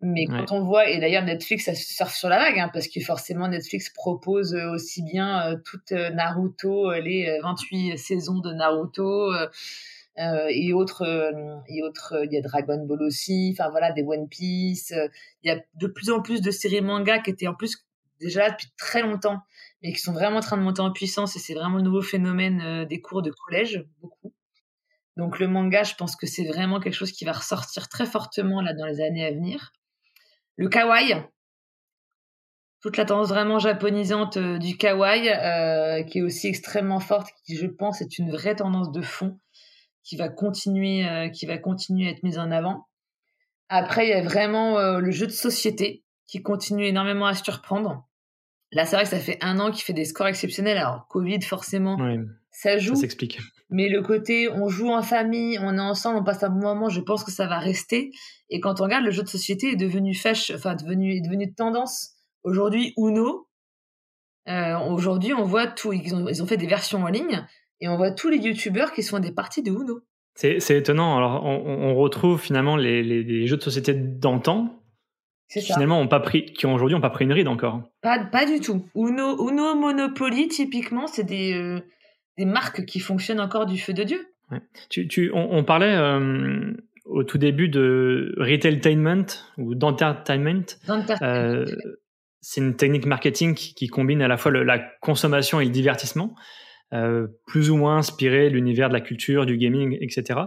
Mais 0.00 0.26
quand 0.26 0.52
on 0.52 0.62
voit, 0.62 0.88
et 0.88 1.00
d'ailleurs 1.00 1.24
Netflix, 1.24 1.64
ça 1.64 1.74
surfe 1.74 2.14
sur 2.14 2.28
la 2.28 2.38
vague, 2.38 2.56
hein, 2.56 2.70
parce 2.72 2.86
que 2.86 3.00
forcément 3.00 3.48
Netflix 3.48 3.90
propose 3.90 4.54
euh, 4.54 4.70
aussi 4.70 5.02
bien 5.02 5.50
euh, 5.50 5.56
toute 5.64 5.90
Naruto, 5.90 6.92
les 6.92 7.36
28 7.42 7.98
saisons 7.98 8.38
de 8.38 8.52
Naruto. 8.52 9.32
et 10.50 10.72
autres 10.72 11.04
et 11.68 11.82
autres 11.82 12.24
il 12.24 12.32
y 12.32 12.36
a 12.36 12.40
Dragon 12.40 12.84
Ball 12.84 13.02
aussi 13.02 13.54
enfin 13.54 13.70
voilà 13.70 13.92
des 13.92 14.02
One 14.02 14.28
Piece 14.28 14.92
il 15.44 15.48
y 15.48 15.50
a 15.52 15.60
de 15.74 15.86
plus 15.86 16.10
en 16.10 16.20
plus 16.20 16.40
de 16.40 16.50
séries 16.50 16.80
manga 16.80 17.20
qui 17.20 17.30
étaient 17.30 17.46
en 17.46 17.54
plus 17.54 17.86
déjà 18.20 18.40
là 18.40 18.50
depuis 18.50 18.66
très 18.76 19.02
longtemps 19.02 19.38
mais 19.82 19.92
qui 19.92 20.00
sont 20.00 20.12
vraiment 20.12 20.38
en 20.38 20.40
train 20.40 20.56
de 20.56 20.62
monter 20.62 20.80
en 20.80 20.92
puissance 20.92 21.36
et 21.36 21.38
c'est 21.38 21.54
vraiment 21.54 21.76
le 21.76 21.82
nouveau 21.82 22.02
phénomène 22.02 22.60
euh, 22.62 22.84
des 22.84 23.00
cours 23.00 23.22
de 23.22 23.30
collège, 23.30 23.84
beaucoup. 24.00 24.34
Donc 25.16 25.38
le 25.38 25.48
manga, 25.48 25.82
je 25.82 25.94
pense 25.94 26.16
que 26.16 26.26
c'est 26.26 26.46
vraiment 26.46 26.80
quelque 26.80 26.94
chose 26.94 27.12
qui 27.12 27.24
va 27.24 27.32
ressortir 27.32 27.88
très 27.88 28.06
fortement 28.06 28.60
là 28.60 28.72
dans 28.72 28.86
les 28.86 29.00
années 29.00 29.24
à 29.24 29.30
venir. 29.30 29.72
Le 30.56 30.68
kawaii, 30.68 31.14
toute 32.80 32.96
la 32.96 33.04
tendance 33.04 33.28
vraiment 33.28 33.58
japonisante 33.58 34.36
euh, 34.36 34.58
du 34.58 34.76
kawaii, 34.76 35.28
euh, 35.28 36.02
qui 36.04 36.18
est 36.18 36.22
aussi 36.22 36.48
extrêmement 36.48 37.00
forte, 37.00 37.28
qui 37.44 37.56
je 37.56 37.66
pense 37.66 38.00
est 38.00 38.18
une 38.18 38.30
vraie 38.30 38.56
tendance 38.56 38.90
de 38.92 39.02
fond, 39.02 39.38
qui 40.04 40.16
va 40.16 40.28
continuer, 40.28 41.30
qui 41.34 41.44
va 41.44 41.58
continuer 41.58 42.08
à 42.08 42.12
être 42.12 42.22
mise 42.22 42.38
en 42.38 42.50
avant. 42.50 42.88
Après, 43.68 44.06
il 44.06 44.10
y 44.10 44.14
a 44.14 44.22
vraiment 44.22 44.78
le 44.98 45.10
jeu 45.10 45.26
de 45.26 45.32
société 45.32 46.02
qui 46.26 46.40
continue 46.40 46.86
énormément 46.86 47.26
à 47.26 47.34
surprendre. 47.34 48.07
Là, 48.72 48.84
c'est 48.84 48.96
vrai 48.96 49.04
que 49.04 49.10
ça 49.10 49.18
fait 49.18 49.38
un 49.40 49.58
an 49.60 49.70
qu'il 49.70 49.82
fait 49.82 49.92
des 49.92 50.04
scores 50.04 50.26
exceptionnels. 50.26 50.76
Alors, 50.76 51.06
Covid, 51.08 51.40
forcément, 51.42 51.96
ça 52.50 52.76
joue. 52.76 52.94
Ça 52.94 53.02
s'explique. 53.02 53.40
Mais 53.70 53.88
le 53.88 54.02
côté, 54.02 54.48
on 54.50 54.68
joue 54.68 54.90
en 54.90 55.02
famille, 55.02 55.58
on 55.60 55.76
est 55.76 55.80
ensemble, 55.80 56.18
on 56.18 56.24
passe 56.24 56.42
un 56.42 56.48
bon 56.48 56.60
moment, 56.60 56.88
je 56.88 57.00
pense 57.00 57.22
que 57.22 57.30
ça 57.30 57.46
va 57.46 57.58
rester. 57.58 58.10
Et 58.50 58.60
quand 58.60 58.80
on 58.80 58.84
regarde, 58.84 59.04
le 59.04 59.10
jeu 59.10 59.22
de 59.22 59.28
société 59.28 59.72
est 59.72 59.76
devenu 59.76 60.14
fâche, 60.14 60.50
enfin, 60.54 60.74
devenu, 60.74 61.16
est 61.16 61.20
devenu 61.20 61.46
de 61.46 61.54
tendance. 61.54 62.14
Aujourd'hui, 62.44 62.94
Uno, 62.96 63.48
euh, 64.48 64.78
aujourd'hui, 64.78 65.34
on 65.34 65.44
voit 65.44 65.66
tout. 65.66 65.92
Ils 65.92 66.14
ont, 66.14 66.28
ils 66.28 66.42
ont 66.42 66.46
fait 66.46 66.56
des 66.56 66.66
versions 66.66 67.02
en 67.02 67.08
ligne 67.08 67.46
et 67.80 67.88
on 67.88 67.96
voit 67.96 68.10
tous 68.10 68.30
les 68.30 68.38
youtubeurs 68.38 68.92
qui 68.92 69.02
sont 69.02 69.18
des 69.18 69.32
parties 69.32 69.62
de 69.62 69.70
Uno. 69.70 70.00
C'est 70.34 70.70
étonnant. 70.70 71.16
Alors, 71.16 71.44
on, 71.44 71.96
retrouve 71.96 72.40
finalement 72.40 72.76
les, 72.76 73.02
les 73.02 73.46
jeux 73.48 73.56
de 73.56 73.62
société 73.62 73.92
d'antan, 73.92 74.77
qui 75.50 75.60
finalement 75.62 76.00
ont 76.00 76.08
pas 76.08 76.20
pris, 76.20 76.46
qui 76.46 76.66
aujourd'hui 76.66 76.94
ont 76.94 77.00
pas 77.00 77.10
pris 77.10 77.24
une 77.24 77.32
ride 77.32 77.48
encore. 77.48 77.82
Pas, 78.02 78.24
pas 78.24 78.44
du 78.44 78.60
tout. 78.60 78.86
Uno, 78.94 79.48
Uno 79.48 79.74
Monopoly, 79.74 80.48
typiquement, 80.48 81.06
c'est 81.06 81.24
des, 81.24 81.54
euh, 81.54 81.80
des 82.36 82.44
marques 82.44 82.84
qui 82.84 83.00
fonctionnent 83.00 83.40
encore 83.40 83.66
du 83.66 83.78
feu 83.78 83.92
de 83.92 84.02
Dieu. 84.02 84.26
Ouais. 84.50 84.60
Tu, 84.90 85.08
tu, 85.08 85.30
on, 85.34 85.62
parlait 85.64 85.94
euh, 85.94 86.72
au 87.04 87.22
tout 87.22 87.38
début 87.38 87.68
de 87.68 88.34
retailtainment 88.38 89.26
ou 89.58 89.74
d'entertainment. 89.74 90.64
Euh, 91.22 91.66
c'est 92.40 92.60
une 92.60 92.76
technique 92.76 93.04
marketing 93.06 93.54
qui, 93.54 93.88
combine 93.88 94.22
à 94.22 94.28
la 94.28 94.36
fois 94.36 94.52
la 94.52 94.78
consommation 95.00 95.60
et 95.60 95.64
le 95.64 95.70
divertissement, 95.70 96.34
plus 97.46 97.70
ou 97.70 97.76
moins 97.76 97.98
inspiré 97.98 98.50
l'univers 98.50 98.88
de 98.88 98.94
la 98.94 99.00
culture, 99.00 99.46
du 99.46 99.56
gaming, 99.58 99.98
etc. 100.00 100.40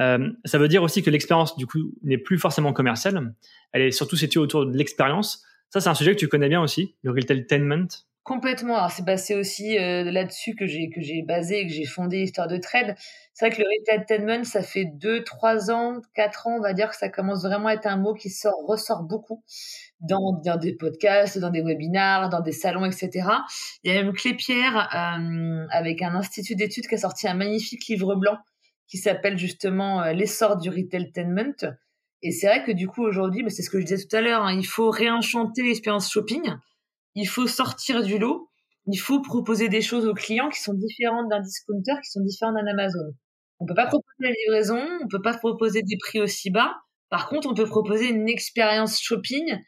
Euh, 0.00 0.30
ça 0.44 0.58
veut 0.58 0.68
dire 0.68 0.82
aussi 0.82 1.02
que 1.02 1.10
l'expérience, 1.10 1.56
du 1.56 1.66
coup, 1.66 1.92
n'est 2.02 2.18
plus 2.18 2.38
forcément 2.38 2.72
commerciale. 2.72 3.34
Elle 3.72 3.82
est 3.82 3.90
surtout 3.90 4.16
située 4.16 4.40
autour 4.40 4.66
de 4.66 4.76
l'expérience. 4.76 5.44
Ça, 5.68 5.80
c'est 5.80 5.88
un 5.88 5.94
sujet 5.94 6.14
que 6.14 6.20
tu 6.20 6.28
connais 6.28 6.48
bien 6.48 6.62
aussi, 6.62 6.96
le 7.02 7.10
retailtainment. 7.10 7.88
Complètement. 8.22 8.88
C'est 8.88 9.04
basé 9.04 9.34
aussi 9.34 9.78
euh, 9.78 10.04
là-dessus 10.10 10.54
que 10.54 10.66
j'ai 10.66 10.90
que 10.90 11.00
j'ai 11.00 11.22
basé 11.22 11.60
et 11.60 11.66
que 11.66 11.72
j'ai 11.72 11.86
fondé 11.86 12.18
Histoire 12.18 12.48
de 12.48 12.58
Trade. 12.58 12.94
C'est 13.32 13.46
vrai 13.46 13.56
que 13.56 13.62
le 13.62 13.68
retailtainment, 13.80 14.44
ça 14.44 14.62
fait 14.62 14.84
deux, 14.84 15.24
trois 15.24 15.70
ans, 15.70 16.00
quatre 16.14 16.46
ans, 16.46 16.56
on 16.58 16.60
va 16.60 16.74
dire 16.74 16.90
que 16.90 16.96
ça 16.96 17.08
commence 17.08 17.42
vraiment 17.42 17.68
à 17.68 17.74
être 17.74 17.86
un 17.86 17.96
mot 17.96 18.14
qui 18.14 18.30
sort 18.30 18.54
ressort 18.66 19.04
beaucoup 19.04 19.42
dans, 20.00 20.40
dans 20.44 20.56
des 20.56 20.74
podcasts, 20.74 21.38
dans 21.38 21.50
des 21.50 21.62
webinars, 21.62 22.28
dans 22.28 22.40
des 22.40 22.52
salons, 22.52 22.84
etc. 22.84 23.28
Il 23.84 23.92
y 23.92 23.96
a 23.96 24.02
même 24.02 24.12
Clépierre 24.12 24.88
euh, 24.94 25.66
avec 25.70 26.02
un 26.02 26.14
institut 26.14 26.54
d'études 26.54 26.86
qui 26.86 26.94
a 26.94 26.98
sorti 26.98 27.28
un 27.28 27.34
magnifique 27.34 27.86
livre 27.88 28.14
blanc 28.14 28.38
qui 28.86 28.98
s'appelle 28.98 29.38
justement 29.38 30.02
euh, 30.02 30.12
l'essor 30.12 30.56
du 30.56 30.70
retailtainment. 30.70 31.74
Et 32.22 32.32
c'est 32.32 32.46
vrai 32.46 32.64
que 32.64 32.72
du 32.72 32.88
coup 32.88 33.02
aujourd'hui, 33.02 33.42
mais 33.42 33.50
c'est 33.50 33.62
ce 33.62 33.70
que 33.70 33.80
je 33.80 33.86
disais 33.86 34.04
tout 34.04 34.14
à 34.16 34.20
l'heure, 34.20 34.42
hein, 34.42 34.54
il 34.54 34.66
faut 34.66 34.90
réenchanter 34.90 35.62
l'expérience 35.62 36.10
shopping 36.10 36.42
il 37.14 37.26
faut 37.26 37.46
sortir 37.46 38.02
du 38.02 38.18
lot, 38.18 38.48
il 38.86 38.96
faut 38.96 39.20
proposer 39.20 39.68
des 39.68 39.82
choses 39.82 40.06
aux 40.06 40.14
clients 40.14 40.48
qui 40.48 40.60
sont 40.60 40.74
différentes 40.74 41.28
d'un 41.28 41.40
discounter, 41.40 41.94
qui 42.02 42.10
sont 42.10 42.20
différentes 42.20 42.54
d'un 42.54 42.66
Amazon. 42.66 43.12
On 43.58 43.66
peut 43.66 43.74
pas 43.74 43.86
proposer 43.86 44.16
la 44.20 44.30
livraison, 44.30 44.80
on 45.02 45.08
peut 45.08 45.22
pas 45.22 45.36
proposer 45.36 45.82
des 45.82 45.96
prix 45.98 46.20
aussi 46.20 46.50
bas. 46.50 46.76
Par 47.10 47.28
contre, 47.28 47.48
on 47.48 47.54
peut 47.54 47.66
proposer 47.66 48.08
une 48.08 48.28
expérience 48.28 49.00
shopping 49.00 49.58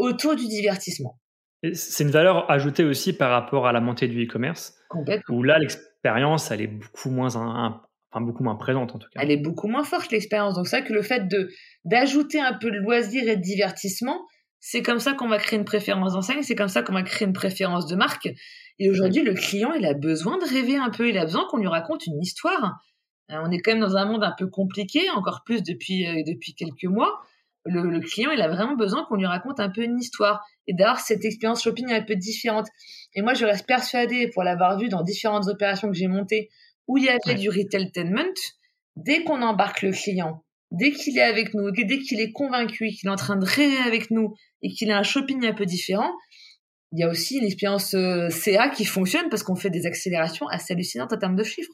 autour 0.00 0.34
du 0.34 0.46
divertissement. 0.46 1.18
C'est 1.74 2.04
une 2.04 2.10
valeur 2.10 2.50
ajoutée 2.50 2.84
aussi 2.84 3.12
par 3.12 3.30
rapport 3.30 3.66
à 3.66 3.72
la 3.72 3.80
montée 3.80 4.08
du 4.08 4.24
e-commerce. 4.24 4.74
Où 5.28 5.42
là, 5.42 5.58
l'expérience, 5.58 6.50
elle 6.50 6.62
est 6.62 6.66
beaucoup 6.66 7.10
moins, 7.10 7.36
enfin, 7.36 8.20
beaucoup 8.20 8.42
moins 8.42 8.56
présente 8.56 8.94
en 8.94 8.98
tout 8.98 9.08
cas. 9.12 9.20
Elle 9.22 9.30
est 9.30 9.36
beaucoup 9.36 9.68
moins 9.68 9.84
forte 9.84 10.10
l'expérience. 10.10 10.54
Donc 10.54 10.66
c'est 10.66 10.78
vrai 10.80 10.88
que 10.88 10.94
le 10.94 11.02
fait 11.02 11.28
de 11.28 11.50
d'ajouter 11.84 12.40
un 12.40 12.54
peu 12.54 12.70
de 12.70 12.78
loisir 12.78 13.28
et 13.28 13.36
de 13.36 13.42
divertissement, 13.42 14.26
c'est 14.58 14.82
comme 14.82 15.00
ça 15.00 15.12
qu'on 15.12 15.28
va 15.28 15.38
créer 15.38 15.58
une 15.58 15.64
préférence 15.64 16.14
d'enseigne, 16.14 16.42
c'est 16.42 16.54
comme 16.54 16.68
ça 16.68 16.82
qu'on 16.82 16.94
va 16.94 17.02
créer 17.02 17.26
une 17.26 17.34
préférence 17.34 17.86
de 17.86 17.96
marque. 17.96 18.28
Et 18.78 18.90
aujourd'hui, 18.90 19.22
le 19.22 19.34
client, 19.34 19.72
il 19.72 19.84
a 19.84 19.94
besoin 19.94 20.38
de 20.38 20.44
rêver 20.44 20.76
un 20.76 20.90
peu, 20.90 21.08
il 21.08 21.18
a 21.18 21.24
besoin 21.24 21.46
qu'on 21.50 21.58
lui 21.58 21.68
raconte 21.68 22.06
une 22.06 22.20
histoire. 22.20 22.78
Euh, 23.30 23.36
on 23.44 23.50
est 23.50 23.58
quand 23.58 23.72
même 23.72 23.80
dans 23.80 23.96
un 23.96 24.06
monde 24.06 24.24
un 24.24 24.34
peu 24.36 24.46
compliqué, 24.46 25.08
encore 25.10 25.42
plus 25.44 25.62
depuis, 25.62 26.06
euh, 26.06 26.22
depuis 26.26 26.54
quelques 26.54 26.84
mois. 26.84 27.20
Le, 27.66 28.00
client, 28.00 28.30
il 28.30 28.40
a 28.40 28.48
vraiment 28.48 28.74
besoin 28.74 29.04
qu'on 29.04 29.16
lui 29.16 29.26
raconte 29.26 29.60
un 29.60 29.68
peu 29.68 29.82
une 29.82 29.98
histoire 29.98 30.42
et 30.66 30.74
d'avoir 30.74 30.98
cette 30.98 31.24
expérience 31.24 31.62
shopping 31.62 31.92
un 31.92 32.02
peu 32.02 32.16
différente. 32.16 32.66
Et 33.14 33.22
moi, 33.22 33.34
je 33.34 33.44
reste 33.44 33.66
persuadée, 33.66 34.30
pour 34.32 34.42
l'avoir 34.42 34.78
vu 34.78 34.88
dans 34.88 35.02
différentes 35.02 35.46
opérations 35.48 35.88
que 35.88 35.94
j'ai 35.94 36.08
montées, 36.08 36.48
où 36.88 36.96
il 36.96 37.04
y 37.04 37.08
avait 37.08 37.38
du 37.38 37.50
retailtainment, 37.50 38.34
dès 38.96 39.24
qu'on 39.24 39.42
embarque 39.42 39.82
le 39.82 39.92
client, 39.92 40.42
dès 40.70 40.92
qu'il 40.92 41.18
est 41.18 41.22
avec 41.22 41.54
nous, 41.54 41.70
dès 41.70 41.98
qu'il 41.98 42.20
est 42.20 42.32
convaincu, 42.32 42.88
qu'il 42.88 43.08
est 43.08 43.12
en 43.12 43.16
train 43.16 43.36
de 43.36 43.44
rêver 43.44 43.78
avec 43.86 44.10
nous 44.10 44.34
et 44.62 44.70
qu'il 44.70 44.90
a 44.90 44.98
un 44.98 45.02
shopping 45.02 45.46
un 45.46 45.52
peu 45.52 45.66
différent, 45.66 46.10
il 46.92 47.00
y 47.00 47.02
a 47.04 47.08
aussi 47.08 47.38
une 47.38 47.44
expérience 47.44 47.94
euh, 47.94 48.30
CA 48.30 48.68
qui 48.68 48.84
fonctionne 48.84 49.28
parce 49.28 49.42
qu'on 49.42 49.54
fait 49.54 49.70
des 49.70 49.86
accélérations 49.86 50.48
assez 50.48 50.74
hallucinantes 50.74 51.12
en 51.12 51.18
termes 51.18 51.36
de 51.36 51.44
chiffres. 51.44 51.72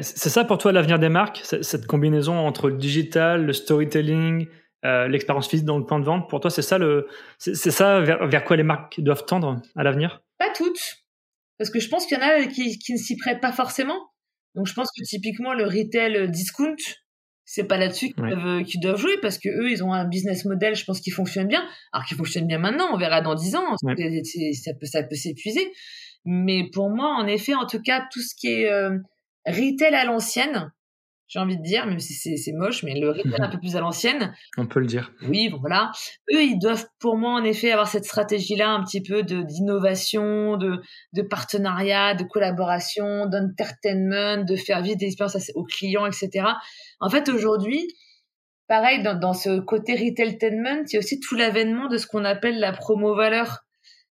c'est 0.00 0.28
ça 0.28 0.44
pour 0.44 0.58
toi 0.58 0.72
l'avenir 0.72 0.98
des 0.98 1.08
marques, 1.08 1.42
cette 1.44 1.86
combinaison 1.86 2.36
entre 2.36 2.68
le 2.68 2.76
digital, 2.76 3.44
le 3.44 3.52
storytelling, 3.52 4.48
euh, 4.84 5.08
l'expérience 5.08 5.48
physique 5.48 5.66
dans 5.66 5.78
le 5.78 5.84
point 5.84 5.98
de 5.98 6.04
vente. 6.04 6.28
Pour 6.28 6.40
toi, 6.40 6.50
c'est 6.50 6.62
ça 6.62 6.78
le, 6.78 7.08
c'est 7.38 7.54
ça 7.56 8.00
vers, 8.00 8.44
quoi 8.44 8.56
les 8.56 8.62
marques 8.62 9.00
doivent 9.00 9.24
tendre 9.24 9.60
à 9.76 9.82
l'avenir? 9.82 10.22
Pas 10.38 10.52
toutes, 10.54 11.04
parce 11.58 11.70
que 11.70 11.80
je 11.80 11.88
pense 11.88 12.06
qu'il 12.06 12.18
y 12.18 12.20
en 12.20 12.24
a 12.24 12.46
qui, 12.46 12.78
qui 12.78 12.92
ne 12.92 12.98
s'y 12.98 13.16
prêtent 13.16 13.40
pas 13.40 13.52
forcément. 13.52 13.98
Donc 14.54 14.66
je 14.66 14.74
pense 14.74 14.88
que 14.96 15.04
typiquement 15.04 15.54
le 15.54 15.64
retail 15.64 16.30
discount, 16.30 16.76
c'est 17.44 17.64
pas 17.64 17.78
là-dessus 17.78 18.12
qu'ils 18.66 18.80
doivent, 18.80 18.98
jouer 18.98 19.16
parce 19.22 19.38
que 19.38 19.48
eux 19.48 19.70
ils 19.70 19.82
ont 19.82 19.92
un 19.92 20.06
business 20.06 20.44
model 20.44 20.74
je 20.74 20.84
pense 20.84 21.00
qui 21.00 21.10
fonctionne 21.10 21.48
bien. 21.48 21.66
Alors 21.92 22.06
qui 22.06 22.14
fonctionne 22.14 22.46
bien 22.46 22.58
maintenant 22.58 22.88
on 22.92 22.98
verra 22.98 23.20
dans 23.20 23.34
dix 23.34 23.56
ans 23.56 23.76
ça 23.76 23.94
peut 23.94 24.86
ça 24.86 25.02
peut 25.02 25.16
s'épuiser. 25.16 25.72
Mais 26.24 26.68
pour 26.72 26.90
moi 26.90 27.16
en 27.16 27.26
effet 27.26 27.54
en 27.54 27.66
tout 27.66 27.80
cas 27.80 28.06
tout 28.12 28.20
ce 28.20 28.34
qui 28.36 28.48
est 28.48 28.70
euh, 28.70 28.98
retail 29.46 29.94
à 29.94 30.04
l'ancienne 30.04 30.70
j'ai 31.28 31.38
envie 31.38 31.58
de 31.58 31.62
dire, 31.62 31.86
même 31.86 31.98
si 31.98 32.14
c'est 32.14 32.52
moche, 32.52 32.82
mais 32.82 32.98
le 32.98 33.10
retail 33.10 33.38
un 33.38 33.50
peu 33.50 33.58
plus 33.58 33.76
à 33.76 33.80
l'ancienne. 33.80 34.34
On 34.56 34.66
peut 34.66 34.80
le 34.80 34.86
dire. 34.86 35.12
Oui, 35.28 35.52
voilà. 35.60 35.92
Eux, 36.32 36.42
ils 36.42 36.58
doivent, 36.58 36.86
pour 36.98 37.18
moi, 37.18 37.32
en 37.32 37.44
effet, 37.44 37.70
avoir 37.70 37.86
cette 37.86 38.06
stratégie-là, 38.06 38.70
un 38.70 38.82
petit 38.82 39.02
peu 39.02 39.22
d'innovation, 39.22 40.56
de, 40.56 40.80
de 41.12 41.22
partenariat, 41.22 42.14
de 42.14 42.24
collaboration, 42.24 43.26
d'entertainment, 43.26 44.42
de 44.44 44.56
faire 44.56 44.80
vivre 44.80 44.96
des 44.96 45.06
expériences 45.06 45.50
aux 45.54 45.64
clients, 45.64 46.06
etc. 46.06 46.46
En 46.98 47.10
fait, 47.10 47.28
aujourd'hui, 47.28 47.86
pareil, 48.66 49.02
dans, 49.02 49.18
dans 49.18 49.34
ce 49.34 49.60
côté 49.60 49.94
retailtainment, 49.96 50.84
il 50.86 50.94
y 50.94 50.96
a 50.96 51.00
aussi 51.00 51.20
tout 51.20 51.34
l'avènement 51.34 51.88
de 51.88 51.98
ce 51.98 52.06
qu'on 52.06 52.24
appelle 52.24 52.58
la 52.58 52.72
promo 52.72 53.14
valeur. 53.14 53.64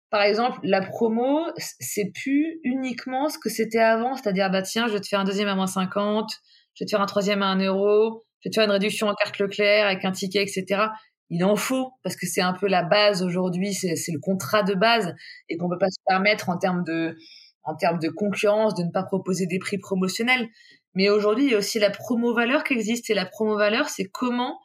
Par 0.09 0.21
exemple, 0.21 0.59
la 0.63 0.81
promo, 0.81 1.45
c'est 1.57 2.11
plus 2.13 2.59
uniquement 2.63 3.29
ce 3.29 3.37
que 3.37 3.49
c'était 3.49 3.79
avant, 3.79 4.15
c'est-à-dire, 4.15 4.49
bah 4.51 4.61
tiens, 4.61 4.87
je 4.87 4.93
vais 4.93 4.99
te 4.99 5.07
faire 5.07 5.21
un 5.21 5.23
deuxième 5.23 5.47
à 5.47 5.55
moins 5.55 5.67
50, 5.67 6.29
je 6.75 6.83
vais 6.83 6.85
te 6.85 6.91
faire 6.91 7.01
un 7.01 7.07
troisième 7.07 7.41
à 7.41 7.47
un 7.47 7.59
euro, 7.59 8.25
je 8.41 8.49
vais 8.49 8.51
te 8.51 8.55
faire 8.55 8.65
une 8.65 8.71
réduction 8.71 9.07
en 9.07 9.15
carte 9.15 9.39
Leclerc 9.39 9.87
avec 9.87 10.05
un 10.05 10.11
ticket, 10.11 10.43
etc. 10.43 10.87
Il 11.29 11.43
en 11.43 11.55
faut 11.55 11.91
parce 12.03 12.15
que 12.15 12.27
c'est 12.27 12.41
un 12.41 12.53
peu 12.53 12.67
la 12.67 12.83
base 12.83 13.23
aujourd'hui, 13.23 13.73
c'est 13.73 14.11
le 14.11 14.19
contrat 14.19 14.63
de 14.63 14.75
base 14.75 15.13
et 15.49 15.57
qu'on 15.57 15.69
peut 15.69 15.79
pas 15.79 15.89
se 15.89 15.99
permettre 16.05 16.49
en 16.49 16.57
termes 16.57 16.83
de 16.83 17.17
en 17.63 17.75
termes 17.75 17.97
de 17.97 18.09
concurrence 18.09 18.75
de 18.75 18.83
ne 18.83 18.91
pas 18.91 19.03
proposer 19.03 19.47
des 19.47 19.57
prix 19.57 19.79
promotionnels. 19.79 20.47
Mais 20.93 21.09
aujourd'hui, 21.09 21.45
il 21.45 21.51
y 21.51 21.55
a 21.55 21.57
aussi 21.57 21.79
la 21.79 21.89
promo 21.89 22.33
valeur 22.33 22.63
qui 22.63 22.73
existe 22.73 23.09
et 23.09 23.15
la 23.15 23.25
promo 23.25 23.57
valeur, 23.57 23.89
c'est 23.89 24.05
comment 24.05 24.59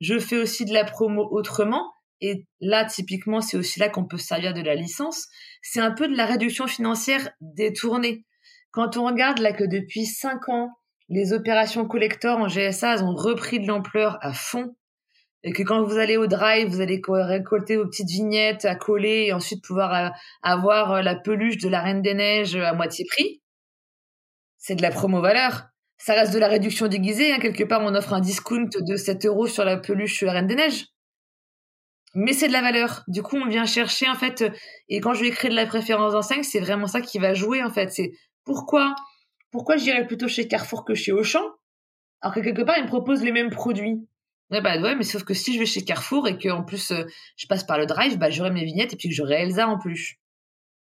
je 0.00 0.18
fais 0.18 0.38
aussi 0.38 0.64
de 0.64 0.72
la 0.72 0.84
promo 0.84 1.28
autrement. 1.30 1.92
Et 2.20 2.46
là, 2.60 2.84
typiquement, 2.86 3.40
c'est 3.42 3.56
aussi 3.56 3.78
là 3.78 3.90
qu'on 3.90 4.06
peut 4.06 4.16
servir 4.16 4.54
de 4.54 4.62
la 4.62 4.74
licence. 4.74 5.26
C'est 5.62 5.80
un 5.80 5.90
peu 5.90 6.08
de 6.08 6.16
la 6.16 6.24
réduction 6.24 6.66
financière 6.66 7.28
détournée. 7.40 8.24
Quand 8.70 8.96
on 8.96 9.06
regarde 9.06 9.38
là 9.38 9.52
que 9.52 9.64
depuis 9.64 10.06
cinq 10.06 10.48
ans, 10.48 10.70
les 11.08 11.32
opérations 11.32 11.86
collector 11.86 12.38
en 12.38 12.48
GSA 12.48 13.02
ont 13.04 13.14
repris 13.14 13.60
de 13.60 13.66
l'ampleur 13.66 14.18
à 14.20 14.32
fond 14.32 14.74
et 15.42 15.52
que 15.52 15.62
quand 15.62 15.82
vous 15.84 15.98
allez 15.98 16.16
au 16.16 16.26
drive, 16.26 16.68
vous 16.68 16.80
allez 16.80 17.00
récolter 17.06 17.76
vos 17.76 17.86
petites 17.86 18.08
vignettes 18.08 18.64
à 18.64 18.74
coller 18.74 19.26
et 19.26 19.32
ensuite 19.32 19.62
pouvoir 19.62 19.94
euh, 19.94 20.08
avoir 20.42 20.92
euh, 20.92 21.02
la 21.02 21.14
peluche 21.14 21.58
de 21.58 21.68
la 21.68 21.80
Reine 21.80 22.02
des 22.02 22.14
Neiges 22.14 22.56
à 22.56 22.72
moitié 22.72 23.04
prix. 23.04 23.42
C'est 24.58 24.74
de 24.74 24.82
la 24.82 24.90
promo 24.90 25.20
valeur. 25.20 25.68
Ça 25.98 26.14
reste 26.14 26.34
de 26.34 26.40
la 26.40 26.48
réduction 26.48 26.88
déguisée. 26.88 27.32
Hein. 27.32 27.38
Quelque 27.38 27.62
part, 27.62 27.82
on 27.82 27.94
offre 27.94 28.12
un 28.12 28.20
discount 28.20 28.68
de 28.80 28.96
7 28.96 29.24
euros 29.26 29.46
sur 29.46 29.64
la 29.64 29.76
peluche 29.76 30.22
la 30.22 30.32
Reine 30.32 30.48
des 30.48 30.56
Neiges. 30.56 30.86
Mais 32.14 32.32
c'est 32.32 32.48
de 32.48 32.52
la 32.52 32.62
valeur. 32.62 33.04
Du 33.06 33.22
coup, 33.22 33.36
on 33.36 33.46
vient 33.46 33.66
chercher, 33.66 34.08
en 34.08 34.14
fait, 34.14 34.44
et 34.88 35.00
quand 35.00 35.14
je 35.14 35.22
vais 35.22 35.30
créer 35.30 35.50
de 35.50 35.54
la 35.54 35.66
préférence 35.66 36.12
d'enseigne, 36.12 36.42
c'est 36.42 36.60
vraiment 36.60 36.86
ça 36.86 37.02
qui 37.02 37.18
va 37.18 37.34
jouer, 37.34 37.62
en 37.62 37.70
fait. 37.70 37.92
C'est 37.92 38.12
pourquoi 38.44 38.94
pourquoi 39.56 39.78
j'irais 39.78 40.06
plutôt 40.06 40.28
chez 40.28 40.46
Carrefour 40.46 40.84
que 40.84 40.94
chez 40.94 41.12
Auchan 41.12 41.40
Alors 42.20 42.34
que 42.34 42.40
quelque 42.40 42.60
part, 42.60 42.76
ils 42.76 42.84
me 42.84 42.88
proposent 42.88 43.24
les 43.24 43.32
mêmes 43.32 43.48
produits. 43.48 44.06
Ouais, 44.50 44.60
bah 44.60 44.78
ouais, 44.78 44.94
mais 44.94 45.02
sauf 45.02 45.24
que 45.24 45.32
si 45.32 45.54
je 45.54 45.58
vais 45.58 45.66
chez 45.66 45.82
Carrefour 45.82 46.28
et 46.28 46.36
qu'en 46.38 46.62
plus 46.62 46.90
euh, 46.90 47.04
je 47.36 47.46
passe 47.46 47.64
par 47.64 47.78
le 47.78 47.86
drive, 47.86 48.18
bah 48.18 48.28
j'aurai 48.30 48.50
mes 48.50 48.64
vignettes 48.64 48.92
et 48.92 48.96
puis 48.96 49.08
que 49.08 49.14
j'aurai 49.14 49.42
Elsa 49.42 49.66
en 49.66 49.78
plus. 49.78 50.18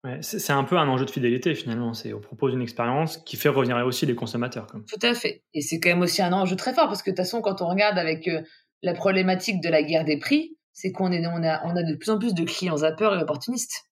Ouais, 0.04 0.20
c'est 0.22 0.54
un 0.54 0.64
peu 0.64 0.78
un 0.78 0.88
enjeu 0.88 1.06
de 1.06 1.12
fidélité 1.12 1.56
finalement. 1.56 1.96
C'est 1.96 2.14
on 2.14 2.22
propose 2.22 2.54
une 2.54 2.62
expérience 2.62 3.18
qui 3.18 3.36
fait 3.36 3.50
revenir 3.50 3.78
aussi 3.86 4.06
les 4.06 4.16
consommateurs. 4.16 4.68
Tout 4.68 5.00
à 5.02 5.14
fait. 5.16 5.44
Et 5.54 5.62
c'est 5.62 5.80
quand 5.80 5.90
même 5.90 6.02
aussi 6.02 6.22
un 6.22 6.34
enjeu 6.34 6.56
très 6.56 6.74
fort 6.74 6.88
parce 6.88 7.02
que 7.02 7.10
de 7.10 7.16
toute 7.16 7.26
façon, 7.26 7.42
quand 7.42 7.62
on 7.62 7.68
regarde 7.68 7.98
avec 7.98 8.28
euh, 8.28 8.42
la 8.84 8.94
problématique 8.94 9.62
de 9.62 9.70
la 9.70 9.84
guerre 9.84 10.06
des 10.06 10.18
prix, 10.18 10.56
c'est 10.72 10.92
qu'on 10.92 11.12
est, 11.12 11.26
on 11.26 11.44
a, 11.44 11.66
on 11.66 11.76
a 11.76 11.84
de 11.84 11.96
plus 11.96 12.10
en 12.10 12.20
plus 12.20 12.34
de 12.34 12.44
clients 12.44 12.78
zappeurs 12.78 13.18
et 13.18 13.22
opportunistes. 13.22 13.86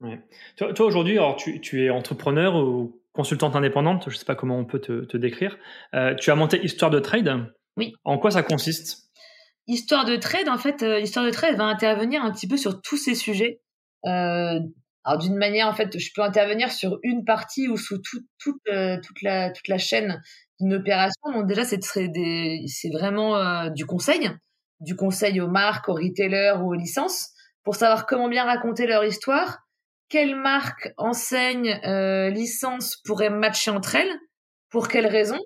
Ouais. 0.00 0.20
Toi, 0.56 0.72
toi 0.72 0.86
aujourd'hui, 0.86 1.18
alors 1.18 1.36
tu, 1.36 1.60
tu, 1.60 1.84
es 1.84 1.90
entrepreneur 1.90 2.56
ou 2.56 3.00
consultante 3.14 3.54
indépendante, 3.56 4.04
je 4.08 4.14
ne 4.14 4.18
sais 4.18 4.24
pas 4.24 4.34
comment 4.34 4.58
on 4.58 4.64
peut 4.64 4.80
te, 4.80 5.16
décrire. 5.16 5.56
Euh, 5.94 6.14
tu 6.14 6.30
as 6.30 6.34
monté 6.34 6.62
Histoire 6.62 6.90
de 6.90 6.98
Trade. 6.98 7.46
Oui. 7.76 7.94
En 8.04 8.18
quoi 8.18 8.32
ça 8.32 8.42
consiste? 8.42 9.08
Histoire 9.66 10.04
de 10.04 10.16
Trade, 10.16 10.48
en 10.48 10.58
fait, 10.58 10.82
euh, 10.82 11.00
Histoire 11.00 11.24
de 11.24 11.30
Trade 11.30 11.56
va 11.56 11.64
intervenir 11.64 12.22
un 12.22 12.32
petit 12.32 12.48
peu 12.48 12.56
sur 12.56 12.82
tous 12.82 12.96
ces 12.96 13.14
sujets. 13.14 13.60
Euh, 14.04 14.58
alors 15.04 15.18
d'une 15.18 15.36
manière, 15.36 15.68
en 15.68 15.74
fait, 15.74 15.96
je 15.98 16.10
peux 16.14 16.22
intervenir 16.22 16.72
sur 16.72 16.98
une 17.02 17.24
partie 17.24 17.68
ou 17.68 17.76
sous 17.76 17.98
toute, 18.38 18.58
la, 18.66 19.50
toute 19.50 19.68
la 19.68 19.78
chaîne 19.78 20.20
d'une 20.60 20.74
opération. 20.74 21.32
Donc 21.32 21.46
déjà, 21.46 21.64
c'est 21.64 22.90
vraiment 22.92 23.68
du 23.70 23.86
conseil, 23.86 24.30
du 24.80 24.96
conseil 24.96 25.40
aux 25.40 25.48
marques, 25.48 25.88
aux 25.88 25.94
retailers 25.94 26.54
ou 26.60 26.70
aux 26.70 26.74
licences, 26.74 27.30
pour 27.64 27.76
savoir 27.76 28.06
comment 28.06 28.28
bien 28.28 28.44
raconter 28.44 28.86
leur 28.86 29.04
histoire, 29.04 29.63
quelle 30.14 30.36
marque, 30.36 30.92
enseigne, 30.96 31.80
euh, 31.84 32.30
licence 32.30 32.98
pourrait 33.04 33.30
matcher 33.30 33.72
entre 33.72 33.96
elles 33.96 34.16
Pour 34.70 34.86
quelles 34.86 35.08
raisons 35.08 35.40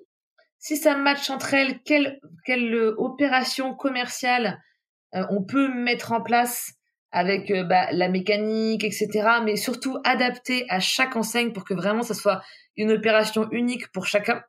si 0.59 0.77
ça 0.77 0.95
match 0.95 1.31
entre 1.31 1.55
elles, 1.55 1.79
quelle, 1.85 2.19
quelle 2.45 2.75
opération 2.97 3.73
commerciale 3.73 4.61
on 5.13 5.43
peut 5.43 5.73
mettre 5.73 6.11
en 6.11 6.21
place 6.21 6.73
avec 7.11 7.51
bah, 7.67 7.87
la 7.93 8.09
mécanique, 8.09 8.83
etc. 8.83 9.07
Mais 9.43 9.55
surtout 9.55 9.97
adapter 10.03 10.65
à 10.69 10.79
chaque 10.79 11.15
enseigne 11.15 11.51
pour 11.53 11.63
que 11.63 11.73
vraiment 11.73 12.03
ça 12.03 12.13
soit 12.13 12.43
une 12.75 12.91
opération 12.91 13.49
unique 13.51 13.91
pour 13.91 14.05
chacun? 14.05 14.43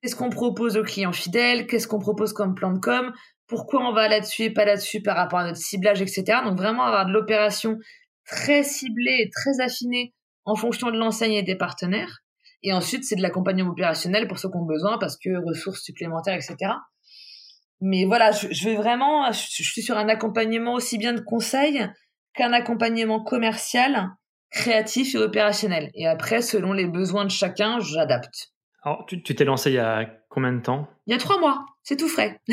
Qu'est-ce 0.00 0.16
qu'on 0.16 0.30
propose 0.30 0.78
aux 0.78 0.84
clients 0.84 1.12
fidèles? 1.12 1.66
Qu'est-ce 1.66 1.88
qu'on 1.88 1.98
propose 1.98 2.32
comme 2.32 2.54
plan 2.54 2.72
de 2.72 2.78
com? 2.78 3.12
Pourquoi 3.46 3.86
on 3.86 3.92
va 3.92 4.08
là-dessus 4.08 4.44
et 4.44 4.50
pas 4.50 4.64
là-dessus 4.64 5.02
par 5.02 5.16
rapport 5.16 5.40
à 5.40 5.44
notre 5.44 5.58
ciblage, 5.58 6.00
etc. 6.00 6.38
Donc 6.44 6.56
vraiment 6.56 6.84
avoir 6.84 7.04
de 7.04 7.12
l'opération 7.12 7.76
très 8.28 8.62
ciblée 8.62 9.22
et 9.22 9.30
très 9.30 9.60
affinée 9.60 10.14
en 10.44 10.54
fonction 10.54 10.90
de 10.90 10.96
l'enseigne 10.96 11.32
et 11.32 11.42
des 11.42 11.56
partenaires. 11.56 12.20
Et 12.62 12.72
ensuite, 12.72 13.04
c'est 13.04 13.16
de 13.16 13.22
l'accompagnement 13.22 13.70
opérationnel 13.70 14.28
pour 14.28 14.38
ceux 14.38 14.48
qui 14.48 14.56
ont 14.56 14.64
besoin 14.64 14.98
parce 14.98 15.16
que 15.16 15.30
ressources 15.44 15.82
supplémentaires, 15.82 16.34
etc. 16.34 16.72
Mais 17.80 18.04
voilà, 18.04 18.32
je, 18.32 18.64
vais 18.64 18.76
vraiment, 18.76 19.30
je, 19.30 19.62
suis 19.62 19.82
sur 19.82 19.96
un 19.96 20.08
accompagnement 20.08 20.74
aussi 20.74 20.98
bien 20.98 21.12
de 21.12 21.20
conseil 21.20 21.86
qu'un 22.34 22.52
accompagnement 22.52 23.22
commercial, 23.22 24.08
créatif 24.50 25.14
et 25.14 25.18
opérationnel. 25.18 25.90
Et 25.94 26.06
après, 26.06 26.42
selon 26.42 26.72
les 26.72 26.86
besoins 26.86 27.24
de 27.24 27.30
chacun, 27.30 27.78
j'adapte. 27.78 28.52
Alors, 28.82 29.06
tu 29.06 29.22
t'es 29.22 29.44
lancé 29.44 29.70
il 29.70 29.74
y 29.74 29.78
a 29.78 30.06
combien 30.28 30.52
de 30.52 30.60
temps? 30.60 30.88
Il 31.06 31.12
y 31.12 31.16
a 31.16 31.18
trois 31.18 31.38
mois, 31.38 31.64
c'est 31.88 31.96
tout 31.96 32.08
frais. 32.08 32.38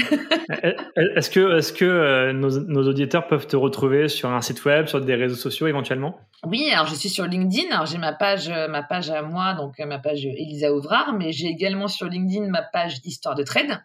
est-ce 0.95 1.29
que, 1.29 1.57
est-ce 1.57 1.73
que 1.73 1.83
euh, 1.83 2.31
nos, 2.31 2.87
auditeurs 2.87 3.27
peuvent 3.27 3.47
te 3.47 3.57
retrouver 3.57 4.07
sur 4.07 4.29
un 4.29 4.39
site 4.39 4.63
web, 4.63 4.87
sur 4.87 5.01
des 5.01 5.13
réseaux 5.13 5.35
sociaux 5.35 5.67
éventuellement? 5.67 6.17
Oui, 6.45 6.71
alors 6.71 6.87
je 6.87 6.95
suis 6.95 7.09
sur 7.09 7.25
LinkedIn. 7.25 7.69
Alors 7.69 7.85
j'ai 7.85 7.97
ma 7.97 8.13
page, 8.13 8.47
euh, 8.47 8.69
ma 8.69 8.81
page 8.81 9.09
à 9.09 9.23
moi, 9.23 9.53
donc 9.53 9.77
euh, 9.81 9.85
ma 9.85 9.99
page 9.99 10.25
Elisa 10.25 10.71
Ouvrard, 10.71 11.11
mais 11.19 11.33
j'ai 11.33 11.47
également 11.47 11.89
sur 11.89 12.07
LinkedIn 12.07 12.49
ma 12.49 12.61
page 12.61 13.01
Histoire 13.03 13.35
de 13.35 13.43
Trade. 13.43 13.83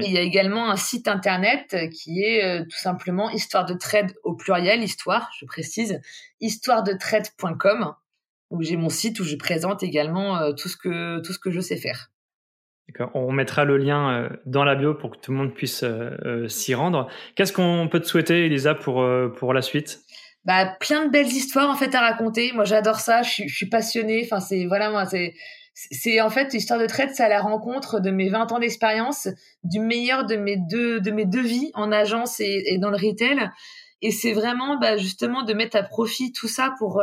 il 0.00 0.12
y 0.12 0.16
a 0.16 0.20
également 0.20 0.70
un 0.70 0.76
site 0.76 1.08
internet 1.08 1.74
qui 1.92 2.22
est 2.22 2.62
tout 2.62 2.78
simplement 2.78 3.30
histoire 3.30 3.64
de 3.64 3.74
trade 3.74 4.14
au 4.22 4.36
pluriel, 4.36 4.80
histoire, 4.80 5.28
je 5.40 5.44
précise, 5.44 6.00
histoiredetrade.com 6.40 7.94
où 8.50 8.62
j'ai 8.62 8.76
mon 8.76 8.90
site 8.90 9.18
où 9.18 9.24
je 9.24 9.34
présente 9.34 9.82
également 9.82 10.38
euh, 10.38 10.52
tout 10.52 10.68
ce 10.68 10.76
que 10.76 11.20
tout 11.20 11.32
ce 11.32 11.38
que 11.40 11.50
je 11.50 11.60
sais 11.60 11.76
faire. 11.76 12.12
On 13.14 13.32
mettra 13.32 13.64
le 13.64 13.76
lien 13.76 14.10
euh, 14.10 14.28
dans 14.46 14.64
la 14.64 14.74
bio 14.74 14.94
pour 14.94 15.10
que 15.10 15.16
tout 15.18 15.32
le 15.32 15.38
monde 15.38 15.54
puisse 15.54 15.82
euh, 15.82 16.48
s'y 16.48 16.74
rendre. 16.74 17.08
Qu'est-ce 17.34 17.52
qu'on 17.52 17.88
peut 17.90 18.00
te 18.00 18.06
souhaiter, 18.06 18.46
Elisa, 18.46 18.74
pour 18.74 19.04
pour 19.36 19.52
la 19.52 19.62
suite? 19.62 20.00
Bah, 20.44 20.76
plein 20.78 21.06
de 21.06 21.10
belles 21.10 21.26
histoires 21.26 21.68
en 21.68 21.74
fait 21.74 21.94
à 21.94 22.00
raconter. 22.00 22.52
Moi, 22.52 22.64
j'adore 22.64 23.00
ça. 23.00 23.22
Je 23.22 23.30
suis, 23.30 23.48
je 23.48 23.54
suis 23.54 23.68
passionnée. 23.68 24.22
Enfin, 24.24 24.40
c'est 24.40 24.66
voilà 24.66 24.90
moi, 24.90 25.04
c'est 25.04 25.34
c'est 25.74 26.20
en 26.20 26.30
fait 26.30 26.54
histoire 26.54 26.80
de 26.80 26.86
traite, 26.86 27.10
c'est 27.14 27.24
à 27.24 27.28
la 27.28 27.40
rencontre 27.40 28.00
de 28.00 28.10
mes 28.10 28.30
20 28.30 28.52
ans 28.52 28.58
d'expérience, 28.58 29.28
du 29.62 29.80
meilleur 29.80 30.24
de 30.24 30.36
mes 30.36 30.56
deux 30.56 31.00
de 31.00 31.10
mes 31.10 31.26
deux 31.26 31.42
vies 31.42 31.70
en 31.74 31.92
agence 31.92 32.40
et, 32.40 32.78
dans 32.78 32.90
le 32.90 32.96
retail. 32.96 33.50
Et 34.00 34.10
c'est 34.10 34.32
vraiment 34.32 34.78
bah, 34.78 34.96
justement 34.96 35.42
de 35.42 35.52
mettre 35.52 35.76
à 35.76 35.82
profit 35.82 36.32
tout 36.32 36.48
ça 36.48 36.74
pour 36.78 37.02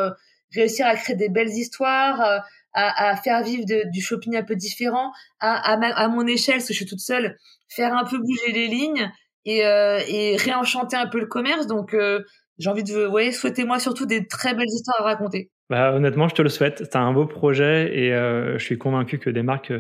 réussir 0.56 0.86
à 0.86 0.96
créer 0.96 1.16
des 1.16 1.30
belles 1.30 1.50
histoires, 1.50 2.22
euh, 2.22 2.40
à, 2.74 3.10
à 3.10 3.16
faire 3.16 3.44
vivre 3.44 3.66
du 3.66 4.02
shopping 4.02 4.36
un 4.36 4.44
peu 4.44 4.56
différent, 4.56 5.12
à, 5.40 5.74
à, 5.74 6.08
mon 6.08 6.26
échelle, 6.28 6.56
parce 6.56 6.68
que 6.68 6.74
je 6.74 6.78
suis 6.78 6.86
toute 6.86 7.00
seule, 7.00 7.38
faire 7.70 7.94
un 7.94 8.04
peu 8.04 8.18
bouger 8.18 8.52
les 8.52 8.68
lignes 8.68 9.12
et, 9.46 9.66
euh, 9.66 10.00
et 10.08 10.38
réenchanter 10.38 10.96
un 10.96 11.08
peu 11.08 11.20
le 11.20 11.28
commerce. 11.28 11.68
Donc, 11.68 11.94
euh, 11.94 12.22
j'ai 12.58 12.70
envie 12.70 12.84
de, 12.84 13.08
ouais, 13.08 13.32
souhaitez-moi 13.32 13.80
surtout 13.80 14.06
des 14.06 14.28
très 14.28 14.54
belles 14.54 14.70
histoires 14.70 15.02
à 15.02 15.04
raconter. 15.04 15.52
Bah, 15.70 15.94
honnêtement, 15.94 16.28
je 16.28 16.36
te 16.36 16.42
le 16.42 16.50
souhaite. 16.50 16.80
C'est 16.80 16.96
un 16.96 17.14
beau 17.14 17.26
projet 17.26 17.98
et 17.98 18.10
je 18.12 18.64
suis 18.64 18.78
convaincu 18.78 19.18
que 19.18 19.30
des 19.30 19.44
marques 19.44 19.74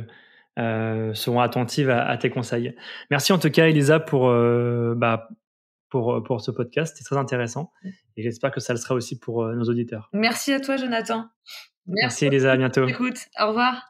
euh, 0.59 1.13
seront 1.13 1.39
attentives 1.39 1.89
à, 1.89 2.05
à, 2.07 2.17
tes 2.17 2.29
conseils. 2.29 2.75
Merci 3.11 3.33
en 3.33 3.39
tout 3.39 3.49
cas, 3.49 3.67
Elisa, 3.67 3.99
pour, 3.99 4.27
bah, 4.95 5.29
pour, 5.89 6.23
pour 6.23 6.41
ce 6.41 6.51
podcast. 6.51 6.95
C'est 6.97 7.03
très 7.03 7.17
intéressant 7.17 7.71
et 8.17 8.23
j'espère 8.23 8.51
que 8.51 8.59
ça 8.59 8.73
le 8.73 8.79
sera 8.79 8.95
aussi 8.95 9.19
pour 9.19 9.45
nos 9.47 9.65
auditeurs. 9.65 10.09
Merci 10.13 10.51
à 10.53 10.59
toi, 10.59 10.77
Jonathan. 10.77 11.25
Merci, 11.87 12.25
Elisa. 12.25 12.51
À 12.51 12.57
bientôt. 12.57 12.87
Écoute, 12.87 13.17
au 13.39 13.47
revoir. 13.47 13.89